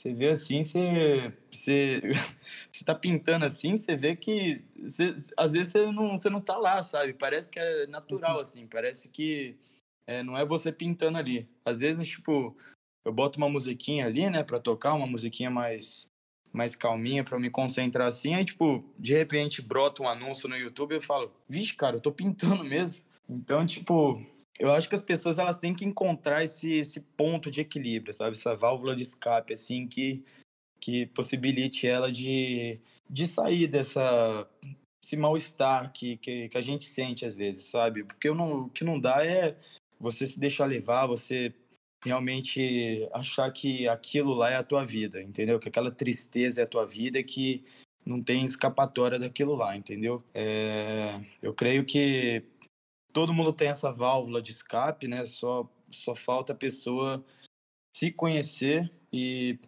Você 0.00 0.14
vê 0.14 0.30
assim, 0.30 0.62
você, 0.62 1.30
você, 1.50 2.00
você 2.72 2.84
tá 2.86 2.94
pintando 2.94 3.44
assim, 3.44 3.76
você 3.76 3.94
vê 3.94 4.16
que 4.16 4.64
você, 4.74 5.14
às 5.36 5.52
vezes 5.52 5.72
você 5.72 5.92
não, 5.92 6.16
você 6.16 6.30
não 6.30 6.40
tá 6.40 6.56
lá, 6.56 6.82
sabe? 6.82 7.12
Parece 7.12 7.50
que 7.50 7.58
é 7.58 7.86
natural, 7.86 8.36
uhum. 8.36 8.40
assim, 8.40 8.66
parece 8.66 9.10
que 9.10 9.58
é, 10.06 10.22
não 10.22 10.38
é 10.38 10.44
você 10.46 10.72
pintando 10.72 11.18
ali. 11.18 11.46
Às 11.62 11.80
vezes, 11.80 12.08
tipo, 12.08 12.56
eu 13.04 13.12
boto 13.12 13.36
uma 13.36 13.50
musiquinha 13.50 14.06
ali, 14.06 14.30
né, 14.30 14.42
pra 14.42 14.58
tocar, 14.58 14.94
uma 14.94 15.06
musiquinha 15.06 15.50
mais, 15.50 16.08
mais 16.50 16.74
calminha 16.74 17.22
para 17.22 17.38
me 17.38 17.50
concentrar 17.50 18.08
assim, 18.08 18.34
aí, 18.34 18.44
tipo, 18.46 18.82
de 18.98 19.12
repente 19.12 19.60
brota 19.60 20.02
um 20.02 20.08
anúncio 20.08 20.48
no 20.48 20.56
YouTube 20.56 20.92
e 20.92 20.96
eu 20.96 21.02
falo, 21.02 21.30
vixe, 21.46 21.74
cara, 21.74 21.96
eu 21.96 22.00
tô 22.00 22.10
pintando 22.10 22.64
mesmo. 22.64 23.04
Então, 23.30 23.64
tipo, 23.64 24.20
eu 24.58 24.72
acho 24.72 24.88
que 24.88 24.94
as 24.94 25.02
pessoas 25.02 25.38
elas 25.38 25.60
têm 25.60 25.72
que 25.72 25.84
encontrar 25.84 26.42
esse, 26.42 26.72
esse 26.72 27.00
ponto 27.16 27.48
de 27.48 27.60
equilíbrio, 27.60 28.12
sabe? 28.12 28.36
Essa 28.36 28.56
válvula 28.56 28.96
de 28.96 29.04
escape, 29.04 29.52
assim, 29.52 29.86
que, 29.86 30.24
que 30.80 31.06
possibilite 31.06 31.86
ela 31.86 32.10
de, 32.10 32.80
de 33.08 33.26
sair 33.28 33.68
dessa 33.68 34.48
esse 35.02 35.16
mal-estar 35.16 35.92
que, 35.92 36.18
que, 36.18 36.48
que, 36.50 36.58
a 36.58 36.60
gente 36.60 36.84
sente 36.84 37.24
às 37.24 37.34
vezes, 37.34 37.64
sabe? 37.64 38.04
Porque 38.04 38.30
não, 38.32 38.64
o 38.64 38.68
que 38.68 38.84
não 38.84 39.00
dá 39.00 39.24
é 39.24 39.56
você 39.98 40.26
se 40.26 40.38
deixar 40.38 40.66
levar, 40.66 41.06
você 41.06 41.54
realmente 42.04 43.08
achar 43.12 43.50
que 43.50 43.88
aquilo 43.88 44.34
lá 44.34 44.50
é 44.50 44.56
a 44.56 44.62
tua 44.62 44.84
vida, 44.84 45.22
entendeu? 45.22 45.58
Que 45.58 45.68
aquela 45.68 45.90
tristeza 45.90 46.60
é 46.60 46.64
a 46.64 46.66
tua 46.66 46.86
vida 46.86 47.22
que 47.22 47.62
não 48.04 48.22
tem 48.22 48.44
escapatória 48.44 49.18
daquilo 49.18 49.54
lá, 49.54 49.76
entendeu? 49.76 50.22
É, 50.34 51.20
eu 51.42 51.54
creio 51.54 51.84
que 51.84 52.42
todo 53.12 53.34
mundo 53.34 53.52
tem 53.52 53.68
essa 53.68 53.92
válvula 53.92 54.40
de 54.40 54.52
escape, 54.52 55.08
né? 55.08 55.24
Só, 55.24 55.68
só 55.90 56.14
falta 56.14 56.52
a 56.52 56.56
pessoa 56.56 57.24
se 57.96 58.10
conhecer 58.10 58.90
e, 59.12 59.58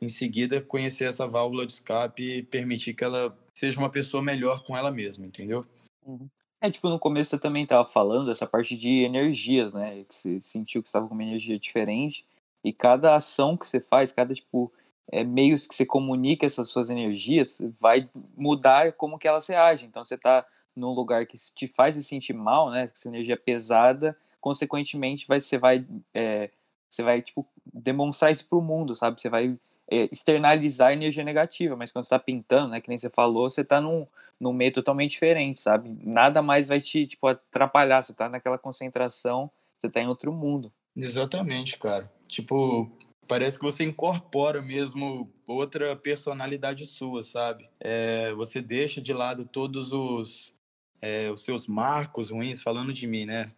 em 0.00 0.08
seguida, 0.08 0.60
conhecer 0.60 1.08
essa 1.08 1.26
válvula 1.26 1.66
de 1.66 1.72
escape 1.72 2.22
e 2.22 2.42
permitir 2.42 2.94
que 2.94 3.04
ela 3.04 3.36
seja 3.56 3.78
uma 3.78 3.90
pessoa 3.90 4.22
melhor 4.22 4.64
com 4.64 4.76
ela 4.76 4.90
mesma, 4.90 5.26
entendeu? 5.26 5.66
Uhum. 6.04 6.28
É, 6.60 6.70
tipo, 6.70 6.88
no 6.88 6.98
começo 6.98 7.30
você 7.30 7.38
também 7.38 7.64
estava 7.64 7.86
falando 7.86 8.30
essa 8.30 8.46
parte 8.46 8.76
de 8.76 9.02
energias, 9.02 9.74
né? 9.74 10.04
Que 10.04 10.14
você 10.14 10.40
sentiu 10.40 10.82
que 10.82 10.88
estava 10.88 11.06
com 11.06 11.14
uma 11.14 11.22
energia 11.22 11.58
diferente. 11.58 12.26
E 12.64 12.72
cada 12.72 13.14
ação 13.14 13.56
que 13.56 13.66
você 13.66 13.80
faz, 13.80 14.12
cada, 14.12 14.34
tipo, 14.34 14.72
é, 15.12 15.22
meios 15.22 15.66
que 15.66 15.74
você 15.74 15.84
comunica 15.84 16.46
essas 16.46 16.68
suas 16.68 16.90
energias, 16.90 17.58
vai 17.78 18.08
mudar 18.36 18.92
como 18.94 19.18
que 19.18 19.28
elas 19.28 19.46
reagem. 19.46 19.88
Então, 19.88 20.04
você 20.04 20.14
está 20.14 20.46
num 20.76 20.92
lugar 20.92 21.26
que 21.26 21.36
te 21.54 21.66
faz 21.66 21.94
se 21.94 22.04
sentir 22.04 22.34
mal, 22.34 22.70
né? 22.70 22.84
Essa 22.84 23.08
energia 23.08 23.34
é 23.34 23.38
pesada, 23.38 24.16
consequentemente 24.40 25.26
vai, 25.26 25.40
você 25.40 25.56
vai, 25.58 25.84
é, 26.14 26.50
você 26.88 27.02
vai 27.02 27.22
tipo 27.22 27.46
demonstrar 27.72 28.30
isso 28.30 28.46
para 28.46 28.58
o 28.58 28.62
mundo, 28.62 28.94
sabe? 28.94 29.20
Você 29.20 29.28
vai 29.28 29.58
é, 29.90 30.08
externalizar 30.12 30.88
a 30.88 30.92
energia 30.92 31.24
negativa, 31.24 31.76
mas 31.76 31.90
quando 31.90 32.04
você 32.04 32.14
está 32.14 32.18
pintando, 32.18 32.68
né? 32.68 32.80
Que 32.80 32.88
nem 32.88 32.98
você 32.98 33.08
falou, 33.08 33.48
você 33.48 33.62
está 33.62 33.80
num, 33.80 34.06
num 34.38 34.52
meio 34.52 34.72
totalmente 34.72 35.12
diferente, 35.12 35.58
sabe? 35.58 35.96
Nada 36.02 36.42
mais 36.42 36.68
vai 36.68 36.80
te 36.80 37.06
tipo 37.06 37.26
atrapalhar. 37.26 38.02
Você 38.02 38.12
está 38.12 38.28
naquela 38.28 38.58
concentração, 38.58 39.50
você 39.78 39.86
está 39.86 40.00
em 40.00 40.08
outro 40.08 40.32
mundo. 40.32 40.72
Exatamente, 40.96 41.78
cara. 41.78 42.10
Tipo, 42.26 42.90
parece 43.28 43.58
que 43.58 43.64
você 43.64 43.84
incorpora 43.84 44.62
mesmo 44.62 45.30
outra 45.46 45.94
personalidade 45.94 46.86
sua, 46.86 47.22
sabe? 47.22 47.68
É, 47.80 48.32
você 48.34 48.60
deixa 48.60 49.00
de 49.00 49.12
lado 49.12 49.44
todos 49.44 49.92
os 49.92 50.55
é, 51.00 51.30
os 51.30 51.42
seus 51.42 51.66
marcos 51.66 52.30
ruins 52.30 52.62
falando 52.62 52.92
de 52.92 53.06
mim, 53.06 53.26
né? 53.26 53.52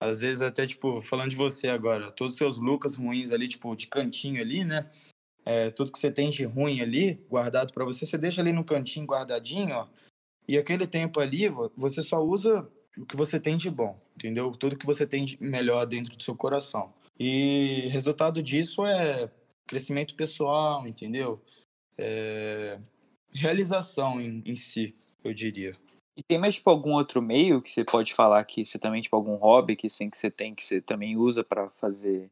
Às 0.00 0.20
vezes 0.20 0.42
até, 0.42 0.66
tipo, 0.66 1.00
falando 1.00 1.30
de 1.30 1.36
você 1.36 1.68
agora, 1.68 2.10
todos 2.10 2.32
os 2.32 2.38
seus 2.38 2.58
Lucas 2.58 2.96
ruins 2.96 3.30
ali, 3.30 3.46
tipo, 3.46 3.74
de 3.76 3.86
cantinho 3.86 4.40
ali, 4.40 4.64
né? 4.64 4.90
É, 5.44 5.70
tudo 5.70 5.92
que 5.92 5.98
você 5.98 6.10
tem 6.10 6.30
de 6.30 6.44
ruim 6.44 6.80
ali, 6.80 7.14
guardado 7.28 7.72
para 7.72 7.84
você, 7.84 8.04
você 8.04 8.18
deixa 8.18 8.40
ali 8.40 8.52
no 8.52 8.64
cantinho 8.64 9.06
guardadinho, 9.06 9.74
ó. 9.74 9.88
E 10.46 10.58
aquele 10.58 10.86
tempo 10.86 11.20
ali, 11.20 11.48
você 11.76 12.02
só 12.02 12.20
usa 12.20 12.68
o 12.98 13.06
que 13.06 13.16
você 13.16 13.38
tem 13.38 13.56
de 13.56 13.70
bom, 13.70 14.00
entendeu? 14.16 14.50
Tudo 14.52 14.76
que 14.76 14.86
você 14.86 15.06
tem 15.06 15.24
de 15.24 15.40
melhor 15.42 15.86
dentro 15.86 16.16
do 16.16 16.22
seu 16.22 16.36
coração. 16.36 16.92
E 17.18 17.88
resultado 17.90 18.42
disso 18.42 18.84
é 18.84 19.30
crescimento 19.66 20.14
pessoal, 20.14 20.86
entendeu? 20.86 21.40
É... 21.96 22.78
realização 23.32 24.20
em, 24.20 24.42
em 24.44 24.56
si, 24.56 24.94
eu 25.22 25.32
diria. 25.32 25.76
E 26.16 26.22
tem 26.22 26.38
mais, 26.38 26.56
tipo, 26.56 26.68
algum 26.68 26.92
outro 26.92 27.22
meio 27.22 27.62
que 27.62 27.70
você 27.70 27.84
pode 27.84 28.12
falar 28.12 28.44
que 28.44 28.64
você 28.64 28.78
também, 28.78 29.00
tipo, 29.00 29.16
algum 29.16 29.36
hobby 29.36 29.76
que, 29.76 29.86
assim, 29.86 30.10
que 30.10 30.16
você 30.16 30.30
tem, 30.30 30.54
que 30.54 30.64
você 30.64 30.80
também 30.80 31.16
usa 31.16 31.42
para 31.42 31.70
fazer 31.70 32.30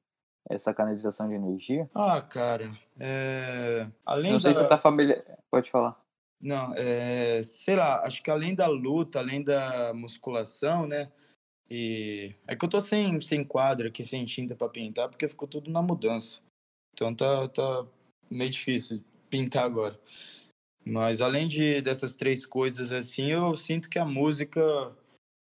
essa 0.48 0.74
canalização 0.74 1.28
de 1.28 1.34
energia? 1.34 1.88
Ah, 1.94 2.20
cara, 2.20 2.76
é... 2.98 3.86
além 4.04 4.32
Não 4.32 4.40
sei 4.40 4.50
da... 4.50 4.54
se 4.54 4.62
você 4.62 4.68
tá 4.68 4.78
familiar... 4.78 5.22
Pode 5.50 5.70
falar. 5.70 5.98
Não, 6.40 6.74
é... 6.76 7.42
sei 7.42 7.76
lá, 7.76 8.04
acho 8.04 8.22
que 8.22 8.30
além 8.30 8.54
da 8.54 8.66
luta, 8.66 9.18
além 9.18 9.42
da 9.42 9.94
musculação, 9.94 10.86
né, 10.86 11.10
e 11.70 12.34
é 12.48 12.56
que 12.56 12.64
eu 12.64 12.68
tô 12.68 12.80
sem, 12.80 13.20
sem 13.20 13.44
quadro 13.44 13.86
aqui, 13.86 14.02
sem 14.02 14.26
tinta 14.26 14.56
para 14.56 14.68
pintar, 14.68 15.08
porque 15.08 15.28
ficou 15.28 15.46
tudo 15.46 15.70
na 15.70 15.80
mudança. 15.80 16.40
Então 16.92 17.14
tá, 17.14 17.48
tá 17.48 17.86
meio 18.28 18.50
difícil 18.50 19.02
pintar 19.28 19.64
agora. 19.64 19.98
Mas 20.84 21.20
além 21.20 21.46
de 21.46 21.80
dessas 21.82 22.14
três 22.16 22.44
coisas 22.46 22.92
assim, 22.92 23.30
eu 23.30 23.54
sinto 23.54 23.88
que 23.88 23.98
a 23.98 24.04
música 24.04 24.60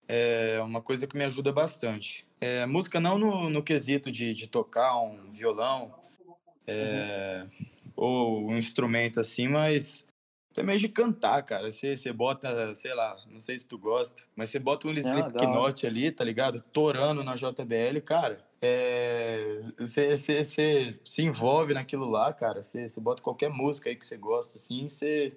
é 0.07 0.59
uma 0.61 0.81
coisa 0.81 1.05
que 1.05 1.17
me 1.17 1.23
ajuda 1.23 1.51
bastante. 1.51 2.25
É, 2.39 2.65
música 2.65 2.99
não 2.99 3.17
no, 3.17 3.49
no 3.49 3.63
quesito 3.63 4.11
de, 4.11 4.33
de 4.33 4.47
tocar 4.47 4.99
um 5.01 5.31
violão 5.31 5.93
é, 6.65 7.45
uhum. 7.45 7.65
ou 7.95 8.49
um 8.49 8.57
instrumento 8.57 9.19
assim, 9.19 9.47
mas 9.47 10.07
mesmo 10.63 10.87
de 10.87 10.89
cantar, 10.89 11.41
cara. 11.43 11.69
Você, 11.71 11.95
você 11.95 12.11
bota, 12.11 12.73
sei 12.75 12.93
lá, 12.93 13.15
não 13.27 13.39
sei 13.39 13.57
se 13.57 13.67
tu 13.67 13.77
gosta, 13.77 14.23
mas 14.35 14.49
você 14.49 14.59
bota 14.59 14.87
um 14.87 14.91
Slipknot 14.91 15.85
ali, 15.85 16.11
tá 16.11 16.23
ligado? 16.23 16.61
Torando 16.61 17.23
na 17.23 17.35
JBL, 17.35 18.01
cara. 18.03 18.46
É, 18.61 19.59
você, 19.77 20.15
você 20.15 20.99
se 21.03 21.21
envolve 21.21 21.73
naquilo 21.73 22.09
lá, 22.09 22.33
cara. 22.33 22.61
Você, 22.61 22.87
bota 22.99 23.21
qualquer 23.21 23.49
música 23.49 23.89
aí 23.89 23.95
que 23.95 24.05
você 24.05 24.17
gosta, 24.17 24.57
assim, 24.57 24.87
você, 24.87 25.35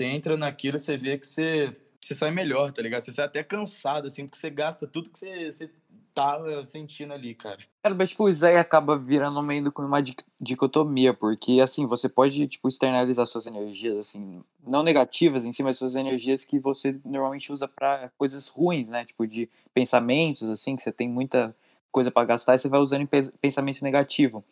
entra 0.00 0.36
naquilo, 0.36 0.78
você 0.78 0.96
vê 0.96 1.18
que 1.18 1.26
você, 1.26 1.74
sai 2.02 2.30
melhor, 2.30 2.72
tá 2.72 2.82
ligado? 2.82 3.02
Você 3.02 3.12
sai 3.12 3.24
até 3.24 3.42
cansado, 3.42 4.06
assim, 4.06 4.26
porque 4.26 4.38
você 4.38 4.50
gasta 4.50 4.86
tudo 4.86 5.10
que 5.10 5.18
você, 5.18 5.70
tava 6.14 6.64
sentindo 6.64 7.12
ali, 7.12 7.34
cara. 7.34 7.58
Cara, 7.82 7.94
mas 7.94 8.10
tipo, 8.10 8.28
isso 8.28 8.46
aí 8.46 8.56
acaba 8.56 8.96
virando 8.96 9.42
meio 9.42 9.72
com 9.72 9.82
uma 9.82 10.00
dicotomia, 10.40 11.12
porque 11.12 11.60
assim, 11.60 11.86
você 11.86 12.08
pode, 12.08 12.46
tipo, 12.46 12.68
externalizar 12.68 13.26
suas 13.26 13.46
energias, 13.46 13.98
assim, 13.98 14.42
não 14.64 14.82
negativas 14.82 15.44
em 15.44 15.50
si, 15.50 15.62
mas 15.62 15.76
suas 15.76 15.96
energias 15.96 16.44
que 16.44 16.58
você 16.58 16.98
normalmente 17.04 17.52
usa 17.52 17.66
para 17.66 18.10
coisas 18.16 18.48
ruins, 18.48 18.88
né? 18.88 19.04
Tipo, 19.04 19.26
de 19.26 19.50
pensamentos, 19.74 20.48
assim, 20.48 20.76
que 20.76 20.82
você 20.82 20.92
tem 20.92 21.08
muita 21.08 21.54
coisa 21.94 22.10
para 22.10 22.26
gastar 22.26 22.56
e 22.56 22.58
você 22.58 22.68
vai 22.68 22.80
usando 22.80 23.02
em 23.02 23.08
pensamento 23.40 23.84
negativo. 23.84 24.44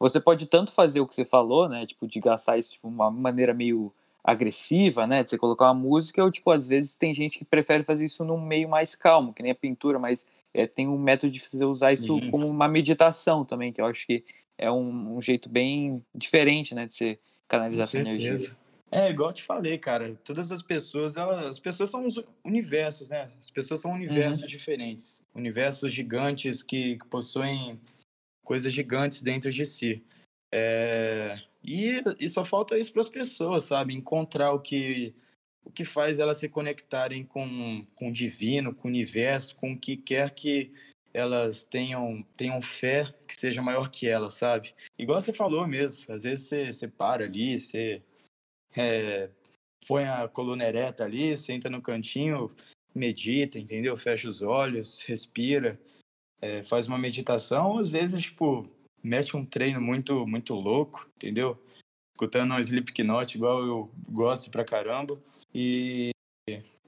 Você 0.00 0.18
pode 0.18 0.46
tanto 0.46 0.72
fazer 0.72 1.00
o 1.00 1.06
que 1.06 1.14
você 1.14 1.26
falou, 1.26 1.68
né? 1.68 1.84
Tipo, 1.84 2.06
de 2.06 2.18
gastar 2.18 2.56
isso 2.56 2.70
de 2.70 2.74
tipo, 2.76 2.88
uma 2.88 3.10
maneira 3.10 3.52
meio 3.52 3.92
agressiva, 4.24 5.06
né? 5.06 5.22
De 5.22 5.28
você 5.28 5.36
colocar 5.36 5.66
uma 5.66 5.74
música, 5.74 6.24
ou 6.24 6.30
tipo, 6.30 6.50
às 6.50 6.66
vezes 6.66 6.94
tem 6.94 7.12
gente 7.12 7.38
que 7.38 7.44
prefere 7.44 7.84
fazer 7.84 8.06
isso 8.06 8.24
num 8.24 8.40
meio 8.40 8.66
mais 8.66 8.96
calmo, 8.96 9.34
que 9.34 9.42
nem 9.42 9.52
a 9.52 9.54
pintura, 9.54 9.98
mas 9.98 10.26
é, 10.54 10.66
tem 10.66 10.88
um 10.88 10.98
método 10.98 11.30
de 11.30 11.38
você 11.38 11.62
usar 11.66 11.92
isso 11.92 12.14
uhum. 12.14 12.30
como 12.30 12.48
uma 12.48 12.66
meditação 12.66 13.44
também, 13.44 13.72
que 13.72 13.80
eu 13.80 13.86
acho 13.86 14.06
que 14.06 14.24
é 14.56 14.70
um, 14.70 15.16
um 15.16 15.20
jeito 15.20 15.50
bem 15.50 16.02
diferente, 16.14 16.74
né, 16.74 16.86
de 16.86 16.94
você 16.94 17.18
canalizar 17.46 17.84
essa 17.84 17.98
energia. 17.98 18.36
É, 18.90 19.10
igual 19.10 19.30
eu 19.30 19.34
te 19.34 19.42
falei, 19.42 19.78
cara, 19.78 20.14
todas 20.24 20.52
as 20.52 20.62
pessoas, 20.62 21.16
elas, 21.16 21.44
as 21.44 21.58
pessoas 21.58 21.90
são 21.90 22.06
universos, 22.44 23.10
né? 23.10 23.30
As 23.38 23.50
pessoas 23.50 23.80
são 23.80 23.92
universos 23.92 24.42
uhum. 24.42 24.48
diferentes, 24.48 25.26
universos 25.34 25.92
gigantes 25.92 26.62
que, 26.62 26.96
que, 26.96 27.06
possuem 27.06 27.80
coisas 28.44 28.72
gigantes 28.72 29.22
dentro 29.22 29.50
de 29.50 29.66
si. 29.66 30.04
É, 30.54 31.40
e, 31.64 32.00
e 32.20 32.28
só 32.28 32.44
falta 32.44 32.78
isso 32.78 32.92
para 32.92 33.00
as 33.00 33.10
pessoas, 33.10 33.64
sabe? 33.64 33.92
Encontrar 33.92 34.52
o 34.52 34.60
que 34.60 35.12
o 35.66 35.70
que 35.70 35.84
faz 35.84 36.20
elas 36.20 36.36
se 36.36 36.48
conectarem 36.48 37.24
com, 37.24 37.84
com 37.96 38.08
o 38.08 38.12
divino, 38.12 38.72
com 38.72 38.86
o 38.86 38.90
universo, 38.90 39.56
com 39.56 39.72
o 39.72 39.78
que 39.78 39.96
quer 39.96 40.30
que 40.30 40.70
elas 41.12 41.64
tenham, 41.64 42.24
tenham 42.36 42.60
fé 42.60 43.12
que 43.26 43.34
seja 43.34 43.60
maior 43.60 43.90
que 43.90 44.08
elas, 44.08 44.34
sabe? 44.34 44.72
Igual 44.96 45.20
você 45.20 45.32
falou 45.32 45.66
mesmo, 45.66 46.14
às 46.14 46.22
vezes 46.22 46.46
você, 46.46 46.72
você 46.72 46.86
para 46.86 47.24
ali, 47.24 47.58
você 47.58 48.00
é, 48.76 49.30
põe 49.86 50.04
a 50.04 50.28
coluna 50.28 50.64
ereta 50.64 51.04
ali, 51.04 51.36
senta 51.36 51.70
no 51.70 51.80
cantinho, 51.80 52.54
medita, 52.94 53.58
entendeu? 53.58 53.96
Fecha 53.96 54.28
os 54.28 54.42
olhos, 54.42 55.02
respira, 55.02 55.80
é, 56.40 56.62
faz 56.62 56.86
uma 56.86 56.98
meditação, 56.98 57.78
às 57.78 57.90
vezes, 57.90 58.22
tipo, 58.22 58.68
mete 59.02 59.36
um 59.36 59.44
treino 59.44 59.80
muito, 59.80 60.26
muito 60.26 60.54
louco, 60.54 61.08
entendeu? 61.16 61.60
Escutando 62.14 62.54
um 62.54 62.58
Slipknot 62.58 63.36
igual 63.36 63.64
eu 63.64 63.90
gosto 64.08 64.50
pra 64.50 64.64
caramba. 64.64 65.20
E, 65.54 66.10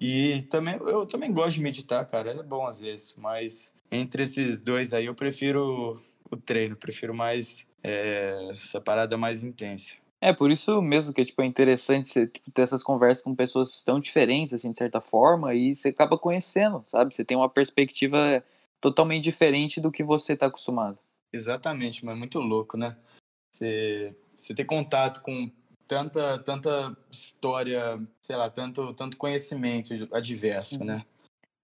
e 0.01 0.43
também 0.51 0.75
eu 0.75 1.07
também 1.07 1.33
gosto 1.33 1.57
de 1.57 1.63
meditar, 1.63 2.07
cara. 2.07 2.31
É 2.31 2.43
bom 2.43 2.67
às 2.67 2.81
vezes, 2.81 3.15
mas 3.17 3.73
entre 3.91 4.23
esses 4.23 4.65
dois 4.65 4.93
aí 4.93 5.07
eu 5.07 5.15
prefiro 5.15 6.03
o 6.31 6.37
treino, 6.37 6.77
prefiro 6.77 7.15
mais 7.15 7.67
é, 7.83 8.51
essa 8.53 8.81
parada 8.81 9.17
mais 9.17 9.45
intensa. 9.45 9.97
É, 10.21 10.33
por 10.33 10.51
isso 10.51 10.83
mesmo 10.83 11.15
que 11.15 11.25
tipo, 11.25 11.41
é 11.43 11.47
interessante 11.47 12.09
você 12.09 12.27
tipo, 12.27 12.51
ter 12.51 12.63
essas 12.63 12.83
conversas 12.83 13.23
com 13.23 13.35
pessoas 13.35 13.81
tão 13.83 14.01
diferentes, 14.01 14.53
assim, 14.53 14.73
de 14.73 14.79
certa 14.79 15.01
forma, 15.01 15.55
e 15.55 15.75
você 15.75 15.91
acaba 15.91 16.19
conhecendo, 16.19 16.83
sabe? 16.87 17.15
Você 17.15 17.25
tem 17.25 17.37
uma 17.37 17.49
perspectiva 17.49 18.43
totalmente 18.81 19.25
diferente 19.25 19.81
do 19.81 19.93
que 19.93 20.03
você 20.03 20.33
está 20.33 20.47
acostumado. 20.47 21.01
Exatamente, 21.33 22.05
mas 22.05 22.19
muito 22.19 22.41
louco, 22.41 22.77
né? 22.77 22.97
Você, 23.53 24.17
você 24.37 24.55
ter 24.55 24.65
contato 24.65 25.23
com 25.23 25.51
tanta, 25.87 26.39
tanta 26.41 26.97
história, 27.11 27.99
sei 28.21 28.37
lá, 28.37 28.51
tanto, 28.51 28.93
tanto 28.95 29.17
conhecimento 29.17 29.95
adverso, 30.13 30.81
uhum. 30.81 30.85
né? 30.85 31.05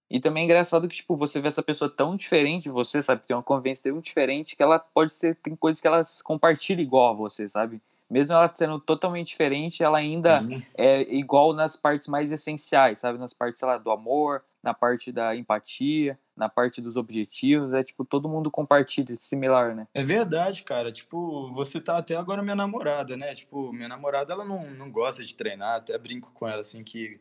E 0.09 0.19
também 0.19 0.43
é 0.43 0.45
engraçado 0.45 0.87
que, 0.87 0.95
tipo, 0.95 1.17
você 1.17 1.41
vê 1.41 1.47
essa 1.47 1.63
pessoa 1.63 1.89
tão 1.89 2.15
diferente 2.15 2.63
de 2.63 2.69
você, 2.69 3.01
sabe? 3.01 3.21
Que 3.21 3.27
tem 3.27 3.35
uma 3.35 3.43
convivência 3.43 3.91
tão 3.91 3.99
diferente 3.99 4.55
que 4.55 4.63
ela 4.63 4.79
pode 4.79 5.11
ser, 5.11 5.35
tem 5.35 5.55
coisas 5.55 5.81
que 5.81 5.87
ela 5.87 5.99
compartilha 6.23 6.81
igual 6.81 7.11
a 7.11 7.17
você, 7.17 7.49
sabe? 7.49 7.81
Mesmo 8.09 8.35
ela 8.35 8.51
sendo 8.53 8.79
totalmente 8.79 9.27
diferente, 9.27 9.83
ela 9.83 9.97
ainda 9.97 10.41
uhum. 10.41 10.61
é 10.77 11.01
igual 11.13 11.53
nas 11.53 11.75
partes 11.75 12.07
mais 12.07 12.31
essenciais, 12.31 12.99
sabe? 12.99 13.17
Nas 13.17 13.33
partes, 13.33 13.59
sei 13.59 13.67
lá, 13.67 13.77
do 13.77 13.89
amor, 13.89 14.43
na 14.61 14.73
parte 14.73 15.11
da 15.11 15.35
empatia, 15.35 16.17
na 16.35 16.49
parte 16.49 16.81
dos 16.81 16.97
objetivos, 16.97 17.73
é 17.73 17.83
tipo, 17.83 18.03
todo 18.03 18.29
mundo 18.29 18.51
compartilha, 18.51 19.15
similar, 19.15 19.75
né? 19.75 19.87
É 19.93 20.03
verdade, 20.03 20.63
cara. 20.63 20.91
Tipo, 20.91 21.51
você 21.53 21.79
tá 21.79 21.97
até 21.97 22.15
agora 22.15 22.43
minha 22.43 22.55
namorada, 22.55 23.15
né? 23.15 23.33
Tipo, 23.33 23.71
minha 23.71 23.87
namorada, 23.87 24.33
ela 24.33 24.45
não, 24.45 24.69
não 24.71 24.91
gosta 24.91 25.23
de 25.23 25.35
treinar, 25.35 25.77
até 25.77 25.97
brinco 25.97 26.31
com 26.33 26.47
ela, 26.47 26.61
assim, 26.61 26.83
que 26.83 27.19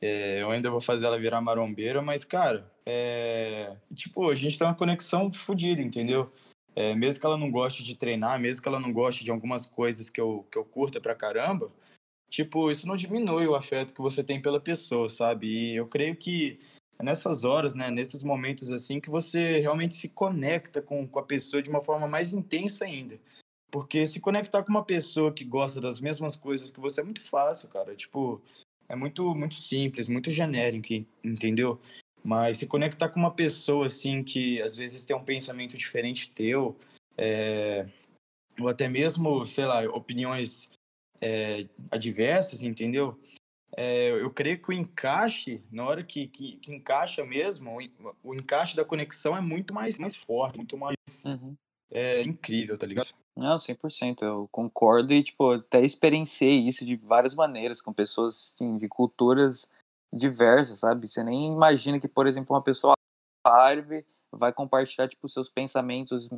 é, 0.00 0.42
eu 0.42 0.50
ainda 0.50 0.70
vou 0.70 0.80
fazer 0.80 1.06
ela 1.06 1.18
virar 1.18 1.40
marombeira, 1.40 2.02
mas, 2.02 2.24
cara, 2.24 2.70
é... 2.84 3.76
Tipo, 3.94 4.30
a 4.30 4.34
gente 4.34 4.58
tem 4.58 4.66
uma 4.66 4.74
conexão 4.74 5.32
fodida, 5.32 5.80
entendeu? 5.80 6.32
É, 6.74 6.94
mesmo 6.94 7.20
que 7.20 7.26
ela 7.26 7.36
não 7.36 7.50
goste 7.50 7.84
de 7.84 7.94
treinar, 7.94 8.40
mesmo 8.40 8.62
que 8.62 8.68
ela 8.68 8.80
não 8.80 8.92
goste 8.92 9.24
de 9.24 9.30
algumas 9.30 9.66
coisas 9.66 10.08
que 10.08 10.20
eu, 10.20 10.46
que 10.50 10.56
eu 10.56 10.64
curta 10.64 11.00
pra 11.00 11.14
caramba, 11.14 11.70
tipo, 12.30 12.70
isso 12.70 12.88
não 12.88 12.96
diminui 12.96 13.46
o 13.46 13.54
afeto 13.54 13.94
que 13.94 14.00
você 14.00 14.24
tem 14.24 14.40
pela 14.40 14.58
pessoa, 14.58 15.08
sabe? 15.08 15.46
E 15.46 15.76
eu 15.76 15.86
creio 15.86 16.16
que 16.16 16.58
é 16.98 17.04
nessas 17.04 17.44
horas, 17.44 17.74
né, 17.74 17.90
nesses 17.90 18.22
momentos 18.22 18.70
assim, 18.70 19.00
que 19.00 19.10
você 19.10 19.60
realmente 19.60 19.94
se 19.94 20.08
conecta 20.08 20.80
com, 20.80 21.06
com 21.06 21.18
a 21.18 21.22
pessoa 21.22 21.62
de 21.62 21.68
uma 21.68 21.80
forma 21.80 22.08
mais 22.08 22.32
intensa 22.32 22.84
ainda. 22.84 23.20
Porque 23.70 24.06
se 24.06 24.20
conectar 24.20 24.62
com 24.62 24.70
uma 24.70 24.84
pessoa 24.84 25.32
que 25.32 25.44
gosta 25.44 25.80
das 25.80 25.98
mesmas 25.98 26.36
coisas 26.36 26.70
que 26.70 26.80
você 26.80 27.00
é 27.00 27.04
muito 27.04 27.22
fácil, 27.22 27.70
cara. 27.70 27.94
Tipo, 27.96 28.40
é 28.88 28.94
muito, 28.94 29.34
muito 29.34 29.54
simples, 29.54 30.08
muito 30.08 30.30
genérico, 30.30 31.06
entendeu? 31.24 31.80
Mas 32.22 32.58
se 32.58 32.66
conectar 32.66 33.08
com 33.08 33.18
uma 33.18 33.34
pessoa, 33.34 33.86
assim, 33.86 34.22
que 34.22 34.62
às 34.62 34.76
vezes 34.76 35.04
tem 35.04 35.16
um 35.16 35.24
pensamento 35.24 35.76
diferente 35.76 36.30
teu, 36.30 36.76
é... 37.16 37.86
ou 38.60 38.68
até 38.68 38.88
mesmo, 38.88 39.44
sei 39.44 39.64
lá, 39.64 39.82
opiniões 39.84 40.70
é, 41.20 41.66
adversas, 41.90 42.62
entendeu? 42.62 43.18
é, 43.76 44.10
eu 44.10 44.30
creio 44.30 44.60
que 44.60 44.70
o 44.70 44.72
encaixe, 44.72 45.62
na 45.70 45.84
hora 45.84 46.02
que, 46.02 46.26
que, 46.26 46.56
que 46.56 46.74
encaixa 46.74 47.24
mesmo, 47.24 47.78
o, 47.78 48.14
o, 48.22 48.34
encaixe 48.34 48.76
da 48.76 48.84
conexão 48.84 49.36
é 49.36 49.40
muito 49.40 49.72
mais, 49.72 49.98
mais 49.98 50.14
forte, 50.14 50.56
muito 50.58 50.76
mais 50.76 50.96
uhum. 51.24 51.56
é, 51.90 52.22
incrível, 52.22 52.76
tá 52.76 52.86
ligado? 52.86 53.08
Não, 53.34 53.56
100%, 53.56 54.22
eu 54.22 54.46
concordo 54.52 55.14
e, 55.14 55.22
tipo, 55.22 55.52
até 55.52 55.82
experienciei 55.82 56.68
isso 56.68 56.84
de 56.84 56.96
várias 56.96 57.34
maneiras, 57.34 57.80
com 57.80 57.92
pessoas 57.92 58.54
assim, 58.54 58.76
de 58.76 58.86
culturas 58.88 59.70
diversas, 60.12 60.80
sabe? 60.80 61.06
Você 61.06 61.24
nem 61.24 61.52
imagina 61.52 61.98
que, 61.98 62.08
por 62.08 62.26
exemplo, 62.26 62.54
uma 62.54 62.62
pessoa 62.62 62.94
árabe 63.44 64.04
vai 64.30 64.52
compartilhar, 64.52 65.08
tipo, 65.08 65.28
seus 65.28 65.48
pensamentos 65.48 66.28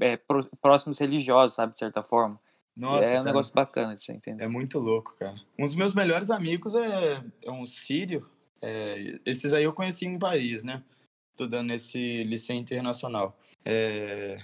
é, 0.00 0.18
próximos 0.60 0.98
religiosos, 0.98 1.54
sabe, 1.54 1.72
de 1.72 1.78
certa 1.78 2.02
forma. 2.02 2.40
Nossa, 2.76 3.08
é 3.08 3.10
um 3.10 3.14
cara, 3.14 3.24
negócio 3.24 3.54
bacana, 3.54 3.96
você 3.96 4.12
entende? 4.12 4.42
É 4.42 4.46
muito 4.46 4.78
louco, 4.78 5.16
cara. 5.16 5.34
Um 5.58 5.64
dos 5.64 5.74
meus 5.74 5.92
melhores 5.94 6.30
amigos 6.30 6.74
é, 6.76 7.24
é 7.42 7.50
um 7.50 7.66
sírio. 7.66 8.28
É, 8.62 9.18
esses 9.26 9.52
aí 9.52 9.64
eu 9.64 9.72
conheci 9.72 10.06
em 10.06 10.18
Paris, 10.18 10.62
né? 10.62 10.82
Estudando 11.32 11.68
nesse 11.68 12.22
liceu 12.24 12.54
internacional. 12.54 13.36
É, 13.64 14.38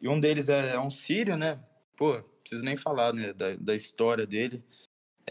e 0.00 0.08
um 0.08 0.20
deles 0.20 0.50
é, 0.50 0.74
é, 0.74 0.78
um 0.78 0.90
sírio, 0.90 1.36
né? 1.38 1.58
Pô, 1.96 2.22
preciso 2.42 2.64
nem 2.64 2.76
falar 2.76 3.14
né, 3.14 3.32
da, 3.32 3.56
da 3.56 3.74
história 3.74 4.26
dele. 4.26 4.62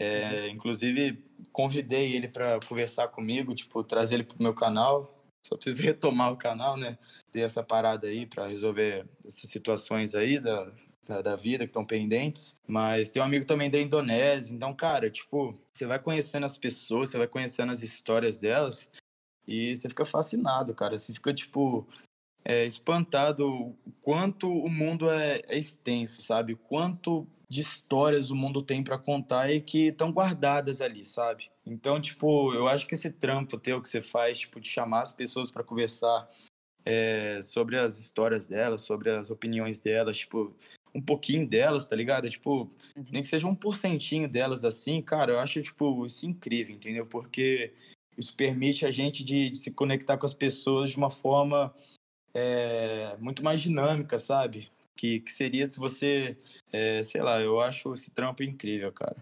É. 0.00 0.48
Inclusive, 0.48 1.22
convidei 1.52 2.14
ele 2.16 2.26
para 2.26 2.58
conversar 2.66 3.08
comigo, 3.08 3.54
tipo, 3.54 3.84
trazer 3.84 4.14
ele 4.14 4.24
pro 4.24 4.42
meu 4.42 4.54
canal. 4.54 5.22
Só 5.44 5.56
preciso 5.56 5.82
retomar 5.84 6.32
o 6.32 6.36
canal, 6.36 6.76
né? 6.76 6.98
Ter 7.30 7.40
essa 7.40 7.62
parada 7.62 8.06
aí 8.06 8.26
para 8.26 8.46
resolver 8.46 9.06
essas 9.24 9.50
situações 9.50 10.14
aí 10.14 10.40
da, 10.40 10.72
da, 11.06 11.20
da 11.20 11.36
vida 11.36 11.64
que 11.64 11.70
estão 11.70 11.84
pendentes. 11.84 12.58
Mas 12.66 13.10
tem 13.10 13.20
um 13.20 13.26
amigo 13.26 13.46
também 13.46 13.68
da 13.68 13.78
Indonésia. 13.78 14.54
Então, 14.54 14.74
cara, 14.74 15.10
tipo, 15.10 15.58
você 15.70 15.86
vai 15.86 15.98
conhecendo 15.98 16.46
as 16.46 16.56
pessoas, 16.56 17.10
você 17.10 17.18
vai 17.18 17.28
conhecendo 17.28 17.70
as 17.70 17.82
histórias 17.82 18.38
delas 18.38 18.90
e 19.46 19.76
você 19.76 19.88
fica 19.88 20.06
fascinado, 20.06 20.74
cara. 20.74 20.96
Você 20.96 21.12
fica, 21.12 21.34
tipo, 21.34 21.86
é, 22.42 22.64
espantado 22.64 23.46
o 23.46 23.76
quanto 24.00 24.50
o 24.50 24.70
mundo 24.70 25.10
é, 25.10 25.42
é 25.46 25.58
extenso, 25.58 26.22
sabe? 26.22 26.54
Quanto 26.54 27.26
de 27.50 27.60
histórias 27.60 28.30
o 28.30 28.36
mundo 28.36 28.62
tem 28.62 28.80
para 28.80 28.96
contar 28.96 29.50
e 29.50 29.60
que 29.60 29.88
estão 29.88 30.12
guardadas 30.12 30.80
ali, 30.80 31.04
sabe? 31.04 31.50
Então, 31.66 32.00
tipo, 32.00 32.54
eu 32.54 32.68
acho 32.68 32.86
que 32.86 32.94
esse 32.94 33.10
trampo 33.10 33.58
teu 33.58 33.82
que 33.82 33.88
você 33.88 34.00
faz, 34.00 34.38
tipo, 34.38 34.60
de 34.60 34.68
chamar 34.68 35.02
as 35.02 35.12
pessoas 35.12 35.50
para 35.50 35.64
conversar 35.64 36.30
é, 36.84 37.42
sobre 37.42 37.76
as 37.76 37.98
histórias 37.98 38.46
delas, 38.46 38.82
sobre 38.82 39.10
as 39.10 39.32
opiniões 39.32 39.80
delas, 39.80 40.18
tipo, 40.18 40.54
um 40.94 41.02
pouquinho 41.02 41.44
delas, 41.44 41.88
tá 41.88 41.96
ligado? 41.96 42.30
Tipo, 42.30 42.70
uhum. 42.96 43.04
nem 43.10 43.20
que 43.20 43.28
seja 43.28 43.48
um 43.48 43.54
porcentinho 43.54 44.28
delas 44.28 44.64
assim, 44.64 45.02
cara, 45.02 45.32
eu 45.32 45.38
acho, 45.40 45.60
tipo, 45.60 46.06
isso 46.06 46.26
incrível, 46.26 46.76
entendeu? 46.76 47.04
Porque 47.04 47.74
isso 48.16 48.36
permite 48.36 48.86
a 48.86 48.92
gente 48.92 49.24
de, 49.24 49.50
de 49.50 49.58
se 49.58 49.74
conectar 49.74 50.16
com 50.16 50.26
as 50.26 50.34
pessoas 50.34 50.90
de 50.90 50.96
uma 50.96 51.10
forma 51.10 51.74
é, 52.32 53.16
muito 53.18 53.42
mais 53.42 53.60
dinâmica, 53.60 54.20
sabe? 54.20 54.70
Que, 55.00 55.20
que 55.20 55.32
seria 55.32 55.64
se 55.64 55.78
você, 55.78 56.36
é, 56.70 57.02
sei 57.02 57.22
lá, 57.22 57.40
eu 57.40 57.58
acho 57.58 57.94
esse 57.94 58.10
trampo 58.10 58.42
incrível, 58.42 58.92
cara. 58.92 59.16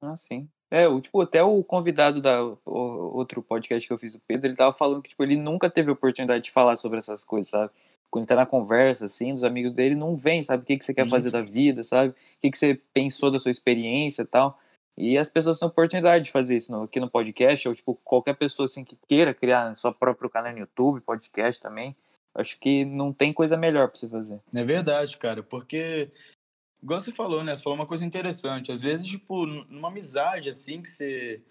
Ah, 0.00 0.16
sim. 0.16 0.48
É, 0.70 0.88
o, 0.88 0.98
tipo, 0.98 1.20
até 1.20 1.42
o 1.42 1.62
convidado 1.62 2.22
da 2.22 2.42
o, 2.42 2.56
outro 2.64 3.42
podcast 3.42 3.86
que 3.86 3.92
eu 3.92 3.98
fiz, 3.98 4.14
o 4.14 4.20
Pedro, 4.20 4.46
ele 4.46 4.56
tava 4.56 4.72
falando 4.72 5.02
que, 5.02 5.10
tipo, 5.10 5.22
ele 5.22 5.36
nunca 5.36 5.68
teve 5.68 5.90
oportunidade 5.90 6.44
de 6.44 6.50
falar 6.50 6.74
sobre 6.74 6.96
essas 6.96 7.22
coisas, 7.22 7.50
sabe? 7.50 7.70
Quando 8.10 8.22
ele 8.22 8.28
tá 8.28 8.34
na 8.34 8.46
conversa, 8.46 9.04
assim, 9.04 9.34
os 9.34 9.44
amigos 9.44 9.74
dele 9.74 9.94
não 9.94 10.16
vêm, 10.16 10.42
sabe? 10.42 10.62
O 10.62 10.66
que, 10.66 10.78
que 10.78 10.84
você 10.86 10.94
quer 10.94 11.06
fazer 11.06 11.30
da 11.30 11.42
vida, 11.42 11.82
sabe? 11.82 12.12
O 12.12 12.14
que, 12.40 12.50
que 12.50 12.56
você 12.56 12.80
pensou 12.94 13.30
da 13.30 13.38
sua 13.38 13.50
experiência 13.50 14.22
e 14.22 14.26
tal. 14.26 14.58
E 14.96 15.18
as 15.18 15.28
pessoas 15.28 15.58
têm 15.58 15.68
oportunidade 15.68 16.24
de 16.24 16.30
fazer 16.30 16.56
isso 16.56 16.72
no, 16.72 16.84
aqui 16.84 16.98
no 16.98 17.10
podcast, 17.10 17.68
ou, 17.68 17.74
tipo, 17.74 17.94
qualquer 18.02 18.36
pessoa, 18.36 18.64
assim, 18.64 18.84
que 18.84 18.96
queira 19.06 19.34
criar 19.34 19.76
seu 19.76 19.92
próprio 19.92 20.30
canal 20.30 20.50
no 20.50 20.60
YouTube, 20.60 21.02
podcast 21.02 21.60
também. 21.60 21.94
Acho 22.34 22.58
que 22.58 22.84
não 22.84 23.12
tem 23.12 23.32
coisa 23.32 23.56
melhor 23.56 23.88
pra 23.88 23.98
você 23.98 24.08
fazer. 24.08 24.40
É 24.54 24.64
verdade, 24.64 25.16
cara, 25.16 25.42
porque 25.42 26.08
Igual 26.82 27.00
você 27.00 27.12
falou, 27.12 27.44
né? 27.44 27.54
Você 27.54 27.62
falou 27.62 27.78
uma 27.78 27.86
coisa 27.86 28.04
interessante. 28.04 28.72
Às 28.72 28.82
vezes, 28.82 29.06
tipo, 29.06 29.44
numa 29.46 29.88
amizade, 29.88 30.48
assim, 30.48 30.80
que 30.80 30.88
você, 30.88 31.42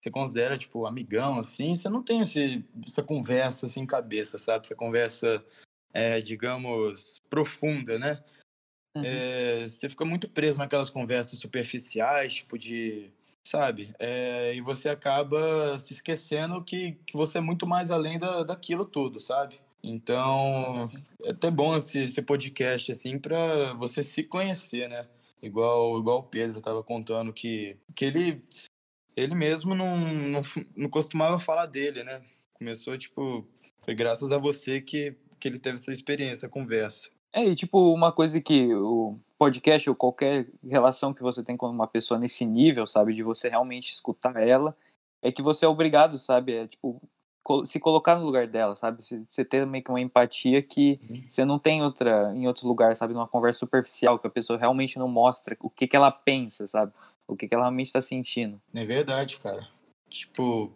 você 0.00 0.10
considera, 0.10 0.56
tipo, 0.56 0.86
amigão, 0.86 1.38
assim, 1.38 1.74
você 1.74 1.88
não 1.88 2.02
tem 2.02 2.22
esse, 2.22 2.64
essa 2.86 3.02
conversa, 3.02 3.66
assim, 3.66 3.84
cabeça, 3.84 4.38
sabe? 4.38 4.64
Essa 4.64 4.74
conversa, 4.74 5.44
é, 5.92 6.20
digamos, 6.20 7.22
profunda, 7.28 7.98
né? 7.98 8.22
Uhum. 8.96 9.02
É, 9.04 9.68
você 9.68 9.90
fica 9.90 10.04
muito 10.06 10.28
preso 10.28 10.58
naquelas 10.58 10.90
conversas 10.90 11.38
superficiais, 11.38 12.34
tipo, 12.34 12.58
de... 12.58 13.10
Sabe? 13.46 13.94
É, 13.98 14.54
e 14.54 14.60
você 14.60 14.90
acaba 14.90 15.78
se 15.78 15.94
esquecendo 15.94 16.62
que, 16.62 16.92
que 17.06 17.16
você 17.16 17.38
é 17.38 17.40
muito 17.40 17.66
mais 17.66 17.90
além 17.90 18.18
da, 18.18 18.42
daquilo 18.42 18.84
tudo, 18.84 19.18
sabe? 19.18 19.58
Então, 19.82 20.90
é 21.24 21.30
até 21.30 21.50
bom 21.50 21.76
esse, 21.76 22.02
esse 22.02 22.20
podcast, 22.22 22.90
assim, 22.92 23.18
para 23.18 23.72
você 23.74 24.02
se 24.02 24.24
conhecer, 24.24 24.88
né? 24.88 25.06
Igual, 25.42 25.98
igual 25.98 26.18
o 26.18 26.24
Pedro 26.24 26.58
estava 26.58 26.82
contando 26.82 27.32
que, 27.32 27.76
que 27.94 28.04
ele, 28.04 28.42
ele 29.16 29.34
mesmo 29.34 29.74
não, 29.74 29.96
não, 29.96 30.42
não 30.76 30.88
costumava 30.88 31.38
falar 31.38 31.66
dele, 31.66 32.02
né? 32.02 32.22
Começou, 32.54 32.98
tipo, 32.98 33.46
foi 33.82 33.94
graças 33.94 34.32
a 34.32 34.38
você 34.38 34.80
que, 34.80 35.14
que 35.38 35.46
ele 35.46 35.60
teve 35.60 35.76
essa 35.76 35.92
experiência, 35.92 36.46
essa 36.46 36.48
conversa. 36.48 37.08
É, 37.32 37.44
e 37.44 37.54
tipo, 37.54 37.94
uma 37.94 38.10
coisa 38.10 38.40
que 38.40 38.74
o 38.74 39.16
podcast 39.38 39.88
ou 39.88 39.94
qualquer 39.94 40.48
relação 40.68 41.14
que 41.14 41.22
você 41.22 41.44
tem 41.44 41.56
com 41.56 41.68
uma 41.68 41.86
pessoa 41.86 42.18
nesse 42.18 42.44
nível, 42.44 42.84
sabe, 42.84 43.14
de 43.14 43.22
você 43.22 43.48
realmente 43.48 43.92
escutar 43.92 44.36
ela, 44.36 44.76
é 45.22 45.30
que 45.30 45.42
você 45.42 45.64
é 45.64 45.68
obrigado, 45.68 46.18
sabe, 46.18 46.52
é 46.52 46.66
tipo, 46.66 47.00
se 47.64 47.80
colocar 47.80 48.16
no 48.16 48.24
lugar 48.24 48.46
dela, 48.46 48.76
sabe? 48.76 49.02
Você 49.02 49.44
ter 49.44 49.66
meio 49.66 49.82
que 49.82 49.90
uma 49.90 50.00
empatia 50.00 50.62
que 50.62 50.98
uhum. 51.08 51.22
você 51.26 51.44
não 51.44 51.58
tem 51.58 51.82
outra 51.82 52.32
em 52.34 52.46
outro 52.46 52.66
lugar, 52.66 52.94
sabe? 52.94 53.14
Numa 53.14 53.28
conversa 53.28 53.60
superficial 53.60 54.18
que 54.18 54.26
a 54.26 54.30
pessoa 54.30 54.58
realmente 54.58 54.98
não 54.98 55.08
mostra 55.08 55.56
o 55.60 55.70
que, 55.70 55.86
que 55.86 55.96
ela 55.96 56.10
pensa, 56.10 56.66
sabe? 56.68 56.92
O 57.26 57.36
que, 57.36 57.46
que 57.46 57.54
ela 57.54 57.64
realmente 57.64 57.86
está 57.86 58.00
sentindo. 58.00 58.60
É 58.74 58.84
verdade, 58.84 59.38
cara. 59.38 59.68
Tipo, 60.08 60.72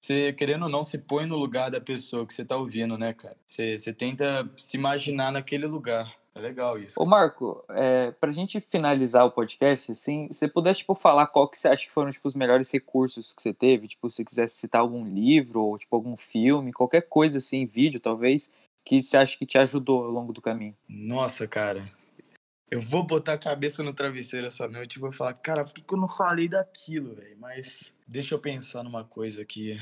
você 0.00 0.32
querendo 0.32 0.64
ou 0.64 0.68
não 0.68 0.82
se 0.82 0.98
põe 0.98 1.26
no 1.26 1.36
lugar 1.36 1.70
da 1.70 1.80
pessoa 1.80 2.26
que 2.26 2.34
você 2.34 2.44
tá 2.44 2.56
ouvindo, 2.56 2.98
né, 2.98 3.12
cara? 3.12 3.36
Você, 3.46 3.78
você 3.78 3.92
tenta 3.92 4.50
se 4.56 4.76
imaginar 4.76 5.30
naquele 5.30 5.66
lugar. 5.66 6.12
É 6.34 6.40
legal 6.40 6.78
isso. 6.78 7.00
Ô, 7.00 7.04
Marco, 7.04 7.62
é, 7.68 8.10
pra 8.12 8.32
gente 8.32 8.60
finalizar 8.60 9.26
o 9.26 9.30
podcast, 9.30 9.92
assim, 9.92 10.28
você 10.30 10.48
pudesse, 10.48 10.80
tipo, 10.80 10.94
falar 10.94 11.26
qual 11.26 11.46
que 11.46 11.58
você 11.58 11.68
acha 11.68 11.84
que 11.84 11.92
foram, 11.92 12.10
tipo, 12.10 12.26
os 12.26 12.34
melhores 12.34 12.70
recursos 12.70 13.34
que 13.34 13.42
você 13.42 13.52
teve, 13.52 13.88
tipo, 13.88 14.10
se 14.10 14.24
quisesse 14.24 14.56
citar 14.56 14.80
algum 14.80 15.04
livro, 15.04 15.60
ou, 15.62 15.78
tipo, 15.78 15.94
algum 15.94 16.16
filme, 16.16 16.72
qualquer 16.72 17.02
coisa, 17.02 17.38
assim, 17.38 17.66
vídeo, 17.66 18.00
talvez, 18.00 18.50
que 18.84 19.02
você 19.02 19.16
acha 19.16 19.36
que 19.36 19.44
te 19.44 19.58
ajudou 19.58 20.04
ao 20.04 20.10
longo 20.10 20.32
do 20.32 20.40
caminho. 20.40 20.74
Nossa, 20.88 21.46
cara, 21.46 21.86
eu 22.70 22.80
vou 22.80 23.06
botar 23.06 23.34
a 23.34 23.38
cabeça 23.38 23.82
no 23.82 23.92
travesseiro 23.92 24.46
essa 24.46 24.66
noite 24.66 24.96
e 24.96 25.00
vou 25.00 25.12
falar, 25.12 25.34
cara, 25.34 25.62
por 25.62 25.74
que, 25.74 25.82
que 25.82 25.94
eu 25.94 25.98
não 25.98 26.08
falei 26.08 26.48
daquilo, 26.48 27.14
velho? 27.14 27.36
Mas 27.38 27.92
deixa 28.08 28.34
eu 28.34 28.38
pensar 28.38 28.82
numa 28.82 29.04
coisa 29.04 29.42
aqui. 29.42 29.78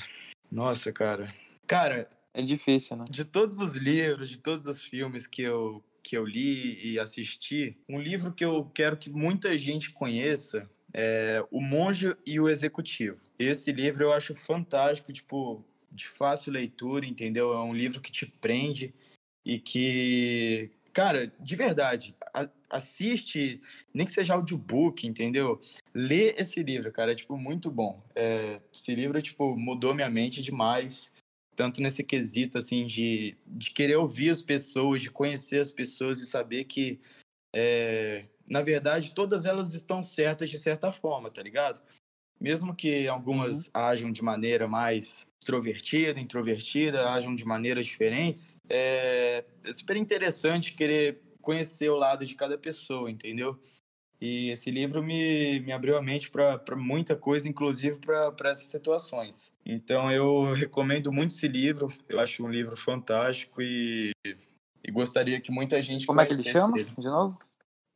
Nossa, 0.51 0.93
cara. 0.93 1.33
Cara... 1.65 2.09
É 2.35 2.43
difícil, 2.43 2.97
né? 2.97 3.05
De 3.09 3.25
todos 3.25 3.61
os 3.61 3.77
livros, 3.77 4.29
de 4.29 4.39
todos 4.39 4.67
os 4.67 4.83
filmes 4.83 5.27
que 5.27 5.43
eu 5.43 5.83
que 6.11 6.17
eu 6.17 6.25
li 6.25 6.77
e 6.83 6.99
assisti, 6.99 7.79
um 7.89 8.01
livro 8.01 8.33
que 8.33 8.45
eu 8.45 8.69
quero 8.75 8.97
que 8.97 9.09
muita 9.09 9.57
gente 9.57 9.93
conheça 9.93 10.69
é 10.93 11.41
O 11.53 11.61
Monge 11.61 12.17
e 12.27 12.41
o 12.41 12.49
Executivo. 12.49 13.21
Esse 13.39 13.71
livro 13.71 14.03
eu 14.03 14.13
acho 14.13 14.35
fantástico, 14.35 15.13
tipo, 15.13 15.65
de 15.93 16.09
fácil 16.09 16.53
leitura, 16.53 17.07
entendeu? 17.07 17.53
É 17.53 17.63
um 17.63 17.73
livro 17.73 18.01
que 18.01 18.11
te 18.11 18.27
prende 18.27 18.93
e 19.45 19.61
que, 19.61 20.73
cara, 20.93 21.33
de 21.39 21.55
verdade, 21.55 22.17
assiste, 22.69 23.61
nem 23.95 24.05
que 24.05 24.11
seja 24.11 24.35
audiobook, 24.35 25.07
entendeu? 25.07 25.61
Lê 25.95 26.35
esse 26.37 26.61
livro, 26.61 26.91
cara, 26.91 27.13
é, 27.13 27.15
tipo, 27.15 27.37
muito 27.37 27.71
bom. 27.71 28.03
É, 28.17 28.61
esse 28.75 28.93
livro, 28.97 29.23
tipo, 29.23 29.57
mudou 29.57 29.95
minha 29.95 30.11
mente 30.11 30.43
demais 30.43 31.13
tanto 31.61 31.83
nesse 31.83 32.03
quesito, 32.03 32.57
assim, 32.57 32.87
de, 32.87 33.37
de 33.47 33.71
querer 33.73 33.97
ouvir 33.97 34.31
as 34.31 34.41
pessoas, 34.41 35.03
de 35.03 35.11
conhecer 35.11 35.61
as 35.61 35.71
pessoas 35.71 36.19
e 36.19 36.27
saber 36.27 36.65
que, 36.65 36.99
é, 37.55 38.25
na 38.49 38.63
verdade, 38.63 39.15
todas 39.15 39.45
elas 39.45 39.75
estão 39.75 40.03
certas 40.03 40.49
de 40.49 40.57
certa 40.57 40.91
forma, 40.91 41.31
tá 41.31 41.43
ligado? 41.43 41.83
Mesmo 42.41 42.75
que 42.75 43.07
algumas 43.07 43.67
uhum. 43.67 43.73
ajam 43.75 44.11
de 44.11 44.25
maneira 44.25 44.67
mais 44.67 45.29
extrovertida, 45.39 46.19
introvertida, 46.19 47.11
ajam 47.11 47.35
de 47.35 47.45
maneiras 47.45 47.85
diferentes, 47.85 48.57
é, 48.67 49.45
é 49.63 49.73
super 49.75 49.99
interessante 49.99 50.73
querer 50.73 51.21
conhecer 51.43 51.91
o 51.91 51.97
lado 51.97 52.25
de 52.25 52.35
cada 52.37 52.57
pessoa, 52.57 53.11
entendeu? 53.11 53.61
E 54.21 54.51
esse 54.51 54.71
livro 54.71 55.03
me, 55.03 55.61
me 55.61 55.73
abriu 55.73 55.97
a 55.97 56.03
mente 56.03 56.31
para 56.31 56.77
muita 56.77 57.17
coisa, 57.17 57.49
inclusive 57.49 57.99
para 57.99 58.51
essas 58.51 58.67
situações. 58.67 59.51
Então 59.65 60.13
eu 60.13 60.53
recomendo 60.53 61.11
muito 61.11 61.35
esse 61.35 61.49
livro, 61.49 61.91
eu 62.07 62.21
acho 62.21 62.45
um 62.45 62.51
livro 62.51 62.77
fantástico 62.77 63.63
e, 63.63 64.13
e 64.85 64.91
gostaria 64.91 65.41
que 65.41 65.51
muita 65.51 65.81
gente 65.81 66.07
Como 66.07 66.21
é 66.21 66.27
que 66.27 66.35
ele 66.35 66.43
chama, 66.43 66.79
ele. 66.79 66.91
de 66.99 67.09
novo? 67.09 67.39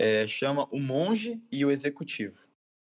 É, 0.00 0.26
chama 0.26 0.66
O 0.70 0.80
Monge 0.80 1.42
e 1.52 1.62
o 1.64 1.70
Executivo. 1.70 2.38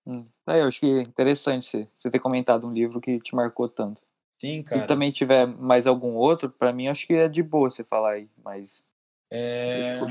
Hum. 0.07 0.27
É, 0.47 0.61
eu 0.61 0.67
acho 0.67 0.81
que 0.81 0.87
é 0.87 1.01
interessante 1.01 1.89
você 1.95 2.11
ter 2.11 2.19
comentado 2.19 2.67
um 2.67 2.73
livro 2.73 3.01
que 3.01 3.19
te 3.21 3.35
marcou 3.35 3.69
tanto. 3.69 4.03
Sim, 4.39 4.63
cara. 4.63 4.83
Se 4.83 4.87
também 4.87 5.11
tiver 5.11 5.47
mais 5.47 5.87
algum 5.87 6.15
outro, 6.15 6.51
para 6.51 6.73
mim 6.73 6.89
acho 6.89 7.07
que 7.07 7.15
é 7.15 7.29
de 7.29 7.43
boa 7.43 7.71
você 7.71 7.85
falar 7.85 8.13
aí, 8.13 8.29
mas... 8.45 8.87
É... 9.31 9.99
Eu 9.99 10.07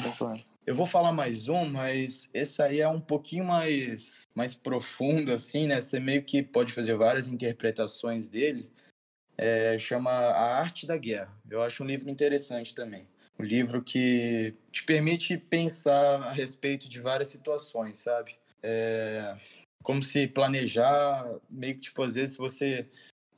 vou 0.75 0.85
falar 0.85 1.11
mais 1.11 1.49
um, 1.49 1.65
mas 1.65 2.29
esse 2.33 2.61
aí 2.61 2.79
é 2.79 2.87
um 2.87 2.99
pouquinho 3.01 3.43
mais, 3.43 4.27
mais 4.35 4.53
profundo, 4.55 5.31
assim, 5.31 5.67
né? 5.67 5.81
Você 5.81 5.99
meio 5.99 6.23
que 6.23 6.43
pode 6.43 6.71
fazer 6.71 6.95
várias 6.95 7.27
interpretações 7.27 8.29
dele. 8.29 8.69
É, 9.37 9.77
chama 9.79 10.11
A 10.11 10.59
Arte 10.59 10.85
da 10.85 10.97
Guerra. 10.97 11.33
Eu 11.49 11.63
acho 11.63 11.83
um 11.83 11.87
livro 11.87 12.09
interessante 12.09 12.75
também. 12.75 13.07
Um 13.39 13.43
livro 13.43 13.81
que 13.81 14.53
te 14.71 14.83
permite 14.83 15.37
pensar 15.37 16.23
a 16.23 16.31
respeito 16.31 16.89
de 16.89 16.99
várias 16.99 17.29
situações, 17.29 17.97
sabe? 17.97 18.37
É, 18.61 19.37
como 19.81 20.03
se 20.03 20.27
planejar, 20.27 21.23
meio 21.49 21.75
que, 21.75 21.81
tipo, 21.81 22.03
às 22.03 22.15
vezes 22.15 22.35
você 22.35 22.85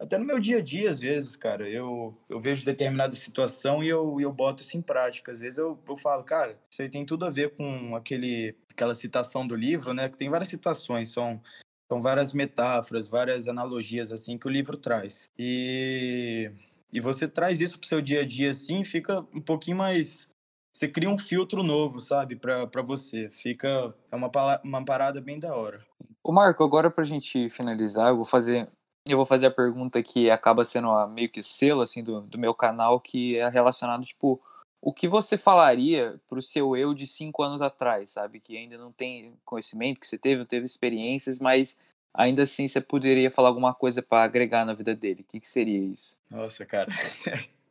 até 0.01 0.17
no 0.17 0.25
meu 0.25 0.39
dia 0.39 0.57
a 0.57 0.61
dia, 0.61 0.89
às 0.89 0.99
vezes, 0.99 1.35
cara, 1.35 1.69
eu, 1.69 2.17
eu 2.27 2.39
vejo 2.39 2.65
determinada 2.65 3.15
situação 3.15 3.83
e 3.83 3.87
eu, 3.87 4.19
eu 4.19 4.33
boto 4.33 4.63
isso 4.63 4.75
em 4.75 4.81
prática. 4.81 5.31
Às 5.31 5.39
vezes 5.39 5.59
eu, 5.59 5.77
eu 5.87 5.95
falo, 5.95 6.23
cara, 6.23 6.57
isso 6.71 6.81
aí 6.81 6.89
tem 6.89 7.05
tudo 7.05 7.23
a 7.23 7.29
ver 7.29 7.55
com 7.55 7.95
aquele, 7.95 8.55
aquela 8.67 8.95
citação 8.95 9.45
do 9.45 9.55
livro, 9.55 9.93
né? 9.93 10.09
Que 10.09 10.17
tem 10.17 10.27
várias 10.27 10.49
situações, 10.49 11.09
são, 11.09 11.39
são 11.87 12.01
várias 12.01 12.33
metáforas, 12.33 13.07
várias 13.07 13.47
analogias, 13.47 14.11
assim, 14.11 14.39
que 14.39 14.47
o 14.47 14.51
livro 14.51 14.75
traz. 14.75 15.29
E, 15.37 16.51
e 16.91 16.99
você 16.99 17.27
traz 17.27 17.61
isso 17.61 17.77
pro 17.77 17.87
seu 17.87 18.01
dia 18.01 18.21
a 18.21 18.25
dia, 18.25 18.49
assim, 18.49 18.83
fica 18.83 19.19
um 19.31 19.41
pouquinho 19.41 19.77
mais 19.77 20.31
você 20.73 20.87
cria 20.87 21.09
um 21.09 21.17
filtro 21.17 21.61
novo, 21.63 21.99
sabe, 21.99 22.37
para 22.37 22.81
você. 22.81 23.29
Fica 23.33 23.93
é 24.09 24.15
uma, 24.15 24.31
uma 24.63 24.85
parada 24.85 25.19
bem 25.19 25.37
da 25.37 25.53
hora. 25.53 25.81
O 26.23 26.31
Marco, 26.31 26.63
agora 26.63 26.89
pra 26.89 27.03
gente 27.03 27.49
finalizar, 27.49 28.09
eu 28.09 28.15
vou 28.15 28.25
fazer 28.25 28.69
eu 29.05 29.17
vou 29.17 29.25
fazer 29.25 29.47
a 29.47 29.51
pergunta 29.51 30.01
que 30.01 30.29
acaba 30.29 30.63
sendo 30.63 30.89
a, 30.91 31.07
meio 31.07 31.29
que 31.29 31.41
selo 31.41 31.81
assim 31.81 32.03
do, 32.03 32.21
do 32.21 32.37
meu 32.37 32.53
canal, 32.53 32.99
que 32.99 33.37
é 33.37 33.49
relacionado 33.49 34.03
tipo 34.03 34.41
o 34.81 34.91
que 34.91 35.07
você 35.07 35.37
falaria 35.37 36.19
para 36.27 36.39
o 36.39 36.41
seu 36.41 36.75
eu 36.75 36.93
de 36.93 37.05
cinco 37.05 37.43
anos 37.43 37.61
atrás, 37.61 38.11
sabe? 38.11 38.39
Que 38.39 38.57
ainda 38.57 38.77
não 38.77 38.91
tem 38.91 39.33
conhecimento, 39.45 39.99
que 39.99 40.07
você 40.07 40.17
teve, 40.17 40.39
não 40.39 40.45
teve 40.45 40.65
experiências, 40.65 41.39
mas 41.39 41.77
ainda 42.13 42.43
assim 42.43 42.67
você 42.67 42.81
poderia 42.81 43.29
falar 43.29 43.49
alguma 43.49 43.73
coisa 43.75 44.01
para 44.01 44.23
agregar 44.23 44.65
na 44.65 44.73
vida 44.73 44.95
dele. 44.95 45.21
O 45.21 45.31
que, 45.31 45.39
que 45.39 45.47
seria 45.47 45.79
isso? 45.79 46.17
Nossa, 46.29 46.65
cara. 46.65 46.91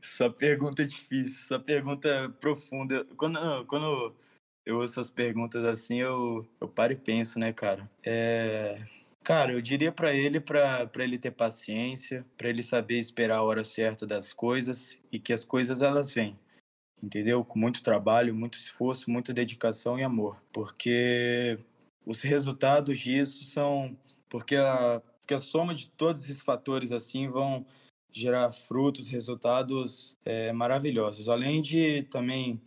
Essa 0.00 0.30
pergunta 0.30 0.82
é 0.82 0.86
difícil, 0.86 1.42
essa 1.42 1.58
pergunta 1.58 2.08
é 2.08 2.28
profunda. 2.28 3.04
Quando, 3.16 3.66
quando 3.66 4.14
eu 4.64 4.78
ouço 4.78 5.00
as 5.00 5.10
perguntas 5.10 5.64
assim, 5.64 5.96
eu, 5.96 6.46
eu 6.60 6.68
paro 6.68 6.92
e 6.92 6.96
penso, 6.96 7.40
né, 7.40 7.52
cara? 7.52 7.90
É... 8.04 8.80
Cara, 9.28 9.52
eu 9.52 9.60
diria 9.60 9.92
para 9.92 10.14
ele 10.14 10.40
para 10.40 10.88
ele 11.00 11.18
ter 11.18 11.32
paciência, 11.32 12.24
para 12.34 12.48
ele 12.48 12.62
saber 12.62 12.98
esperar 12.98 13.36
a 13.36 13.42
hora 13.42 13.62
certa 13.62 14.06
das 14.06 14.32
coisas 14.32 14.98
e 15.12 15.20
que 15.20 15.34
as 15.34 15.44
coisas 15.44 15.82
elas 15.82 16.14
vêm. 16.14 16.40
Entendeu? 17.02 17.44
Com 17.44 17.58
muito 17.58 17.82
trabalho, 17.82 18.34
muito 18.34 18.56
esforço, 18.56 19.10
muita 19.10 19.34
dedicação 19.34 19.98
e 19.98 20.02
amor, 20.02 20.42
porque 20.50 21.58
os 22.06 22.22
resultados 22.22 22.98
disso 22.98 23.44
são 23.44 23.94
porque 24.30 24.56
a, 24.56 25.02
porque 25.20 25.34
a 25.34 25.38
soma 25.38 25.74
de 25.74 25.90
todos 25.90 26.24
esses 26.24 26.40
fatores 26.40 26.90
assim 26.90 27.28
vão 27.28 27.66
gerar 28.10 28.50
frutos, 28.50 29.10
resultados 29.10 30.16
é, 30.24 30.52
maravilhosos. 30.52 31.28
Além 31.28 31.60
de 31.60 32.02
também 32.04 32.58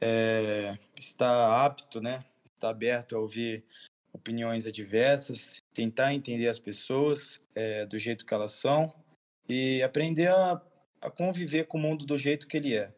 é, 0.00 0.76
estar 0.98 1.64
apto, 1.64 2.00
né, 2.00 2.24
estar 2.52 2.70
aberto 2.70 3.14
a 3.14 3.20
ouvir 3.20 3.64
opiniões 4.12 4.66
adversas, 4.66 5.62
tentar 5.72 6.14
entender 6.14 6.48
as 6.48 6.58
pessoas 6.58 7.40
é, 7.54 7.86
do 7.86 7.98
jeito 7.98 8.24
que 8.26 8.34
elas 8.34 8.52
são 8.52 8.92
e 9.48 9.82
aprender 9.82 10.28
a, 10.28 10.60
a, 11.00 11.10
conviver 11.10 11.66
com 11.66 11.78
o 11.78 11.80
mundo 11.80 12.06
do 12.06 12.18
jeito 12.18 12.46
que 12.46 12.56
ele 12.56 12.74
é. 12.76 12.92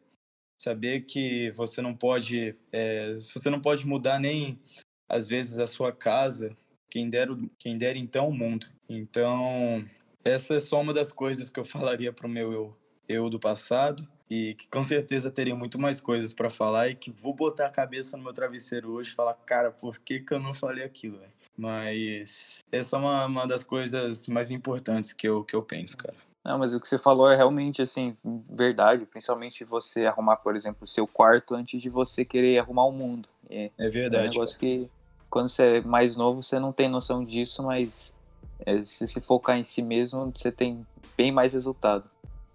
Saber 0.61 1.03
que 1.03 1.51
você 1.53 1.81
não 1.83 1.95
pode, 1.95 2.57
é, 2.71 3.13
você 3.15 3.51
não 3.51 3.61
pode 3.61 3.87
mudar 3.87 4.19
nem 4.19 4.61
às 5.09 5.29
vezes 5.29 5.59
a 5.59 5.67
sua 5.67 5.93
casa, 5.93 6.57
quem 6.91 7.11
dera, 7.11 7.37
quem 7.59 7.77
dera 7.77 7.99
então 7.99 8.29
o 8.29 8.35
mundo. 8.35 8.67
Então 8.89 9.85
essa 10.25 10.55
é 10.55 10.61
só 10.61 10.81
uma 10.81 10.95
das 10.95 11.11
coisas 11.11 11.51
que 11.51 11.59
eu 11.59 11.65
falaria 11.65 12.13
para 12.13 12.27
o 12.27 12.31
meu 12.31 12.53
eu, 12.53 12.77
eu 13.09 13.29
do 13.29 13.41
passado 13.41 14.07
e 14.33 14.55
que 14.55 14.67
com 14.67 14.83
certeza 14.83 15.31
teria 15.31 15.55
muito 15.55 15.79
mais 15.79 16.01
coisas 16.01 16.33
para 16.33 16.49
falar 16.49 16.89
e 16.89 16.95
que 16.95 17.11
vou 17.11 17.35
botar 17.35 17.67
a 17.67 17.71
cabeça 17.71 18.17
no 18.17 18.23
meu 18.23 18.33
travesseiro 18.33 18.93
hoje 18.93 19.11
e 19.11 19.15
falar, 19.15 19.35
cara, 19.45 19.71
por 19.71 19.99
que, 19.99 20.21
que 20.21 20.33
eu 20.33 20.41
não 20.41 20.55
falei 20.55 20.83
aquilo, 20.83 21.19
véio? 21.19 21.31
Mas 21.55 22.65
essa 22.73 22.97
é 22.97 22.99
uma, 22.99 23.27
uma 23.27 23.47
das 23.47 23.63
coisas 23.63 24.27
mais 24.27 24.51
importantes 24.51 25.13
que 25.13 25.29
eu, 25.29 25.45
que 25.45 25.55
eu 25.55 25.63
penso, 25.63 25.99
cara. 25.99 26.15
Não, 26.43 26.59
mas 26.59 26.73
o 26.73 26.81
que 26.81 26.89
você 26.89 26.99
falou 26.99 27.31
é 27.31 27.37
realmente, 27.37 27.83
assim, 27.83 28.17
verdade. 28.49 29.05
Principalmente 29.05 29.65
você 29.65 30.07
arrumar, 30.07 30.37
por 30.37 30.57
exemplo, 30.57 30.85
o 30.85 30.87
seu 30.87 31.07
quarto 31.07 31.55
antes 31.55 31.81
de 31.83 31.91
você 31.91 32.25
querer 32.25 32.59
arrumar 32.59 32.87
o 32.87 32.93
mundo. 32.93 33.29
É, 33.51 33.71
é 33.79 33.91
verdade. 33.91 34.25
É 34.25 34.29
um 34.29 34.33
negócio 34.33 34.59
cara. 34.59 34.73
que, 34.73 34.91
quando 35.29 35.51
você 35.51 35.77
é 35.77 35.81
mais 35.83 36.17
novo, 36.17 36.43
você 36.43 36.59
não 36.59 36.73
tem 36.73 36.89
noção 36.89 37.23
disso, 37.23 37.63
mas 37.63 38.17
é, 38.65 38.83
se 38.83 39.07
se 39.07 39.21
focar 39.21 39.59
em 39.59 39.65
si 39.65 39.83
mesmo, 39.83 40.33
você 40.35 40.51
tem 40.51 40.87
bem 41.19 41.31
mais 41.31 41.53
resultado. 41.53 42.11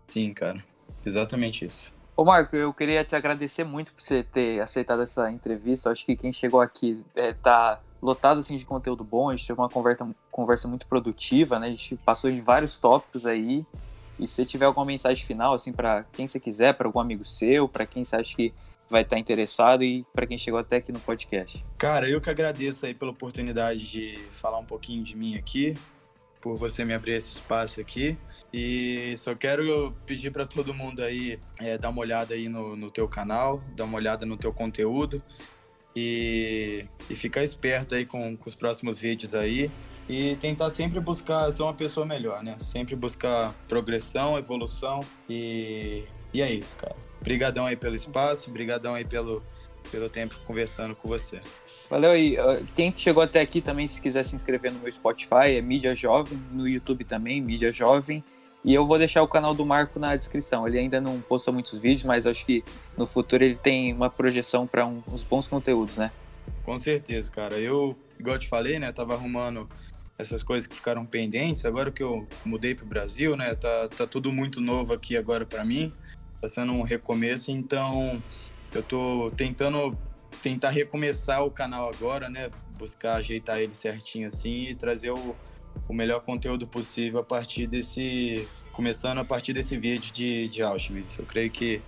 Sim, 0.10 0.34
cara. 0.34 0.66
Exatamente 1.08 1.66
isso. 1.66 1.96
Ô 2.16 2.26
Marco, 2.26 2.56
eu 2.56 2.74
queria 2.74 3.04
te 3.04 3.16
agradecer 3.16 3.64
muito 3.64 3.94
por 3.94 4.02
você 4.02 4.24
ter 4.24 4.60
aceitado 4.60 5.02
essa 5.02 5.32
entrevista. 5.32 5.88
Eu 5.88 5.92
acho 5.94 6.06
que 6.06 6.18
quem 6.18 6.34
chegou 6.34 6.60
aqui 6.60 7.02
está 7.16 7.80
é, 7.82 7.88
lotado 8.02 8.40
assim, 8.40 8.58
de 8.58 8.66
conteúdo 8.66 9.04
bom, 9.04 9.30
a 9.30 9.36
gente 9.36 9.48
teve 9.48 9.60
uma 9.60 9.70
conversa, 9.70 10.06
conversa 10.30 10.68
muito 10.68 10.86
produtiva, 10.86 11.60
né? 11.60 11.68
A 11.68 11.70
gente 11.70 11.96
passou 11.98 12.30
de 12.30 12.42
vários 12.42 12.78
tópicos 12.78 13.26
aí. 13.26 13.66
E 14.20 14.28
se 14.28 14.46
tiver 14.46 14.66
alguma 14.66 14.86
mensagem 14.86 15.24
final, 15.24 15.54
assim, 15.54 15.72
para 15.72 16.04
quem 16.12 16.28
você 16.28 16.40
quiser, 16.40 16.74
para 16.74 16.88
algum 16.88 17.00
amigo 17.00 17.24
seu, 17.24 17.70
para 17.70 17.86
quem 17.86 18.04
você 18.04 18.16
acha 18.16 18.36
que 18.36 18.54
vai 18.90 19.04
estar 19.04 19.18
interessado 19.18 19.84
e 19.84 20.04
para 20.14 20.26
quem 20.26 20.38
chegou 20.38 20.60
até 20.60 20.78
aqui 20.78 20.92
no 20.92 21.00
podcast. 21.00 21.64
Cara, 21.78 22.10
eu 22.10 22.20
que 22.20 22.30
agradeço 22.30 22.86
aí 22.86 22.94
pela 22.94 23.12
oportunidade 23.12 23.90
de 23.90 24.18
falar 24.32 24.58
um 24.58 24.66
pouquinho 24.66 25.04
de 25.04 25.16
mim 25.16 25.36
aqui 25.36 25.78
por 26.42 26.56
você 26.58 26.86
me 26.86 26.94
abrir 26.94 27.14
esse 27.14 27.32
espaço 27.32 27.80
aqui. 27.82 28.18
E 28.54 29.14
só 29.18 29.36
quero 29.36 29.94
pedir 30.06 30.32
para 30.32 30.46
todo 30.46 30.74
mundo 30.74 31.04
aí 31.04 31.40
é, 31.60 31.78
dar 31.78 31.90
uma 31.90 32.02
olhada 32.02 32.34
aí 32.34 32.48
no, 32.48 32.76
no 32.76 32.90
teu 32.90 33.08
canal, 33.08 33.62
dar 33.76 33.86
uma 33.86 33.98
olhada 33.98 34.26
no 34.26 34.38
teu 34.38 34.54
conteúdo 34.54 35.22
e, 35.96 36.86
e 37.10 37.16
ficar 37.16 37.44
esperto 37.44 37.96
aí 37.96 38.06
com, 38.06 38.38
com 38.38 38.48
os 38.48 38.56
próximos 38.56 39.00
vídeos 39.00 39.34
aí 39.34 39.72
e 40.08 40.36
tentar 40.38 40.70
sempre 40.70 41.00
buscar 41.00 41.52
ser 41.52 41.64
uma 41.64 41.74
pessoa 41.74 42.06
melhor, 42.06 42.44
né? 42.44 42.56
Sempre 42.60 42.96
buscar 42.96 43.54
progressão, 43.68 44.38
evolução 44.38 45.02
e, 45.30 46.04
e 46.34 46.42
é 46.42 46.52
isso, 46.52 46.78
cara. 46.78 46.96
Obrigadão 47.20 47.66
aí 47.66 47.76
pelo 47.76 47.96
espaço, 47.96 48.50
obrigadão 48.50 48.94
aí 48.94 49.04
pelo, 49.04 49.44
pelo 49.92 50.10
tempo 50.10 50.40
conversando 50.46 50.96
com 50.96 51.08
você. 51.08 51.42
Valeu 51.90 52.12
aí. 52.12 52.38
Quem 52.76 52.94
chegou 52.96 53.24
até 53.24 53.40
aqui 53.40 53.62
também, 53.62 53.88
se 53.88 54.02
quiser 54.02 54.24
se 54.26 54.36
inscrever 54.36 54.72
no 54.72 54.80
meu 54.80 54.92
Spotify, 54.92 55.56
é 55.58 55.62
Mídia 55.62 55.96
Jovem, 55.96 56.38
no 56.52 56.68
YouTube 56.68 57.04
também, 57.06 57.42
Mídia 57.42 57.72
Jovem. 57.72 58.24
E 58.64 58.74
eu 58.74 58.86
vou 58.86 58.98
deixar 58.98 59.24
o 59.24 59.28
canal 59.28 59.54
do 59.54 59.66
Marco 59.66 59.98
na 59.98 60.16
descrição. 60.16 60.68
Ele 60.68 60.78
ainda 60.78 61.00
não 61.00 61.22
postou 61.22 61.54
muitos 61.54 61.80
vídeos, 61.80 62.04
mas 62.04 62.26
acho 62.26 62.46
que 62.46 62.64
no 62.98 63.08
futuro 63.08 63.44
ele 63.44 63.56
tem 63.56 63.94
uma 63.94 64.10
projeção 64.10 64.68
para 64.68 64.86
um, 64.86 65.02
uns 65.08 65.24
bons 65.24 65.48
conteúdos, 65.48 65.98
né? 65.98 66.12
Com 66.66 66.78
certeza, 66.78 67.32
cara. 67.32 67.58
Eu, 67.58 67.96
igual 68.20 68.36
eu 68.36 68.40
te 68.40 68.50
falei, 68.50 68.78
né, 68.78 68.92
tava 68.92 69.14
arrumando 69.14 69.70
essas 70.18 70.44
coisas 70.44 70.68
que 70.68 70.76
ficaram 70.76 71.06
pendentes. 71.06 71.64
Agora 71.66 71.92
que 71.92 72.04
eu 72.04 72.28
mudei 72.44 72.76
pro 72.76 72.86
Brasil, 72.86 73.38
né, 73.38 73.56
tá, 73.56 73.88
tá 73.88 74.06
tudo 74.06 74.34
muito 74.34 74.60
novo 74.60 74.92
aqui 74.92 75.16
agora 75.16 75.46
para 75.46 75.64
mim. 75.64 75.94
Tá 76.42 76.50
sendo 76.50 76.74
um 76.74 76.82
recomeço, 76.82 77.52
então 77.52 78.22
eu 78.74 78.84
tô 78.84 79.32
tentando 79.38 79.98
tentar 80.42 80.70
recomeçar 80.70 81.44
o 81.44 81.52
canal 81.52 81.90
agora, 81.90 82.30
né? 82.30 82.50
Buscar 82.78 83.16
ajeitar 83.16 83.60
ele 83.60 83.74
certinho 83.74 84.28
assim 84.28 84.64
e 84.64 84.76
trazer 84.76 85.12
o, 85.12 85.36
o 85.88 85.94
melhor 85.94 86.22
conteúdo 86.22 86.68
possível 86.68 87.20
a 87.20 87.24
partir 87.24 87.68
desse. 87.68 88.48
Começando 88.72 89.18
a 89.18 89.26
partir 89.26 89.54
desse 89.54 89.76
vídeo 89.78 90.14
de, 90.14 90.48
de 90.50 90.62
Auschwitz. 90.62 91.18
Eu 91.18 91.26
creio 91.26 91.50
que 91.50 91.82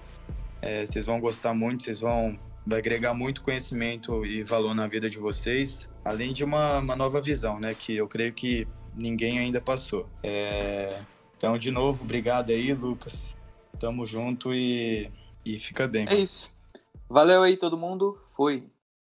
é, 0.62 0.86
vocês 0.86 1.06
vão 1.06 1.20
gostar 1.20 1.54
muito, 1.54 1.84
vocês 1.84 2.00
vão 2.00 2.38
vai 2.66 2.80
agregar 2.80 3.14
muito 3.14 3.42
conhecimento 3.42 4.26
e 4.26 4.44
valor 4.44 4.76
na 4.76 4.88
vida 4.88 5.10
de 5.10 5.18
vocês, 5.18 5.90
além 6.06 6.32
de 6.32 6.44
uma, 6.44 6.80
uma 6.80 6.96
nova 6.96 7.20
visão, 7.20 7.60
né? 7.60 7.74
Que 7.74 7.96
eu 7.96 8.08
creio 8.08 8.34
que 8.34 8.68
ninguém 8.96 9.40
ainda 9.40 9.60
passou. 9.60 10.08
É... 10.24 11.00
Então, 11.36 11.58
de 11.58 11.72
novo, 11.72 12.04
obrigado 12.04 12.52
aí, 12.52 12.74
Lucas. 12.74 13.38
Tamo 13.80 14.06
junto 14.06 14.54
e, 14.54 15.10
e 15.46 15.58
fica 15.58 15.88
bem. 15.88 16.08
É 16.08 16.18
isso. 16.18 16.52
Valeu 17.10 17.42
aí 17.42 17.58
todo 17.58 17.78
mundo. 17.78 18.20
Foi. 18.40 18.56